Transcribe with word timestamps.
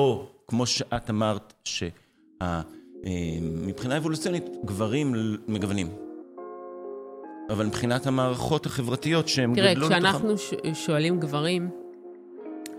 או 0.00 0.26
כמו 0.48 0.66
שאת 0.66 1.10
אמרת, 1.10 1.54
שמבחינה 3.04 3.96
אבולוציונית 3.96 4.44
גברים 4.64 5.14
מגוונים. 5.48 5.88
אבל 7.50 7.66
מבחינת 7.66 8.06
המערכות 8.06 8.66
החברתיות 8.66 9.28
שהם 9.28 9.54
תראה, 9.54 9.74
גדלו 9.74 9.88
לתוכם... 9.88 10.00
תראה, 10.00 10.12
כשאנחנו 10.12 10.34
שואלים 10.74 11.20
גברים, 11.20 11.70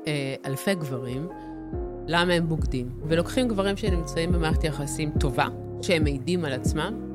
אה, 0.08 0.36
אלפי 0.46 0.76
גברים, 0.76 1.28
למה 2.08 2.34
הם 2.34 2.50
בוגדים, 2.50 2.90
ולוקחים 3.08 3.48
גברים 3.48 3.78
שנמצאים 3.78 4.32
במערכת 4.32 4.64
יחסים 4.64 5.12
טובה, 5.20 5.48
שהם 5.82 6.04
מעידים 6.04 6.46
על 6.46 6.54
עצמם, 6.54 7.14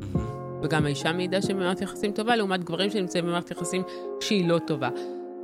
וגם 0.63 0.87
האישה 0.87 1.13
מעידה 1.13 1.43
שהם 1.43 1.57
במערכת 1.57 1.81
יחסים 1.81 2.13
טובה, 2.13 2.37
לעומת 2.37 2.65
גברים 2.65 2.91
שנמצאים 2.91 3.27
במערכת 3.27 3.51
יחסים 3.51 3.83
שהיא 4.21 4.49
לא 4.49 4.59
טובה. 4.67 4.89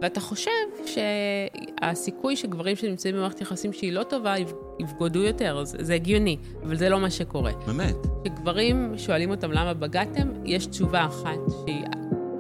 ואתה 0.03 0.21
חושב 0.21 0.51
שהסיכוי 0.87 2.37
שגברים 2.37 2.77
שנמצאים 2.77 3.15
במערכת 3.15 3.41
יחסים 3.41 3.73
שהיא 3.73 3.93
לא 3.93 4.03
טובה 4.03 4.35
יבגודו 4.79 5.23
יותר, 5.23 5.65
זה, 5.65 5.79
זה 5.81 5.95
הגיוני, 5.95 6.37
אבל 6.63 6.77
זה 6.77 6.89
לא 6.89 7.01
מה 7.01 7.11
שקורה. 7.11 7.53
באמת? 7.67 7.97
כשגברים 8.25 8.95
שואלים 8.97 9.31
אותם 9.31 9.53
למה 9.53 9.75
בגדתם, 9.75 10.29
יש 10.45 10.67
תשובה 10.67 11.07
אחת 11.07 11.39
שהיא, 11.51 11.85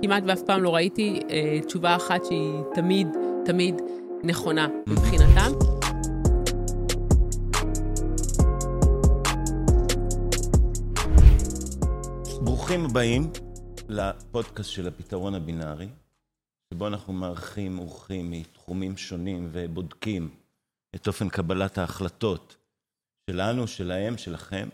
כמעט 0.02 0.22
ואף 0.26 0.42
פעם 0.42 0.62
לא 0.62 0.74
ראיתי 0.74 1.20
אה, 1.30 1.58
תשובה 1.66 1.96
אחת 1.96 2.24
שהיא 2.24 2.60
תמיד, 2.74 3.08
תמיד 3.44 3.74
נכונה 4.24 4.68
מבחינתם. 4.86 5.52
ברוכים 12.40 12.84
הבאים 12.84 13.30
לפודקאסט 13.88 14.70
של 14.70 14.88
הפתרון 14.88 15.34
הבינארי. 15.34 15.88
שבו 16.74 16.86
אנחנו 16.86 17.12
מארחים 17.12 17.78
אורחים 17.78 18.30
מתחומים 18.30 18.96
שונים 18.96 19.48
ובודקים 19.52 20.34
את 20.94 21.06
אופן 21.06 21.28
קבלת 21.28 21.78
ההחלטות 21.78 22.56
שלנו, 23.30 23.66
שלהם, 23.66 24.18
שלכם. 24.18 24.68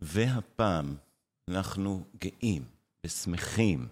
והפעם 0.00 0.96
אנחנו 1.50 2.04
גאים 2.16 2.64
ושמחים 3.06 3.88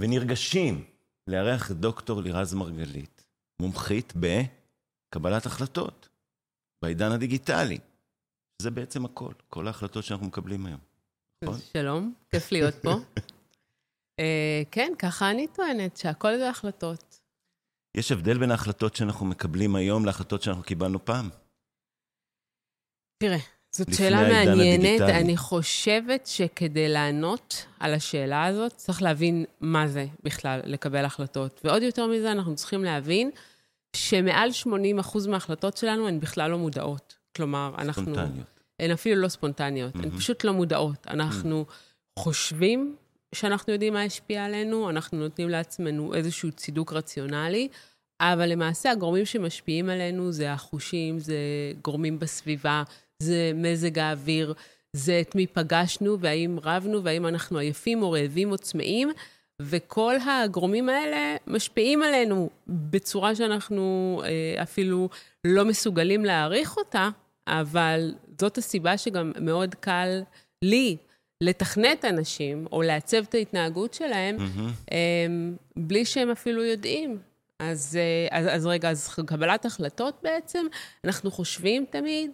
ונרגשים 0.00 0.84
לארח 1.26 1.70
את 1.70 1.76
דוקטור 1.76 2.22
לירז 2.22 2.54
מרגלית, 2.54 3.26
מומחית 3.60 4.12
בקבלת 4.16 5.46
החלטות 5.46 6.08
בעידן 6.82 7.12
הדיגיטלי. 7.12 7.78
זה 8.62 8.70
בעצם 8.70 9.04
הכל, 9.04 9.32
כל 9.48 9.66
ההחלטות 9.66 10.04
שאנחנו 10.04 10.26
מקבלים 10.26 10.66
היום. 10.66 10.80
נכון? 11.44 11.58
שלום, 11.72 12.14
כיף 12.30 12.52
להיות 12.52 12.74
פה. 12.74 12.90
אה, 14.20 14.62
כן, 14.70 14.92
ככה 14.98 15.30
אני 15.30 15.46
טוענת, 15.46 15.96
שהכל 15.96 16.38
זה 16.38 16.50
החלטות. 16.50 17.20
יש 17.96 18.12
הבדל 18.12 18.38
בין 18.38 18.50
ההחלטות 18.50 18.96
שאנחנו 18.96 19.26
מקבלים 19.26 19.76
היום 19.76 20.04
להחלטות 20.04 20.42
שאנחנו 20.42 20.62
קיבלנו 20.62 21.04
פעם? 21.04 21.28
תראה, 23.18 23.38
זאת 23.72 23.94
שאלה 23.94 24.28
מעניינת. 24.28 25.00
אני 25.00 25.36
חושבת 25.36 26.26
שכדי 26.26 26.88
לענות 26.88 27.66
על 27.80 27.94
השאלה 27.94 28.44
הזאת, 28.44 28.72
צריך 28.76 29.02
להבין 29.02 29.44
מה 29.60 29.88
זה 29.88 30.06
בכלל 30.22 30.60
לקבל 30.64 31.04
החלטות. 31.04 31.60
ועוד 31.64 31.82
יותר 31.82 32.06
מזה, 32.06 32.32
אנחנו 32.32 32.54
צריכים 32.56 32.84
להבין 32.84 33.30
שמעל 33.96 34.50
80% 34.66 34.68
מההחלטות 35.28 35.76
שלנו 35.76 36.08
הן 36.08 36.20
בכלל 36.20 36.50
לא 36.50 36.58
מודעות. 36.58 37.16
כלומר, 37.36 37.74
אנחנו... 37.78 38.02
ספונטניות. 38.02 38.60
הן 38.80 38.90
אפילו 38.90 39.22
לא 39.22 39.28
ספונטניות, 39.28 39.96
mm-hmm. 39.96 40.02
הן 40.02 40.10
פשוט 40.10 40.44
לא 40.44 40.52
מודעות. 40.52 41.06
אנחנו 41.06 41.64
mm-hmm. 41.68 42.20
חושבים 42.22 42.96
שאנחנו 43.34 43.72
יודעים 43.72 43.92
מה 43.92 44.02
השפיע 44.02 44.44
עלינו, 44.44 44.90
אנחנו 44.90 45.18
נותנים 45.18 45.48
לעצמנו 45.48 46.14
איזשהו 46.14 46.52
צידוק 46.52 46.92
רציונלי, 46.92 47.68
אבל 48.20 48.46
למעשה 48.46 48.90
הגורמים 48.90 49.26
שמשפיעים 49.26 49.88
עלינו 49.88 50.32
זה 50.32 50.52
החושים, 50.52 51.18
זה 51.18 51.36
גורמים 51.84 52.18
בסביבה, 52.18 52.82
זה 53.22 53.52
מזג 53.54 53.98
האוויר, 53.98 54.54
זה 54.96 55.20
את 55.20 55.34
מי 55.34 55.46
פגשנו, 55.46 56.20
והאם 56.20 56.58
רבנו, 56.62 57.04
והאם 57.04 57.26
אנחנו 57.26 57.58
עייפים 57.58 58.02
או 58.02 58.10
רעבים 58.10 58.52
או 58.52 58.58
צמאים, 58.58 59.10
וכל 59.62 60.14
הגורמים 60.26 60.88
האלה 60.88 61.36
משפיעים 61.46 62.02
עלינו 62.02 62.50
בצורה 62.68 63.34
שאנחנו 63.34 64.22
אה, 64.24 64.62
אפילו 64.62 65.08
לא 65.46 65.64
מסוגלים 65.64 66.24
להעריך 66.24 66.76
אותה, 66.76 67.08
אבל 67.48 68.14
זאת 68.40 68.58
הסיבה 68.58 68.98
שגם 68.98 69.32
מאוד 69.40 69.74
קל 69.74 70.22
לי 70.64 70.96
לתכנת 71.40 72.04
אנשים, 72.04 72.66
או 72.72 72.82
לעצב 72.82 73.16
את 73.16 73.34
ההתנהגות 73.34 73.94
שלהם, 73.94 74.36
mm-hmm. 74.36 74.90
בלי 75.76 76.04
שהם 76.04 76.30
אפילו 76.30 76.64
יודעים. 76.64 77.18
אז, 77.58 77.98
אה, 78.00 78.38
אז, 78.38 78.46
אז 78.50 78.66
רגע, 78.66 78.90
אז 78.90 79.14
קבלת 79.26 79.64
החלטות 79.64 80.18
בעצם, 80.22 80.66
אנחנו 81.04 81.30
חושבים 81.30 81.84
תמיד 81.90 82.30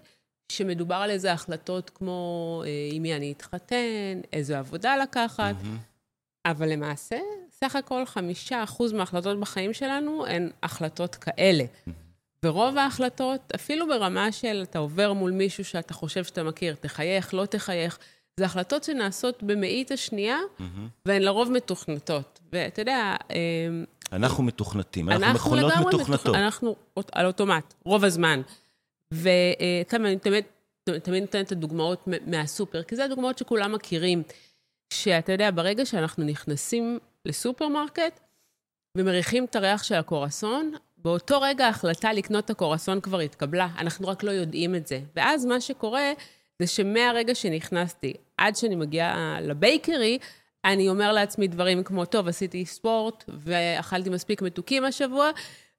שמדובר 0.52 0.94
על 0.94 1.10
איזה 1.10 1.32
החלטות 1.32 1.90
כמו 1.90 2.62
אה, 2.66 2.88
עם 2.92 3.02
מי 3.02 3.16
אני 3.16 3.32
אתחתן, 3.32 4.20
איזו 4.32 4.54
עבודה 4.54 4.96
לקחת, 4.96 5.54
mm-hmm. 5.62 6.46
אבל 6.50 6.72
למעשה, 6.72 7.18
סך 7.50 7.76
הכל 7.76 8.06
חמישה 8.06 8.62
אחוז 8.62 8.92
מההחלטות 8.92 9.40
בחיים 9.40 9.72
שלנו 9.72 10.26
הן 10.26 10.50
החלטות 10.62 11.14
כאלה. 11.14 11.64
ורוב 12.44 12.78
ההחלטות, 12.78 13.52
אפילו 13.54 13.88
ברמה 13.88 14.32
של 14.32 14.62
אתה 14.70 14.78
עובר 14.78 15.12
מול 15.12 15.30
מישהו 15.30 15.64
שאתה 15.64 15.94
חושב 15.94 16.24
שאתה 16.24 16.42
מכיר, 16.42 16.74
תחייך, 16.74 17.34
לא 17.34 17.46
תחייך, 17.46 17.98
זה 18.40 18.46
החלטות 18.46 18.84
שנעשות 18.84 19.42
במאית 19.42 19.90
השנייה. 19.90 20.38
והן 21.06 21.22
לרוב 21.22 21.50
מתוכנתות. 21.50 22.40
ואתה 22.52 22.82
יודע... 22.82 23.16
אמ, 23.30 23.84
אנחנו 24.12 24.44
מתוכנתים, 24.44 25.08
אנחנו, 25.08 25.26
אנחנו 25.26 25.50
מכונות 25.50 25.72
מתוכנתות. 25.86 26.26
מתוכ... 26.26 26.36
אנחנו 26.36 26.76
על 27.12 27.26
אוטומט, 27.26 27.74
רוב 27.84 28.04
הזמן. 28.04 28.40
ואתה 29.14 29.96
אני 29.96 30.18
תמיד, 30.18 30.44
תמיד 31.02 31.22
נותנת 31.22 31.46
את 31.46 31.52
הדוגמאות 31.52 32.08
מהסופר, 32.26 32.82
כי 32.82 32.96
זה 32.96 33.04
הדוגמאות 33.04 33.38
שכולם 33.38 33.72
מכירים. 33.72 34.22
שאתה 34.92 35.32
יודע, 35.32 35.50
ברגע 35.50 35.86
שאנחנו 35.86 36.24
נכנסים 36.24 36.98
לסופרמרקט 37.24 38.20
ומריחים 38.98 39.44
את 39.44 39.56
הריח 39.56 39.82
של 39.82 39.94
הקורסון, 39.94 40.72
באותו 40.96 41.40
רגע 41.40 41.66
ההחלטה 41.66 42.12
לקנות 42.12 42.44
את 42.44 42.50
הקורסון 42.50 43.00
כבר 43.00 43.20
התקבלה, 43.20 43.68
אנחנו 43.78 44.08
רק 44.08 44.22
לא 44.22 44.30
יודעים 44.30 44.74
את 44.74 44.86
זה. 44.86 45.00
ואז 45.16 45.44
מה 45.44 45.60
שקורה 45.60 46.12
זה 46.58 46.66
שמהרגע 46.66 47.34
שנכנסתי 47.34 48.14
עד 48.38 48.56
שאני 48.56 48.76
מגיעה 48.76 49.38
לבייקרי, 49.40 50.18
אני 50.64 50.88
אומר 50.88 51.12
לעצמי 51.12 51.48
דברים 51.48 51.84
כמו, 51.84 52.04
טוב, 52.04 52.28
עשיתי 52.28 52.66
ספורט 52.66 53.24
ואכלתי 53.28 54.10
מספיק 54.10 54.42
מתוקים 54.42 54.84
השבוע, 54.84 55.30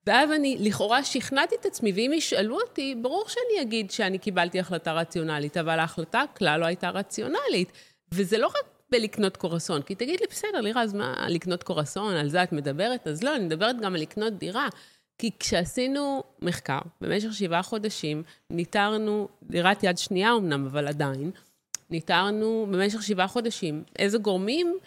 ואז 0.08 0.32
אני 0.32 0.58
לכאורה 0.60 1.04
שכנעתי 1.04 1.56
את 1.60 1.66
עצמי, 1.66 1.92
ואם 1.96 2.12
ישאלו 2.14 2.60
אותי, 2.60 2.96
ברור 3.02 3.26
שאני 3.28 3.62
אגיד 3.62 3.92
שאני 3.92 4.18
קיבלתי 4.18 4.60
החלטה 4.60 4.94
רציונלית, 4.94 5.58
אבל 5.58 5.80
ההחלטה 5.80 6.24
כלל 6.38 6.60
לא 6.60 6.66
הייתה 6.66 6.90
רציונלית. 6.90 7.72
וזה 8.12 8.38
לא 8.38 8.48
רק 8.48 8.66
בלקנות 8.90 9.38
קורסון, 9.38 9.82
כי 9.82 9.96
תגיד 9.96 10.20
לי, 10.20 10.26
בסדר, 10.30 10.62
לירז, 10.62 10.94
מה, 10.94 11.26
לקנות 11.30 11.64
קורסון, 11.64 12.14
על 12.14 12.30
זה 12.30 12.44
את 12.44 12.52
מדברת? 12.52 13.08
אז 13.08 13.24
לא, 13.24 13.36
אני 13.36 13.46
מדברת 13.46 13.82
גם 13.82 13.96
על 13.96 14.02
לקנות 14.02 14.34
דירה. 14.34 14.68
כי 15.18 15.32
כשעשינו 15.40 16.24
מחקר, 16.42 16.80
במשך 17.02 17.34
שבעה 17.34 17.64
חודשים, 17.64 18.24
ניטרנו, 18.50 19.28
דירת 19.44 19.84
יד 19.84 19.98
שנייה 19.98 20.36
אמנם, 20.36 20.66
אבל 20.66 20.88
עדיין, 20.88 21.32
ניטרנו 21.90 22.68
במשך 22.72 23.04
שבעה 23.04 23.28
חודשים 23.28 23.84
איזה 24.00 24.18
גורמים 24.18 24.78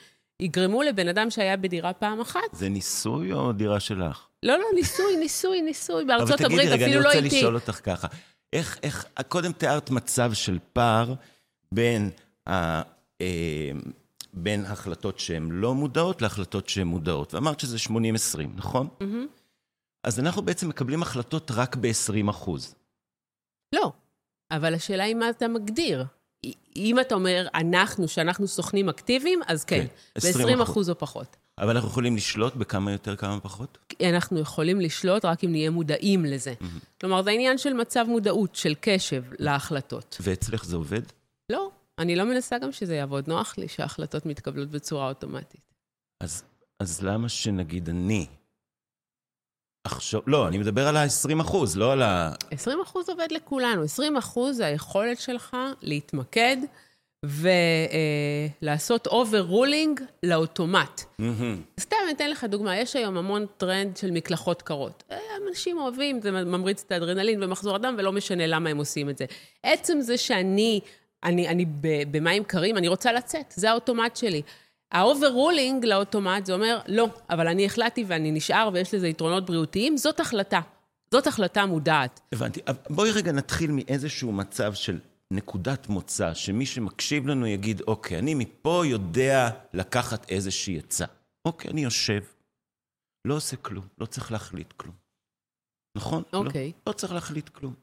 יגרמו 0.41 0.83
לבן 0.83 1.09
אדם 1.09 1.31
שהיה 1.31 1.57
בדירה 1.57 1.93
פעם 1.93 2.21
אחת. 2.21 2.41
זה 2.53 2.69
ניסוי 2.69 3.33
או 3.33 3.53
דירה 3.53 3.81
שלך? 3.81 4.27
לא, 4.43 4.59
לא, 4.59 4.65
ניסוי, 4.75 5.17
ניסוי, 5.17 5.61
ניסוי. 5.61 6.05
בארצות 6.05 6.41
הברית 6.41 6.69
אפילו 6.69 7.01
לא 7.01 7.11
איתי. 7.11 7.19
אבל 7.19 7.21
תגידי, 7.21 7.21
רגע, 7.21 7.21
אני 7.21 7.21
רוצה 7.21 7.37
לשאול 7.37 7.55
אותך 7.55 7.81
ככה. 7.83 8.09
איך, 8.53 8.79
איך, 8.83 9.07
קודם 9.29 9.53
תיארת 9.53 9.91
מצב 9.91 10.33
של 10.33 10.59
פער 10.73 11.15
בין, 11.73 12.11
ה, 12.47 12.83
אה, 13.21 13.71
בין 14.33 14.65
החלטות 14.65 15.19
שהן 15.19 15.49
לא 15.51 15.75
מודעות 15.75 16.23
להחלטות 16.23 16.69
שהן 16.69 16.87
מודעות, 16.87 17.35
ואמרת 17.35 17.61
שזה 17.61 17.77
80-20, 17.77 17.91
נכון? 18.57 18.89
Mm-hmm. 19.01 19.40
אז 20.05 20.21
אנחנו 20.21 20.43
בעצם 20.43 20.69
מקבלים 20.69 21.03
החלטות 21.03 21.51
רק 21.51 21.77
ב-20 21.77 22.31
אחוז. 22.31 22.75
לא, 23.75 23.93
אבל 24.51 24.75
השאלה 24.75 25.05
היא 25.05 25.15
מה 25.15 25.31
אתה 25.31 25.49
מגדיר. 25.49 26.05
אם 26.77 27.01
אתה 27.01 27.15
אומר, 27.15 27.47
אנחנו, 27.55 28.09
שאנחנו 28.09 28.49
סוכנים 28.49 28.89
אקטיביים, 28.89 29.41
אז 29.47 29.65
כן, 29.65 29.87
כן 30.15 30.21
ב-20 30.33 30.63
אחוז 30.63 30.91
או 30.91 30.99
פחות. 30.99 31.37
אבל 31.59 31.71
אנחנו 31.71 31.89
יכולים 31.89 32.17
לשלוט 32.17 32.55
בכמה 32.55 32.93
יותר, 32.93 33.17
כמה 33.17 33.41
פחות? 33.41 33.79
אנחנו 34.09 34.39
יכולים 34.39 34.81
לשלוט 34.81 35.25
רק 35.25 35.45
אם 35.45 35.51
נהיה 35.51 35.71
מודעים 35.71 36.25
לזה. 36.25 36.55
Mm-hmm. 36.61 37.01
כלומר, 37.01 37.23
זה 37.23 37.31
עניין 37.31 37.59
של 37.59 37.73
מצב 37.73 38.05
מודעות, 38.09 38.55
של 38.55 38.75
קשב 38.81 39.25
להחלטות. 39.39 40.17
ואצלך 40.21 40.65
זה 40.65 40.77
עובד? 40.77 41.03
לא, 41.53 41.71
אני 41.99 42.17
לא 42.17 42.25
מנסה 42.25 42.59
גם 42.59 42.73
שזה 42.73 42.95
יעבוד. 42.95 43.29
נוח 43.29 43.59
לי 43.59 43.69
שההחלטות 43.69 44.27
מתקבלות 44.27 44.71
בצורה 44.71 45.09
אוטומטית. 45.09 45.61
אז, 46.21 46.43
אז 46.81 47.03
למה 47.03 47.29
שנגיד 47.29 47.89
אני, 47.89 48.27
עכשיו, 49.93 50.21
לא, 50.27 50.49
אני 50.49 50.59
מדבר 50.59 50.89
על 50.89 50.97
ה-20 50.97 51.41
אחוז, 51.41 51.77
לא 51.77 51.93
על 51.93 52.03
ה... 52.03 52.33
20 52.51 52.81
אחוז 52.81 53.09
עובד 53.09 53.29
לכולנו. 53.31 53.83
20 53.83 54.17
אחוז 54.17 54.57
זה 54.57 54.67
היכולת 54.67 55.21
שלך 55.21 55.57
להתמקד 55.83 56.57
ולעשות 58.63 59.07
overruling 59.07 60.01
לאוטומט. 60.23 61.01
Mm-hmm. 61.01 61.81
סתם, 61.81 61.97
אני 62.05 62.13
אתן 62.13 62.31
לך 62.31 62.45
דוגמה, 62.45 62.77
יש 62.77 62.97
היום 62.97 63.17
המון 63.17 63.47
טרנד 63.57 63.97
של 63.97 64.11
מקלחות 64.11 64.63
קרות. 64.63 65.03
אה, 65.11 65.19
אנשים 65.49 65.79
אוהבים, 65.79 66.21
זה 66.23 66.31
ממריץ 66.31 66.83
את 66.87 66.93
האדרנלין 66.93 67.43
ומחזור 67.43 67.75
הדם, 67.75 67.95
ולא 67.99 68.13
משנה 68.13 68.47
למה 68.47 68.71
הם 68.71 68.79
עושים 68.79 69.11
את 69.11 69.19
זה. 69.19 69.25
עצם 69.63 70.01
זה 70.01 70.17
שאני, 70.17 70.81
אני, 71.25 71.49
אני 71.49 71.65
במים 72.11 72.45
קרים, 72.45 72.77
אני 72.77 72.89
רוצה 72.89 73.13
לצאת, 73.13 73.55
זה 73.57 73.71
האוטומט 73.71 74.17
שלי. 74.17 74.43
ה 74.93 75.01
overruling 75.01 75.85
לאוטומט, 75.85 76.47
זה 76.47 76.55
אומר, 76.55 76.81
לא, 76.87 77.09
אבל 77.31 77.49
אני 77.49 77.67
החלטתי 77.67 78.05
ואני 78.07 78.33
נשאר 78.33 78.71
ויש 78.73 78.95
לזה 78.95 79.09
יתרונות 79.09 79.47
בריאותיים, 79.47 79.97
זאת 79.97 80.21
החלטה. 80.21 80.61
זאת 81.15 81.27
החלטה 81.27 81.67
מודעת. 81.67 82.21
הבנתי. 82.33 82.61
בואי 82.91 83.11
רגע 83.11 83.33
נתחיל 83.33 83.71
מאיזשהו 83.73 84.33
מצב 84.33 84.75
של 84.75 84.99
נקודת 85.31 85.89
מוצא, 85.89 86.35
שמי 86.35 86.67
שמקשיב 86.67 87.27
לנו 87.27 87.47
יגיד, 87.47 87.81
אוקיי, 87.81 88.19
אני 88.19 88.35
מפה 88.35 88.83
יודע 88.87 89.51
לקחת 89.75 90.31
איזושהי 90.31 90.79
עצה. 90.79 91.05
אוקיי, 91.45 91.71
אני 91.71 91.85
יושב, 91.85 92.21
לא 93.25 93.35
עושה 93.35 93.57
כלום, 93.57 93.85
לא 93.99 94.07
צריך 94.07 94.33
להחליט 94.33 94.73
כלום. 94.73 94.95
נכון? 95.97 96.23
לא, 96.33 96.39
אוקיי. 96.39 96.67
לא, 96.67 96.73
לא 96.87 96.93
צריך 96.93 97.13
להחליט 97.13 97.49
כלום. 97.49 97.75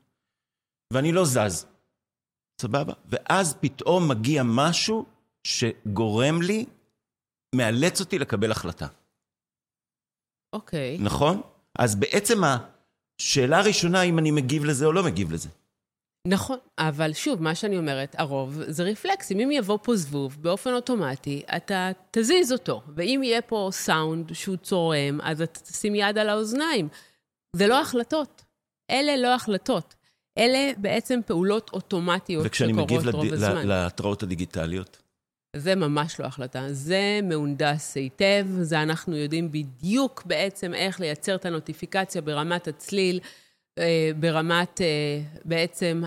ואני 0.94 1.12
לא 1.12 1.26
זז. 1.26 1.66
סבבה? 2.62 2.94
ואז 3.06 3.56
פתאום 3.60 4.08
מגיע 4.08 4.44
משהו 4.46 5.06
שגורם 5.44 6.42
לי, 6.42 6.66
מאלץ 7.56 8.00
אותי 8.00 8.20
לקבל 8.20 8.52
החלטה. 8.52 8.88
אוקיי. 10.54 10.98
נכון? 11.00 11.42
אז 11.80 11.96
בעצם 11.96 12.42
השאלה 12.44 13.60
הראשונה, 13.60 14.02
אם 14.02 14.20
אני 14.20 14.32
מגיב 14.32 14.66
לזה 14.66 14.86
או 14.86 14.94
לא 14.94 15.04
מגיב 15.04 15.32
לזה. 15.32 15.50
נכון, 16.28 16.58
אבל 16.78 17.14
שוב, 17.14 17.42
מה 17.42 17.56
שאני 17.56 17.78
אומרת, 17.78 18.16
הרוב 18.18 18.62
זה 18.68 18.84
רפלקסים. 18.84 19.40
אם 19.40 19.52
יבוא 19.52 19.78
פה 19.84 19.96
זבוב 19.96 20.38
באופן 20.42 20.74
אוטומטי, 20.74 21.44
אתה 21.58 21.90
תזיז 22.12 22.52
אותו. 22.52 22.82
ואם 22.96 23.22
יהיה 23.24 23.42
פה 23.42 23.70
סאונד 23.72 24.34
שהוא 24.34 24.58
צורם, 24.58 25.22
אז 25.22 25.42
אתה 25.42 25.60
תשים 25.60 25.96
יד 25.96 26.18
על 26.18 26.30
האוזניים. 26.30 26.88
זה 27.56 27.68
לא 27.68 27.82
החלטות. 27.82 28.44
אלה 28.92 29.18
לא 29.18 29.36
החלטות. 29.36 29.96
אלה 30.38 30.72
בעצם 30.78 31.20
פעולות 31.26 31.70
אוטומטיות 31.74 32.54
שקורות 32.54 32.90
רוב 32.90 32.98
הזמן. 32.98 33.08
וכשאני 33.08 33.54
מגיב 33.54 33.68
להתראות 33.68 34.24
הדיגיטליות? 34.24 35.02
זה 35.56 35.76
ממש 35.76 36.20
לא 36.20 36.26
החלטה. 36.26 36.74
זה 36.74 37.20
מהונדס 37.24 37.98
היטב, 37.98 38.48
זה 38.62 38.82
אנחנו 38.82 39.16
יודעים 39.16 39.52
בדיוק 39.52 40.24
בעצם 40.26 40.74
איך 40.74 41.00
לייצר 41.00 41.36
את 41.36 41.46
הנוטיפיקציה 41.46 42.22
ברמת 42.22 42.68
הצליל. 42.68 43.20
אה, 43.80 44.12
ברמת 44.20 44.82
אה, 44.82 45.22
בעצם 45.46 46.04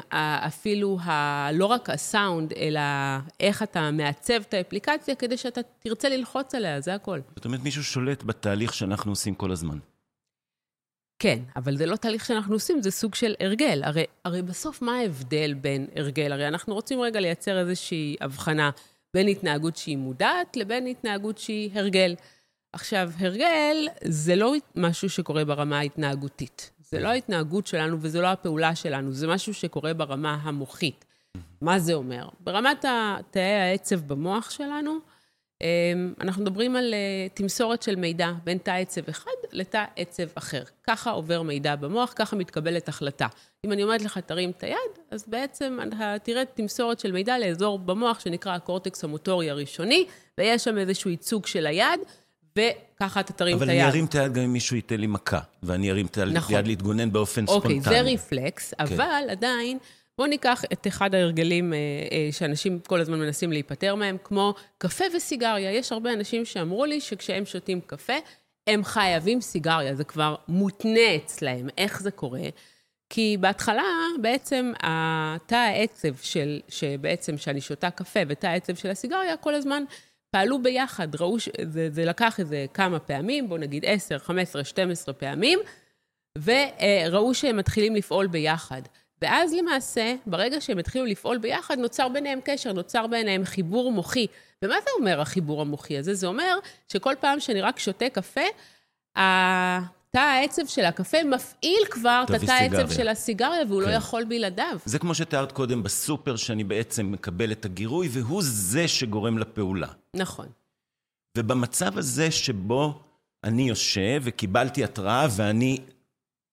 אפילו 0.47 0.99
ה, 1.01 1.53
לא 1.53 1.67
רק 1.67 1.91
הסאונד, 1.91 2.53
אלא 2.53 2.81
איך 3.41 3.63
אתה 3.63 3.91
מעצב 3.91 4.35
את 4.49 4.55
האפליקציה 4.55 5.15
כדי 5.15 5.37
שאתה 5.37 5.61
תרצה 5.79 6.09
ללחוץ 6.09 6.55
עליה, 6.55 6.81
זה 6.81 6.95
הכל. 6.95 7.21
זאת 7.37 7.45
אומרת, 7.45 7.61
מישהו 7.61 7.85
שולט 7.85 8.23
בתהליך 8.23 8.75
שאנחנו 8.75 9.13
עושים 9.13 9.35
כל 9.35 9.53
הזמן. 9.53 9.79
כן, 11.19 11.39
אבל 11.57 11.77
זה 11.77 11.87
לא 11.87 11.97
תהליך 11.97 12.25
שאנחנו 12.25 12.55
עושים, 12.55 12.83
זה 12.83 12.91
סוג 12.91 13.15
של 13.15 13.35
הרגל. 13.41 13.83
הרי, 13.85 14.05
הרי 14.25 14.43
בסוף 14.43 14.83
מה 14.83 14.97
ההבדל 14.97 15.55
בין 15.55 15.87
הרגל? 15.97 16.33
הרי 16.33 16.49
אנחנו 16.49 16.75
רוצים 16.75 17.01
רגע 17.01 17.21
לייצר 17.21 17.59
איזושהי 17.59 18.17
הבחנה 18.21 18.71
בין 19.15 19.29
התנהגות 19.29 19.77
שהיא 19.77 19.97
מודעת 19.97 20.57
לבין 20.57 20.87
התנהגות 20.87 21.39
שהיא 21.39 21.71
הרגל. 21.75 22.15
עכשיו, 22.73 23.11
הרגל 23.19 23.89
זה 24.05 24.37
לא 24.37 24.55
משהו 24.77 25.11
שקורה 25.11 25.45
ברמה 25.45 25.79
ההתנהגותית. 25.79 26.71
זה 26.91 27.01
לא 27.01 27.09
ההתנהגות 27.09 27.67
שלנו 27.67 27.97
וזה 28.01 28.21
לא 28.21 28.27
הפעולה 28.27 28.75
שלנו, 28.75 29.13
זה 29.13 29.27
משהו 29.27 29.55
שקורה 29.55 29.95
ברמה 29.95 30.39
המוחית. 30.43 31.05
מה 31.61 31.79
זה 31.79 31.95
אומר? 31.95 32.29
ברמת 32.41 32.85
תאי 33.31 33.43
העצב 33.43 34.01
במוח 34.01 34.51
שלנו, 34.51 34.99
אנחנו 36.21 36.43
מדברים 36.43 36.77
על 36.77 36.95
אה, 36.95 37.29
תמסורת 37.35 37.83
של 37.83 37.97
מידע 37.97 38.31
בין 38.45 38.59
תא 38.59 38.71
עצב 38.71 39.09
אחד 39.09 39.31
לתא 39.53 39.85
עצב 39.97 40.27
אחר. 40.35 40.63
ככה 40.87 41.11
עובר 41.11 41.43
מידע 41.43 41.77
במוח, 41.77 42.13
ככה 42.17 42.37
מתקבלת 42.37 42.89
החלטה. 42.89 43.27
אם 43.65 43.73
אני 43.73 43.83
אומרת 43.83 44.03
לך, 44.03 44.19
תרים 44.19 44.51
את 44.51 44.63
היד, 44.63 44.77
אז 45.11 45.25
בעצם 45.29 45.79
אתה 45.89 46.15
תראה 46.23 46.45
תמסורת 46.45 47.01
של 47.01 47.13
מידע 47.13 47.39
לאזור 47.39 47.79
במוח 47.79 48.21
שנקרא 48.21 48.55
הקורטקס 48.55 49.05
המוטורי 49.05 49.51
הראשוני, 49.51 50.07
ויש 50.39 50.65
שם 50.65 50.79
איזשהו 50.79 51.11
ייצוג 51.11 51.47
של 51.47 51.67
היד, 51.67 52.01
וככה 52.59 53.21
אתה 53.21 53.33
תרים 53.33 53.57
את 53.57 53.63
היד. 53.63 53.71
אבל 53.71 53.79
אני 53.79 53.89
ארים 53.89 54.05
את 54.05 54.15
היד 54.15 54.33
גם 54.33 54.43
אם 54.43 54.53
מישהו 54.53 54.77
ייתן 54.77 55.01
לי 55.01 55.07
מכה, 55.07 55.41
ואני 55.63 55.91
ארים 55.91 56.07
את 56.07 56.19
היד 56.19 56.29
נכון. 56.29 56.65
להתגונן 56.65 57.13
באופן 57.13 57.45
אוקיי, 57.49 57.61
ספונטני. 57.61 57.99
אוקיי, 58.01 58.17
זה 58.17 58.23
רפלקס, 58.23 58.75
כן. 58.75 58.85
אבל 58.85 59.25
עדיין, 59.31 59.79
בואו 60.21 60.29
ניקח 60.29 60.65
את 60.73 60.87
אחד 60.87 61.15
ההרגלים 61.15 61.73
אה, 61.73 61.79
אה, 62.13 62.29
שאנשים 62.33 62.81
כל 62.81 63.01
הזמן 63.01 63.19
מנסים 63.19 63.53
להיפטר 63.53 63.95
מהם, 63.95 64.17
כמו 64.25 64.55
קפה 64.79 65.05
וסיגריה. 65.17 65.73
יש 65.73 65.93
הרבה 65.93 66.13
אנשים 66.13 66.45
שאמרו 66.45 66.85
לי 66.85 67.01
שכשהם 67.01 67.45
שותים 67.47 67.81
קפה, 67.81 68.13
הם 68.67 68.85
חייבים 68.85 69.41
סיגריה, 69.41 69.95
זה 69.95 70.05
כבר 70.05 70.35
מותנה 70.49 71.17
אצלהם. 71.17 71.69
איך 71.79 72.01
זה 72.01 72.11
קורה? 72.11 72.49
כי 73.11 73.37
בהתחלה, 73.41 73.83
בעצם, 74.23 74.73
התא 74.81 75.55
העצב 75.55 76.17
של, 76.23 76.61
שבעצם, 76.69 77.39
שאני 77.39 77.61
שותה 77.61 77.91
קפה 77.91 78.21
ותא 78.29 78.47
העצב 78.47 78.75
של 78.75 78.91
הסיגריה, 78.91 79.37
כל 79.37 79.55
הזמן 79.55 79.83
פעלו 80.31 80.63
ביחד, 80.63 81.21
ראו 81.21 81.41
שזה 81.41 81.89
זה 81.91 82.05
לקח 82.05 82.41
איזה 82.41 82.67
כמה 82.75 82.99
פעמים, 82.99 83.49
בואו 83.49 83.61
נגיד 83.61 83.85
10, 83.87 84.19
15, 84.19 84.65
12 84.65 85.15
פעמים, 85.15 85.59
וראו 86.39 87.35
שהם 87.35 87.57
מתחילים 87.57 87.97
לפעול 87.97 88.27
ביחד. 88.27 88.83
ואז 89.23 89.55
למעשה, 89.55 90.15
ברגע 90.27 90.61
שהם 90.61 90.79
התחילו 90.79 91.05
לפעול 91.05 91.39
ביחד, 91.39 91.79
נוצר 91.79 92.09
ביניהם 92.09 92.39
קשר, 92.45 92.73
נוצר 92.73 93.07
ביניהם 93.07 93.45
חיבור 93.45 93.93
מוחי. 93.93 94.27
ומה 94.65 94.75
זה 94.85 94.91
אומר 94.99 95.21
החיבור 95.21 95.61
המוחי 95.61 95.99
הזה? 95.99 96.15
זה 96.15 96.27
אומר 96.27 96.59
שכל 96.89 97.15
פעם 97.21 97.41
שאני 97.41 97.61
רק 97.61 97.79
שותה 97.79 98.09
קפה, 98.09 98.41
תא 100.11 100.19
העצב 100.19 100.67
של 100.67 100.85
הקפה 100.85 101.25
מפעיל 101.25 101.85
כבר 101.91 102.25
את 102.25 102.31
התא 102.31 102.53
העצב 102.53 102.91
של 102.91 103.09
הסיגריה, 103.09 103.63
והוא 103.69 103.81
לא 103.81 103.87
כן. 103.87 103.93
לא 103.93 103.97
יכול 103.97 104.25
בלעדיו. 104.25 104.79
זה 104.85 104.99
כמו 104.99 105.15
שתיארת 105.15 105.53
קודם 105.53 105.83
בסופר, 105.83 106.37
שאני 106.37 106.65
בעצם 106.65 107.13
מקבל 107.13 107.53
את 107.53 107.65
הגירוי, 107.65 108.09
והוא 108.13 108.43
זה 108.45 108.89
שגורם 108.89 109.39
לפעולה. 109.39 109.89
נכון. 110.17 110.47
ובמצב 111.39 111.99
הזה 111.99 112.31
שבו 112.31 113.01
אני 113.45 113.69
יושב 113.69 114.23
וקיבלתי 114.25 114.85
התראה 114.85 115.27
ואני 115.37 115.79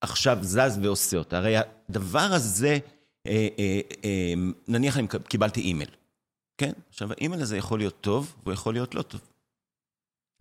עכשיו 0.01 0.37
זז 0.41 0.79
ועושה 0.81 1.17
אותה, 1.17 1.37
הרי 1.37 1.55
הדבר 1.89 2.19
הזה, 2.19 2.77
אה, 3.27 3.47
אה, 3.59 3.79
אה, 4.03 4.33
נניח 4.67 4.97
אני 4.97 5.07
קיבלתי 5.27 5.61
אימייל, 5.61 5.89
כן? 6.57 6.71
עכשיו, 6.89 7.11
האימייל 7.11 7.41
הזה 7.41 7.57
יכול 7.57 7.79
להיות 7.79 8.01
טוב, 8.01 8.35
והוא 8.43 8.53
יכול 8.53 8.73
להיות 8.73 8.95
לא 8.95 9.01
טוב. 9.01 9.21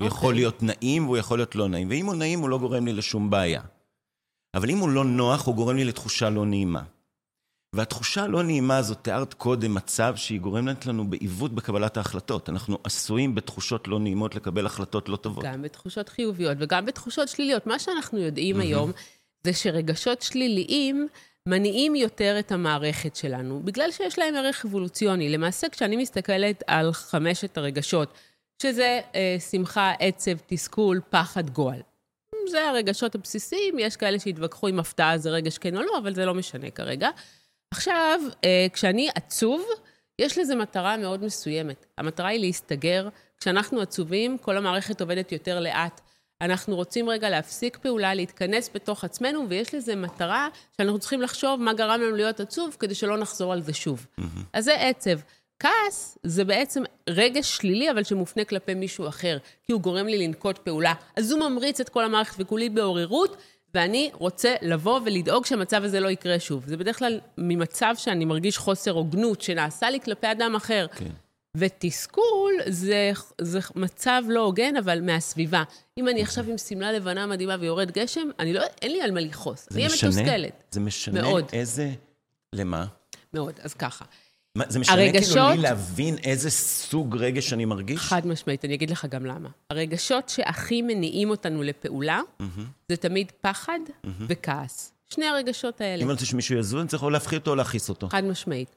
הוא 0.00 0.06
יכול 0.06 0.29
אוקיי. 0.29 0.41
להיות 0.41 0.62
נעים 0.62 1.05
והוא 1.05 1.17
יכול 1.17 1.38
להיות 1.38 1.55
לא 1.55 1.69
נעים, 1.69 1.91
ואם 1.91 2.06
הוא 2.06 2.14
נעים 2.14 2.41
הוא 2.41 2.49
לא 2.49 2.58
גורם 2.58 2.87
לי 2.87 2.93
לשום 2.93 3.31
בעיה. 3.31 3.62
אבל 4.55 4.70
אם 4.70 4.79
הוא 4.79 4.88
לא 4.88 5.05
נוח, 5.05 5.47
הוא 5.47 5.55
גורם 5.55 5.76
לי 5.76 5.85
לתחושה 5.85 6.31
לא 6.31 6.47
נעימה. 6.47 6.82
והתחושה 7.76 8.23
הלא 8.23 8.43
נעימה 8.43 8.76
הזאת, 8.76 8.98
תיארת 9.03 9.34
קודם 9.34 9.75
מצב 9.75 10.17
שהיא 10.17 10.41
גורמת 10.41 10.86
לנו 10.86 11.10
בעיוות 11.10 11.53
בקבלת 11.53 11.96
ההחלטות. 11.96 12.48
אנחנו 12.48 12.79
עשויים 12.84 13.34
בתחושות 13.34 13.89
לא 13.89 13.98
נעימות 13.98 14.34
לקבל 14.34 14.67
החלטות 14.67 15.08
לא 15.08 15.17
טובות. 15.17 15.44
גם 15.44 15.63
בתחושות 15.63 16.08
חיוביות 16.08 16.56
וגם 16.60 16.86
בתחושות 16.86 17.29
שליליות. 17.29 17.67
מה 17.67 17.79
שאנחנו 17.79 18.19
יודעים 18.19 18.60
היום 18.60 18.93
זה 19.46 19.53
שרגשות 19.53 20.22
שליליים 20.22 21.08
מניעים 21.48 21.94
יותר 21.94 22.36
את 22.38 22.53
המערכת 22.53 23.17
שלנו, 23.17 23.60
בגלל 23.65 23.91
שיש 23.91 24.19
להם 24.19 24.34
ערך 24.34 24.65
אבולוציוני. 24.65 25.29
למעשה, 25.29 25.69
כשאני 25.69 25.96
מסתכלת 25.96 26.62
על 26.67 26.93
חמשת 26.93 27.58
הרגשות, 27.58 28.15
שזה 28.62 29.00
אה, 29.15 29.36
שמחה, 29.50 29.93
עצב, 29.98 30.32
תסכול, 30.46 31.00
פחד, 31.10 31.50
גועל. 31.50 31.81
זה 32.48 32.69
הרגשות 32.69 33.15
הבסיסיים, 33.15 33.79
יש 33.79 33.96
כאלה 33.96 34.19
שהתווכחו 34.19 34.69
אם 34.69 34.79
הפתעה 34.79 35.19
זה 35.19 35.31
רגש 35.31 35.58
כן 35.58 35.76
או 35.76 35.82
לא, 35.82 35.98
אבל 35.98 36.15
זה 36.15 36.26
לא 36.26 36.34
משנה 36.34 36.70
כרגע. 36.70 37.08
עכשיו, 37.70 38.20
אה, 38.44 38.67
כשאני 38.72 39.08
עצוב, 39.15 39.67
יש 40.19 40.38
לזה 40.38 40.55
מטרה 40.55 40.96
מאוד 40.96 41.24
מסוימת. 41.24 41.86
המטרה 41.98 42.29
היא 42.29 42.41
להסתגר. 42.41 43.08
כשאנחנו 43.41 43.81
עצובים, 43.81 44.38
כל 44.38 44.56
המערכת 44.56 45.00
עובדת 45.00 45.32
יותר 45.32 45.60
לאט. 45.60 46.00
אנחנו 46.40 46.76
רוצים 46.76 47.08
רגע 47.08 47.31
להפסיק 47.31 47.78
פעולה, 47.82 48.14
להתכנס 48.14 48.70
בתוך 48.74 49.05
עצמנו, 49.05 49.46
ויש 49.48 49.74
לזה 49.74 49.96
מטרה 49.96 50.48
שאנחנו 50.76 50.98
צריכים 50.98 51.22
לחשוב 51.22 51.60
מה 51.60 51.74
גרם 51.74 52.00
לנו 52.00 52.16
להיות 52.16 52.40
עצוב, 52.40 52.76
כדי 52.78 52.94
שלא 52.94 53.19
נחזור 53.19 53.52
על 53.52 53.62
זה 53.62 53.72
שוב. 53.72 54.06
Mm-hmm. 54.06 54.22
אז 54.52 54.64
זה 54.64 54.74
עצב. 54.74 55.19
כעס 55.58 56.19
זה 56.22 56.44
בעצם 56.44 56.82
רגש 57.08 57.56
שלילי, 57.56 57.90
אבל 57.90 58.05
שמופנה 58.05 58.44
כלפי 58.44 58.74
מישהו 58.74 59.08
אחר, 59.08 59.38
כי 59.62 59.72
הוא 59.72 59.81
גורם 59.81 60.06
לי 60.06 60.26
לנקוט 60.26 60.58
פעולה. 60.58 60.94
אז 61.16 61.32
הוא 61.32 61.40
ממריץ 61.40 61.81
את 61.81 61.88
כל 61.88 62.05
המערכת 62.05 62.34
וכולי 62.38 62.69
בעוררות, 62.69 63.36
ואני 63.74 64.10
רוצה 64.12 64.55
לבוא 64.62 65.00
ולדאוג 65.05 65.46
שהמצב 65.46 65.84
הזה 65.84 66.00
לא 66.00 66.08
יקרה 66.08 66.40
שוב. 66.40 66.64
זה 66.66 66.76
בדרך 66.76 66.98
כלל 66.98 67.20
ממצב 67.38 67.94
שאני 67.98 68.24
מרגיש 68.24 68.58
חוסר 68.58 68.90
הוגנות 68.90 69.40
שנעשה 69.40 69.90
לי 69.90 70.00
כלפי 70.00 70.31
אדם 70.32 70.55
אחר. 70.56 70.86
כן. 70.96 71.10
ותסכול 71.56 72.53
זה, 72.67 73.13
זה 73.41 73.58
מצב 73.75 74.22
לא 74.29 74.41
הוגן, 74.41 74.77
אבל 74.77 75.01
מהסביבה. 75.01 75.63
אם 75.98 76.08
אני 76.08 76.22
עכשיו 76.22 76.51
עם 76.51 76.58
שמלה 76.58 76.93
לבנה 76.93 77.27
מדהימה 77.27 77.56
ויורד 77.60 77.91
גשם, 77.91 78.29
אני 78.39 78.53
לא, 78.53 78.63
אין 78.82 78.93
לי 78.93 79.03
על 79.03 79.10
מה 79.10 79.20
לכעוס. 79.20 79.69
אני 79.70 79.82
אהיה 79.84 79.96
מתוסכלת. 79.96 80.63
זה 80.70 80.81
משנה 80.81 81.22
מאוד. 81.22 81.44
איזה... 81.53 81.93
למה? 82.53 82.86
מאוד, 83.34 83.55
אז 83.63 83.75
ככה. 83.75 84.05
מה, 84.56 84.65
זה 84.69 84.79
משנה 84.79 84.94
הרגשות... 85.03 85.34
כאילו 85.34 85.51
לי 85.51 85.56
להבין 85.56 86.17
איזה 86.25 86.51
סוג 86.51 87.17
רגש 87.17 87.53
אני 87.53 87.65
מרגיש? 87.65 88.01
חד 88.01 88.27
משמעית, 88.27 88.65
אני 88.65 88.75
אגיד 88.75 88.91
לך 88.91 89.06
גם 89.10 89.27
למה. 89.27 89.48
הרגשות 89.70 90.29
שהכי 90.29 90.82
מניעים 90.82 91.31
אותנו 91.31 91.63
לפעולה, 91.63 92.20
mm-hmm. 92.20 92.60
זה 92.89 92.96
תמיד 92.96 93.32
פחד 93.41 93.79
mm-hmm. 93.89 94.08
וכעס. 94.29 94.93
שני 95.08 95.27
הרגשות 95.27 95.81
האלה. 95.81 96.03
אם 96.03 96.06
אני 96.08 96.13
רוצה 96.13 96.27
שמישהו 96.27 96.56
יזוז, 96.56 96.81
אני 96.81 96.89
צריך 96.89 97.03
או 97.03 97.10
להפחית 97.10 97.39
אותו 97.39 97.51
או 97.51 97.56
להכעיס 97.56 97.89
אותו. 97.89 98.08
חד 98.08 98.25
משמעית. 98.25 98.77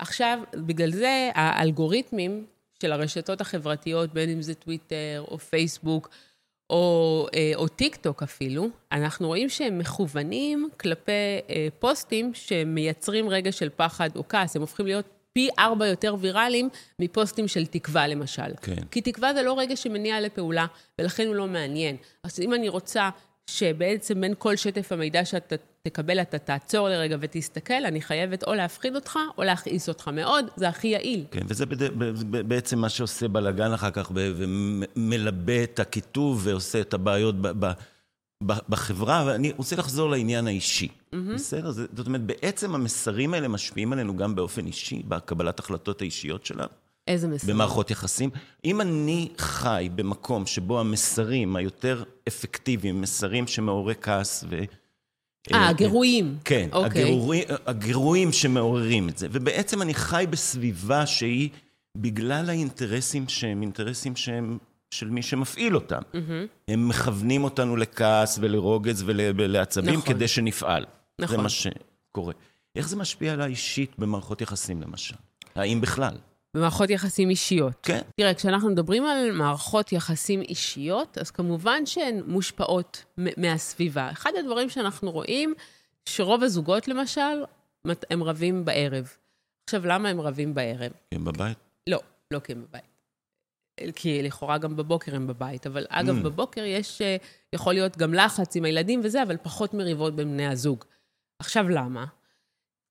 עכשיו, 0.00 0.38
בגלל 0.54 0.90
זה 0.90 1.30
האלגוריתמים 1.34 2.46
של 2.82 2.92
הרשתות 2.92 3.40
החברתיות, 3.40 4.12
בין 4.12 4.30
אם 4.30 4.42
זה 4.42 4.54
טוויטר 4.54 5.24
או 5.28 5.38
פייסבוק, 5.38 6.08
או, 6.70 7.26
אה, 7.34 7.52
או 7.54 7.68
טיק 7.68 7.96
טוק 7.96 8.22
אפילו, 8.22 8.68
אנחנו 8.92 9.26
רואים 9.26 9.48
שהם 9.48 9.78
מכוונים 9.78 10.68
כלפי 10.80 11.12
אה, 11.50 11.68
פוסטים 11.78 12.34
שמייצרים 12.34 13.28
רגע 13.28 13.52
של 13.52 13.68
פחד 13.76 14.10
או 14.16 14.28
כעס, 14.28 14.56
הם 14.56 14.62
הופכים 14.62 14.86
להיות 14.86 15.04
פי 15.32 15.48
ארבע 15.58 15.86
יותר 15.86 16.16
ויראליים 16.20 16.68
מפוסטים 16.98 17.48
של 17.48 17.66
תקווה, 17.66 18.06
למשל. 18.06 18.54
כן. 18.62 18.82
כי 18.90 19.00
תקווה 19.00 19.34
זה 19.34 19.42
לא 19.42 19.58
רגע 19.58 19.76
שמניע 19.76 20.20
לפעולה, 20.20 20.66
ולכן 20.98 21.26
הוא 21.26 21.34
לא 21.34 21.46
מעניין. 21.46 21.96
אז 22.24 22.40
אם 22.40 22.54
אני 22.54 22.68
רוצה 22.68 23.10
שבעצם 23.50 24.20
בין 24.20 24.34
כל 24.38 24.56
שטף 24.56 24.92
המידע 24.92 25.24
שאתה 25.24 25.56
תקבל, 25.82 26.20
אתה 26.20 26.38
תעצור 26.38 26.88
לרגע 26.88 27.16
ותסתכל, 27.20 27.84
אני 27.84 28.00
חייבת 28.00 28.44
או 28.44 28.54
להפחיד 28.54 28.94
אותך 28.94 29.18
או 29.38 29.42
להכעיס 29.42 29.88
אותך 29.88 30.08
מאוד, 30.08 30.44
זה 30.56 30.68
הכי 30.68 30.88
יעיל. 30.88 31.24
כן, 31.30 31.40
וזה. 31.48 31.64
בעצם 32.48 32.78
מה 32.78 32.88
שעושה 32.88 33.28
בלאגן 33.28 33.72
אחר 33.72 33.90
כך, 33.90 34.12
ומלבה 34.14 35.62
את 35.62 35.78
הקיטוב 35.78 36.40
ועושה 36.44 36.80
את 36.80 36.94
הבעיות. 36.94 37.34
בחברה, 38.44 39.24
ואני 39.26 39.52
רוצה 39.56 39.76
לחזור 39.76 40.10
לעניין 40.10 40.46
האישי. 40.46 40.88
Mm-hmm. 40.88 41.16
בסדר? 41.34 41.70
זאת 41.70 42.06
אומרת, 42.06 42.20
בעצם 42.20 42.74
המסרים 42.74 43.34
האלה 43.34 43.48
משפיעים 43.48 43.92
עלינו 43.92 44.16
גם 44.16 44.34
באופן 44.34 44.66
אישי, 44.66 45.02
בקבלת 45.08 45.58
החלטות 45.58 46.00
האישיות 46.00 46.46
שלנו. 46.46 46.68
איזה 47.08 47.28
מסרים? 47.28 47.54
במערכות 47.54 47.90
יחסים. 47.90 48.30
אם 48.64 48.80
אני 48.80 49.28
חי 49.38 49.88
במקום 49.94 50.46
שבו 50.46 50.80
המסרים 50.80 51.56
היותר 51.56 52.02
אפקטיביים, 52.28 53.00
מסרים 53.00 53.46
שמעוררי 53.46 53.94
כעס 54.00 54.44
ו... 54.48 54.60
אה, 55.52 55.68
הגירויים. 55.68 56.38
כן, 56.44 56.68
okay. 56.72 56.76
אוקיי. 56.76 57.02
הגירויים, 57.02 57.44
הגירויים 57.66 58.32
שמעוררים 58.32 59.08
את 59.08 59.18
זה. 59.18 59.28
ובעצם 59.32 59.82
אני 59.82 59.94
חי 59.94 60.24
בסביבה 60.30 61.06
שהיא, 61.06 61.48
בגלל 61.96 62.50
האינטרסים 62.50 63.28
שהם 63.28 63.62
אינטרסים 63.62 64.16
שהם 64.16 64.58
של 64.90 65.10
מי 65.10 65.22
שמפעיל 65.22 65.74
אותם. 65.74 66.00
Mm-hmm. 66.12 66.68
הם 66.68 66.88
מכוונים 66.88 67.44
אותנו 67.44 67.76
לכעס 67.76 68.38
ולרוגז 68.40 69.02
ולעצבים 69.06 69.94
נכון. 69.94 70.14
כדי 70.14 70.28
שנפעל. 70.28 70.84
נכון. 71.20 71.36
זה 71.36 71.42
מה 71.42 71.48
שקורה. 71.48 72.34
איך 72.76 72.88
זה 72.88 72.96
משפיע 72.96 73.32
על 73.32 73.40
האישית 73.40 73.98
במערכות 73.98 74.40
יחסים, 74.40 74.82
למשל? 74.82 75.14
האם 75.54 75.80
בכלל? 75.80 76.16
במערכות 76.54 76.90
יחסים 76.90 77.30
אישיות. 77.30 77.74
כן. 77.82 78.00
תראה, 78.16 78.34
כשאנחנו 78.34 78.70
מדברים 78.70 79.04
על 79.04 79.32
מערכות 79.32 79.92
יחסים 79.92 80.42
אישיות, 80.42 81.18
אז 81.18 81.30
כמובן 81.30 81.86
שהן 81.86 82.22
מושפעות 82.26 83.04
מהסביבה. 83.36 84.10
אחד 84.10 84.30
הדברים 84.38 84.70
שאנחנו 84.70 85.10
רואים, 85.10 85.54
שרוב 86.08 86.42
הזוגות, 86.42 86.88
למשל, 86.88 87.44
הם 88.10 88.22
רבים 88.22 88.64
בערב. 88.64 89.16
עכשיו, 89.66 89.86
למה 89.86 90.08
הם 90.08 90.20
רבים 90.20 90.54
בערב? 90.54 90.92
כי 91.10 91.16
הם 91.16 91.24
בבית? 91.24 91.58
לא, 91.86 92.00
לא 92.30 92.38
כי 92.38 92.52
הם 92.52 92.64
בבית. 92.68 92.90
כי 93.94 94.22
לכאורה 94.22 94.58
גם 94.58 94.76
בבוקר 94.76 95.16
הם 95.16 95.26
בבית, 95.26 95.66
אבל 95.66 95.86
אגב, 95.88 96.18
mm. 96.18 96.22
בבוקר 96.22 96.64
יש, 96.64 97.02
אה, 97.02 97.16
יכול 97.52 97.74
להיות 97.74 97.96
גם 97.96 98.14
לחץ 98.14 98.56
עם 98.56 98.64
הילדים 98.64 99.00
וזה, 99.04 99.22
אבל 99.22 99.36
פחות 99.42 99.74
מריבות 99.74 100.16
בין 100.16 100.28
בני 100.28 100.46
הזוג. 100.46 100.84
עכשיו, 101.38 101.68
למה? 101.68 102.04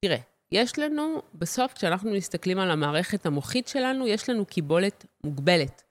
תראה, 0.05 0.17
יש 0.51 0.79
לנו, 0.79 1.21
בסוף, 1.35 1.73
כשאנחנו 1.73 2.11
מסתכלים 2.11 2.59
על 2.59 2.71
המערכת 2.71 3.25
המוחית 3.25 3.67
שלנו, 3.67 4.07
יש 4.07 4.29
לנו 4.29 4.45
קיבולת 4.45 5.05
מוגבלת. 5.23 5.83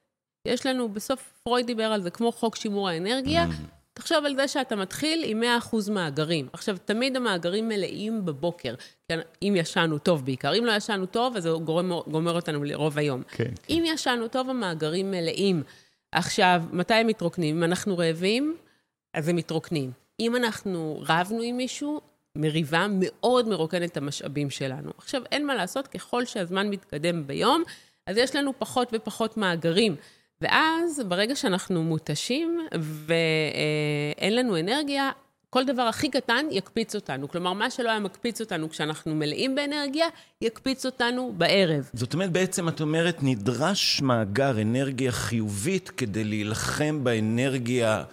יש 0.48 0.66
לנו, 0.66 0.88
בסוף 0.88 1.32
פרויד 1.42 1.66
דיבר 1.66 1.84
על 1.84 2.02
זה, 2.02 2.10
כמו 2.10 2.32
חוק 2.32 2.56
שימור 2.56 2.88
האנרגיה, 2.88 3.44
mm. 3.44 3.78
תחשוב 3.98 4.24
על 4.24 4.36
זה 4.36 4.48
שאתה 4.48 4.76
מתחיל 4.76 5.24
עם 5.26 5.42
100% 5.60 5.90
מאגרים. 5.90 6.48
עכשיו, 6.52 6.76
תמיד 6.84 7.16
המאגרים 7.16 7.68
מלאים 7.68 8.24
בבוקר, 8.24 8.74
אם 9.42 9.54
ישנו 9.56 9.98
טוב 9.98 10.24
בעיקר. 10.24 10.58
אם 10.58 10.64
לא 10.64 10.72
ישנו 10.72 11.06
טוב, 11.06 11.36
אז 11.36 11.42
זה 11.42 11.50
גומר, 11.64 12.00
גומר 12.06 12.32
אותנו 12.32 12.64
לרוב 12.64 12.98
היום. 12.98 13.22
כן, 13.22 13.44
כן. 13.44 13.52
אם 13.70 13.82
ישנו 13.86 14.28
טוב, 14.28 14.50
המאגרים 14.50 15.10
מלאים. 15.10 15.62
עכשיו, 16.12 16.62
מתי 16.72 16.94
הם 16.94 17.06
מתרוקנים? 17.06 17.56
אם 17.56 17.64
אנחנו 17.64 17.98
רעבים, 17.98 18.56
אז 19.14 19.28
הם 19.28 19.36
מתרוקנים. 19.36 19.92
אם 20.20 20.36
אנחנו 20.36 21.02
רבנו 21.08 21.42
עם 21.42 21.56
מישהו, 21.56 22.00
מריבה 22.38 22.86
מאוד 22.90 23.48
מרוקנת 23.48 23.90
את 23.92 23.96
המשאבים 23.96 24.50
שלנו. 24.50 24.90
עכשיו, 24.98 25.22
אין 25.32 25.46
מה 25.46 25.54
לעשות, 25.54 25.86
ככל 25.86 26.24
שהזמן 26.24 26.70
מתקדם 26.70 27.26
ביום, 27.26 27.62
אז 28.06 28.16
יש 28.16 28.36
לנו 28.36 28.52
פחות 28.58 28.88
ופחות 28.92 29.36
מאגרים. 29.36 29.96
ואז, 30.40 31.02
ברגע 31.08 31.36
שאנחנו 31.36 31.82
מותשים 31.82 32.66
ואין 34.18 34.36
לנו 34.36 34.60
אנרגיה, 34.60 35.10
כל 35.50 35.64
דבר 35.64 35.82
הכי 35.82 36.10
קטן 36.10 36.46
יקפיץ 36.50 36.94
אותנו. 36.94 37.28
כלומר, 37.28 37.52
מה 37.52 37.70
שלא 37.70 37.90
היה 37.90 37.98
מקפיץ 38.00 38.40
אותנו 38.40 38.70
כשאנחנו 38.70 39.14
מלאים 39.14 39.54
באנרגיה, 39.54 40.06
יקפיץ 40.42 40.86
אותנו 40.86 41.32
בערב. 41.36 41.90
זאת 41.92 42.14
אומרת, 42.14 42.32
בעצם 42.32 42.68
את 42.68 42.80
אומרת, 42.80 43.18
נדרש 43.22 44.02
מאגר 44.02 44.62
אנרגיה 44.62 45.12
חיובית 45.12 45.90
כדי 45.90 46.24
להילחם 46.24 47.04
באנרגיה 47.04 48.04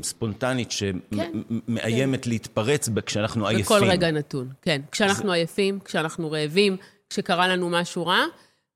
הספונטנית 0.00 0.70
שמאיימת 0.70 2.24
כן, 2.24 2.30
להתפרץ 2.30 2.88
כשאנחנו 3.06 3.46
עייפים. 3.46 3.64
בכל 3.64 3.84
רגע 3.84 4.10
נתון, 4.10 4.48
כן. 4.62 4.80
כשאנחנו 4.92 5.28
זה... 5.28 5.34
עייפים, 5.34 5.78
כשאנחנו 5.84 6.30
רעבים, 6.30 6.76
כשקרה 7.10 7.48
לנו 7.48 7.68
משהו 7.70 8.06
רע, 8.06 8.24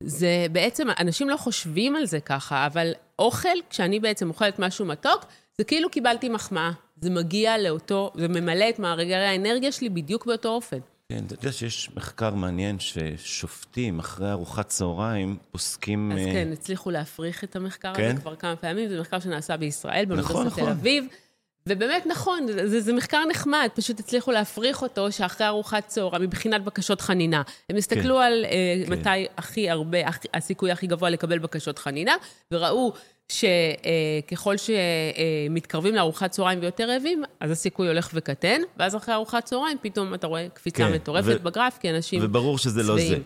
זה 0.02 0.46
בעצם, 0.52 0.87
אנשים 1.00 1.28
לא 1.28 1.37
חושבים 1.37 1.96
על 1.96 2.06
זה 2.06 2.20
ככה, 2.20 2.66
אבל 2.66 2.92
אוכל, 3.18 3.49
כשאני 3.70 4.00
בעצם 4.00 4.28
אוכלת 4.28 4.58
משהו 4.58 4.84
מתוק, 4.87 5.25
זה 5.58 5.64
כאילו 5.64 5.90
קיבלתי 5.90 6.28
מחמאה. 6.28 6.70
זה 7.00 7.11
מגיע 7.11 7.58
לאותו, 7.58 8.12
זה 8.14 8.28
ממלא 8.28 8.68
את 8.68 8.78
מאגרי 8.78 9.14
האנרגיה 9.14 9.73
שלי 9.73 9.88
בדיוק 9.88 10.26
באותו 10.26 10.49
אופן. 10.49 10.78
כן, 11.08 11.25
אתה 11.26 11.34
יודע 11.34 11.52
שיש 11.52 11.90
מחקר 11.96 12.34
מעניין 12.34 12.76
ששופטים 12.78 13.99
אחרי 13.99 14.30
ארוחת 14.30 14.68
צהריים 14.68 15.37
פוסקים... 15.50 16.12
אז 16.12 16.18
uh... 16.18 16.32
כן, 16.32 16.49
הצליחו 16.52 16.90
להפריך 16.90 17.44
את 17.44 17.56
המחקר 17.56 17.94
כן? 17.94 18.11
הזה 18.11 18.20
כבר 18.20 18.37
כמה 18.37 18.56
פעמים. 18.56 18.88
זה 18.88 19.00
מחקר 19.00 19.20
שנעשה 19.20 19.56
בישראל, 19.56 20.04
באוניברסיטת 20.04 20.40
נכון, 20.40 20.46
נכון. 20.46 20.64
תל 20.64 20.70
אביב. 20.70 21.04
ובאמת 21.66 22.06
נכון, 22.06 22.46
זה, 22.46 22.80
זה 22.80 22.92
מחקר 22.92 23.25
נחמד, 23.30 23.68
פשוט 23.75 24.00
הצליחו 24.00 24.30
להפריך 24.30 24.82
אותו 24.82 25.12
שאחרי 25.12 25.46
ארוחת 25.46 25.87
צהריים, 25.87 26.23
מבחינת 26.23 26.64
בקשות 26.64 27.00
חנינה. 27.00 27.42
הם 27.70 27.76
הסתכלו 27.76 28.16
כן, 28.16 28.23
על 28.23 28.44
uh, 28.44 28.87
כן. 28.87 28.92
מתי 28.92 29.26
הכי 29.37 29.70
הרבה, 29.70 29.99
הסיכוי 30.34 30.73
הכי 30.73 30.87
גבוה 30.87 31.11
לקבל 31.11 31.38
בקשות 31.38 31.78
חנינה, 31.78 32.14
וראו 32.50 32.92
שככל 33.33 34.54
שמתקרבים 34.57 35.95
לארוחת 35.95 36.31
צהריים 36.31 36.59
ויותר 36.61 36.90
רעבים, 36.90 37.23
אז 37.40 37.50
הסיכוי 37.50 37.88
הולך 37.88 38.11
וקטן, 38.14 38.61
ואז 38.78 38.97
אחרי 38.97 39.14
ארוחת 39.14 39.45
צהריים 39.45 39.76
פתאום 39.83 40.14
אתה 40.14 40.26
רואה 40.26 40.47
קפיצה 40.54 40.78
כן, 40.78 40.93
מטורפת 40.93 41.40
ו- 41.40 41.45
בגרף, 41.45 41.78
כי 41.78 41.90
אנשים 41.90 42.21
וברור 42.25 42.59
שזה 42.59 42.83
לא 42.83 42.97
זה. 42.97 43.19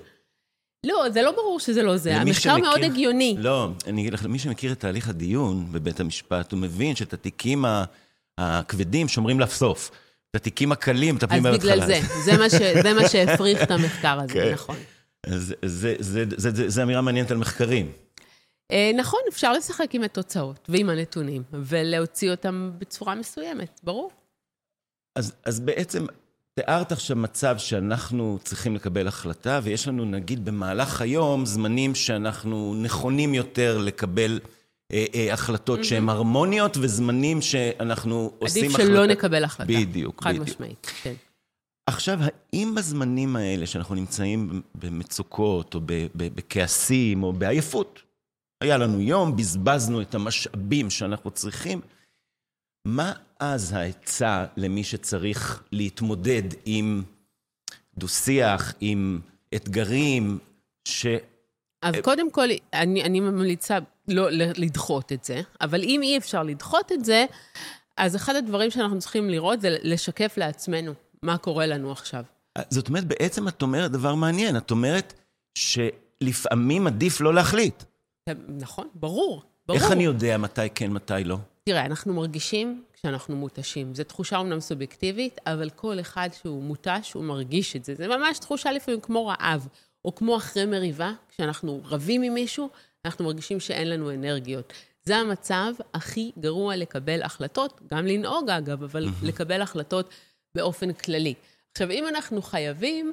לא, 0.86 1.04
זה 1.12 1.22
לא 1.22 1.30
ברור 1.30 1.60
שזה 1.60 1.82
לא 1.82 1.96
זה. 1.96 2.16
המחקר 2.16 2.40
שמכיר, 2.40 2.58
מאוד 2.58 2.82
הגיוני. 2.82 3.36
לא, 3.38 3.68
אני 3.86 4.00
אגיד 4.00 4.12
לך, 4.12 4.24
למי 4.24 4.38
שמכיר 4.38 4.72
את 4.72 4.80
תהליך 4.80 5.08
הדיון 5.08 5.66
בבית 5.72 6.00
המשפט, 6.00 6.52
הוא 6.52 6.60
מבין 6.60 6.96
שאת 6.96 7.12
התיקים 7.12 7.64
הכבדים 8.38 9.08
שומרים 9.08 9.40
לסוף. 9.40 9.90
את 10.30 10.36
התיקים 10.36 10.72
הקלים 10.72 11.14
מטפלים 11.14 11.42
בהתחלה. 11.42 11.74
אז 11.74 11.80
בגלל 11.80 12.00
זה, 12.00 12.00
זה 12.24 12.38
מה, 12.38 12.50
ש, 12.50 12.54
זה 12.82 12.94
מה 12.94 13.08
שהפריך 13.08 13.62
את 13.62 13.70
המחקר 13.70 14.20
הזה, 14.20 14.34
כן. 14.34 14.52
נכון. 14.52 14.76
אז 15.26 15.54
זה, 15.62 15.94
זה, 15.98 16.24
זה, 16.36 16.50
זה, 16.50 16.68
זה 16.68 16.82
אמירה 16.82 17.00
מעניינת 17.00 17.30
על 17.30 17.36
מחקרים. 17.36 17.92
אה, 18.70 18.90
נכון, 18.96 19.20
אפשר 19.28 19.52
לשחק 19.52 19.94
עם 19.94 20.02
התוצאות 20.02 20.68
ועם 20.68 20.90
הנתונים, 20.90 21.42
ולהוציא 21.52 22.30
אותם 22.30 22.70
בצורה 22.78 23.14
מסוימת, 23.14 23.80
ברור. 23.84 24.10
אז, 25.16 25.32
אז 25.44 25.60
בעצם 25.60 26.06
תיארת 26.54 26.92
עכשיו 26.92 27.16
מצב 27.16 27.58
שאנחנו 27.58 28.38
צריכים 28.44 28.74
לקבל 28.76 29.08
החלטה, 29.08 29.60
ויש 29.62 29.88
לנו 29.88 30.04
נגיד 30.04 30.44
במהלך 30.44 31.00
היום 31.00 31.46
זמנים 31.46 31.94
שאנחנו 31.94 32.74
נכונים 32.82 33.34
יותר 33.34 33.78
לקבל 33.78 34.40
אה, 34.92 35.04
אה, 35.14 35.32
החלטות 35.32 35.80
mm-hmm. 35.80 35.84
שהן 35.84 36.08
הרמוניות, 36.08 36.76
וזמנים 36.76 37.42
שאנחנו 37.42 38.32
עושים 38.38 38.64
החלטה... 38.64 38.82
עדיף 38.82 38.94
שלא 38.94 39.06
נקבל 39.06 39.44
החלטה. 39.44 39.64
בדיוק, 39.64 39.88
בדיוק. 39.90 40.22
חד 40.22 40.38
משמעית, 40.38 40.86
כן. 41.02 41.14
עכשיו, 41.86 42.20
האם 42.52 42.74
בזמנים 42.74 43.36
האלה 43.36 43.66
שאנחנו 43.66 43.94
נמצאים 43.94 44.62
במצוקות, 44.74 45.74
או 45.74 45.80
בכעסים, 46.14 47.22
או 47.22 47.32
בעייפות, 47.32 48.02
היה 48.60 48.78
לנו 48.78 49.00
יום, 49.00 49.36
בזבזנו 49.36 50.02
את 50.02 50.14
המשאבים 50.14 50.90
שאנחנו 50.90 51.30
צריכים. 51.30 51.80
מה 52.84 53.12
אז 53.40 53.72
העצה 53.72 54.46
למי 54.56 54.84
שצריך 54.84 55.62
להתמודד 55.72 56.42
עם 56.64 57.02
דו-שיח, 57.98 58.74
עם 58.80 59.20
אתגרים, 59.54 60.38
ש... 60.88 61.06
אז 61.82 61.94
קודם 62.02 62.30
כל, 62.30 62.48
אני, 62.74 63.04
אני 63.04 63.20
ממליצה 63.20 63.78
לא 64.08 64.30
לדחות 64.30 65.12
את 65.12 65.24
זה, 65.24 65.40
אבל 65.60 65.82
אם 65.82 66.00
אי 66.02 66.18
אפשר 66.18 66.42
לדחות 66.42 66.92
את 66.92 67.04
זה, 67.04 67.26
אז 67.96 68.16
אחד 68.16 68.36
הדברים 68.36 68.70
שאנחנו 68.70 68.98
צריכים 68.98 69.30
לראות 69.30 69.60
זה 69.60 69.76
לשקף 69.82 70.34
לעצמנו 70.36 70.92
מה 71.22 71.38
קורה 71.38 71.66
לנו 71.66 71.92
עכשיו. 71.92 72.24
זאת 72.70 72.88
אומרת, 72.88 73.04
בעצם 73.04 73.48
את 73.48 73.62
אומרת 73.62 73.90
דבר 73.90 74.14
מעניין. 74.14 74.56
את 74.56 74.70
אומרת 74.70 75.14
שלפעמים 75.58 76.86
עדיף 76.86 77.20
לא 77.20 77.34
להחליט. 77.34 77.82
נכון, 78.48 78.88
ברור, 78.94 79.42
ברור. 79.66 79.80
איך 79.80 79.92
אני 79.92 80.04
יודע 80.04 80.38
מתי 80.38 80.70
כן, 80.74 80.90
מתי 80.90 81.24
לא? 81.24 81.36
תראה, 81.64 81.86
אנחנו 81.86 82.14
מרגישים 82.14 82.82
כשאנחנו 82.92 83.36
מותשים. 83.36 83.94
זו 83.94 84.04
תחושה 84.04 84.36
אומנם 84.36 84.60
סובייקטיבית, 84.60 85.40
אבל 85.46 85.70
כל 85.70 86.00
אחד 86.00 86.28
שהוא 86.40 86.62
מותש, 86.62 87.12
הוא 87.12 87.24
מרגיש 87.24 87.76
את 87.76 87.84
זה. 87.84 87.94
זה 87.94 88.08
ממש 88.08 88.38
תחושה 88.38 88.72
לפעמים 88.72 89.00
כמו 89.00 89.26
רעב, 89.26 89.68
או 90.04 90.14
כמו 90.14 90.36
אחרי 90.36 90.66
מריבה, 90.66 91.12
כשאנחנו 91.28 91.80
רבים 91.84 92.22
עם 92.22 92.34
מישהו, 92.34 92.68
אנחנו 93.04 93.24
מרגישים 93.24 93.60
שאין 93.60 93.90
לנו 93.90 94.10
אנרגיות. 94.10 94.72
זה 95.04 95.16
המצב 95.16 95.72
הכי 95.94 96.32
גרוע 96.38 96.76
לקבל 96.76 97.22
החלטות, 97.22 97.80
גם 97.92 98.06
לנהוג 98.06 98.50
אגב, 98.50 98.82
אבל 98.82 99.06
לקבל 99.22 99.62
החלטות 99.62 100.10
באופן 100.54 100.92
כללי. 100.92 101.34
עכשיו, 101.72 101.90
אם 101.90 102.08
אנחנו 102.08 102.42
חייבים, 102.42 103.12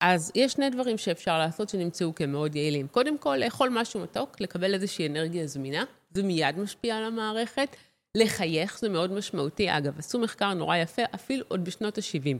אז 0.00 0.32
יש 0.34 0.52
שני 0.52 0.70
דברים 0.70 0.98
שאפשר 0.98 1.38
לעשות 1.38 1.68
שנמצאו 1.68 2.14
כמאוד 2.14 2.56
יעילים. 2.56 2.88
קודם 2.88 3.18
כל, 3.18 3.36
לאכול 3.36 3.68
משהו 3.68 4.00
מתוק, 4.00 4.40
לקבל 4.40 4.74
איזושהי 4.74 5.06
אנרגיה 5.06 5.46
זמינה, 5.46 5.84
זה 6.10 6.22
מיד 6.22 6.58
משפיע 6.58 6.96
על 6.96 7.04
המערכת. 7.04 7.76
לחייך, 8.16 8.78
זה 8.78 8.88
מאוד 8.88 9.12
משמעותי. 9.12 9.76
אגב, 9.76 9.98
עשו 9.98 10.18
מחקר 10.18 10.54
נורא 10.54 10.76
יפה, 10.76 11.02
אפילו 11.14 11.44
עוד 11.48 11.64
בשנות 11.64 11.98
ה-70. 11.98 12.38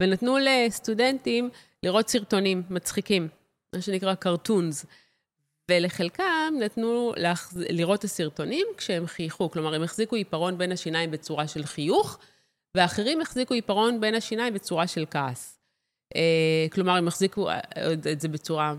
ונתנו 0.00 0.36
לסטודנטים 0.38 1.50
לראות 1.82 2.08
סרטונים 2.08 2.62
מצחיקים, 2.70 3.28
מה 3.74 3.82
שנקרא 3.82 4.14
cartoons. 4.24 4.86
ולחלקם 5.70 6.54
נתנו 6.60 7.12
להחז... 7.16 7.56
לראות 7.68 7.98
את 7.98 8.04
הסרטונים 8.04 8.66
כשהם 8.76 9.06
חייכו. 9.06 9.50
כלומר, 9.50 9.74
הם 9.74 9.82
החזיקו 9.82 10.16
עיפרון 10.16 10.58
בין 10.58 10.72
השיניים 10.72 11.10
בצורה 11.10 11.48
של 11.48 11.64
חיוך, 11.64 12.18
ואחרים 12.76 13.20
החזיקו 13.20 13.54
עיפרון 13.54 14.00
בין 14.00 14.14
השיניים 14.14 14.54
בצורה 14.54 14.86
של 14.86 15.04
כעס. 15.10 15.59
אה, 16.16 16.66
כלומר, 16.72 16.96
הם 16.96 17.08
החזיקו 17.08 17.50
אה, 17.50 17.58
את 18.12 18.20
זה 18.20 18.28
בצורה 18.28 18.74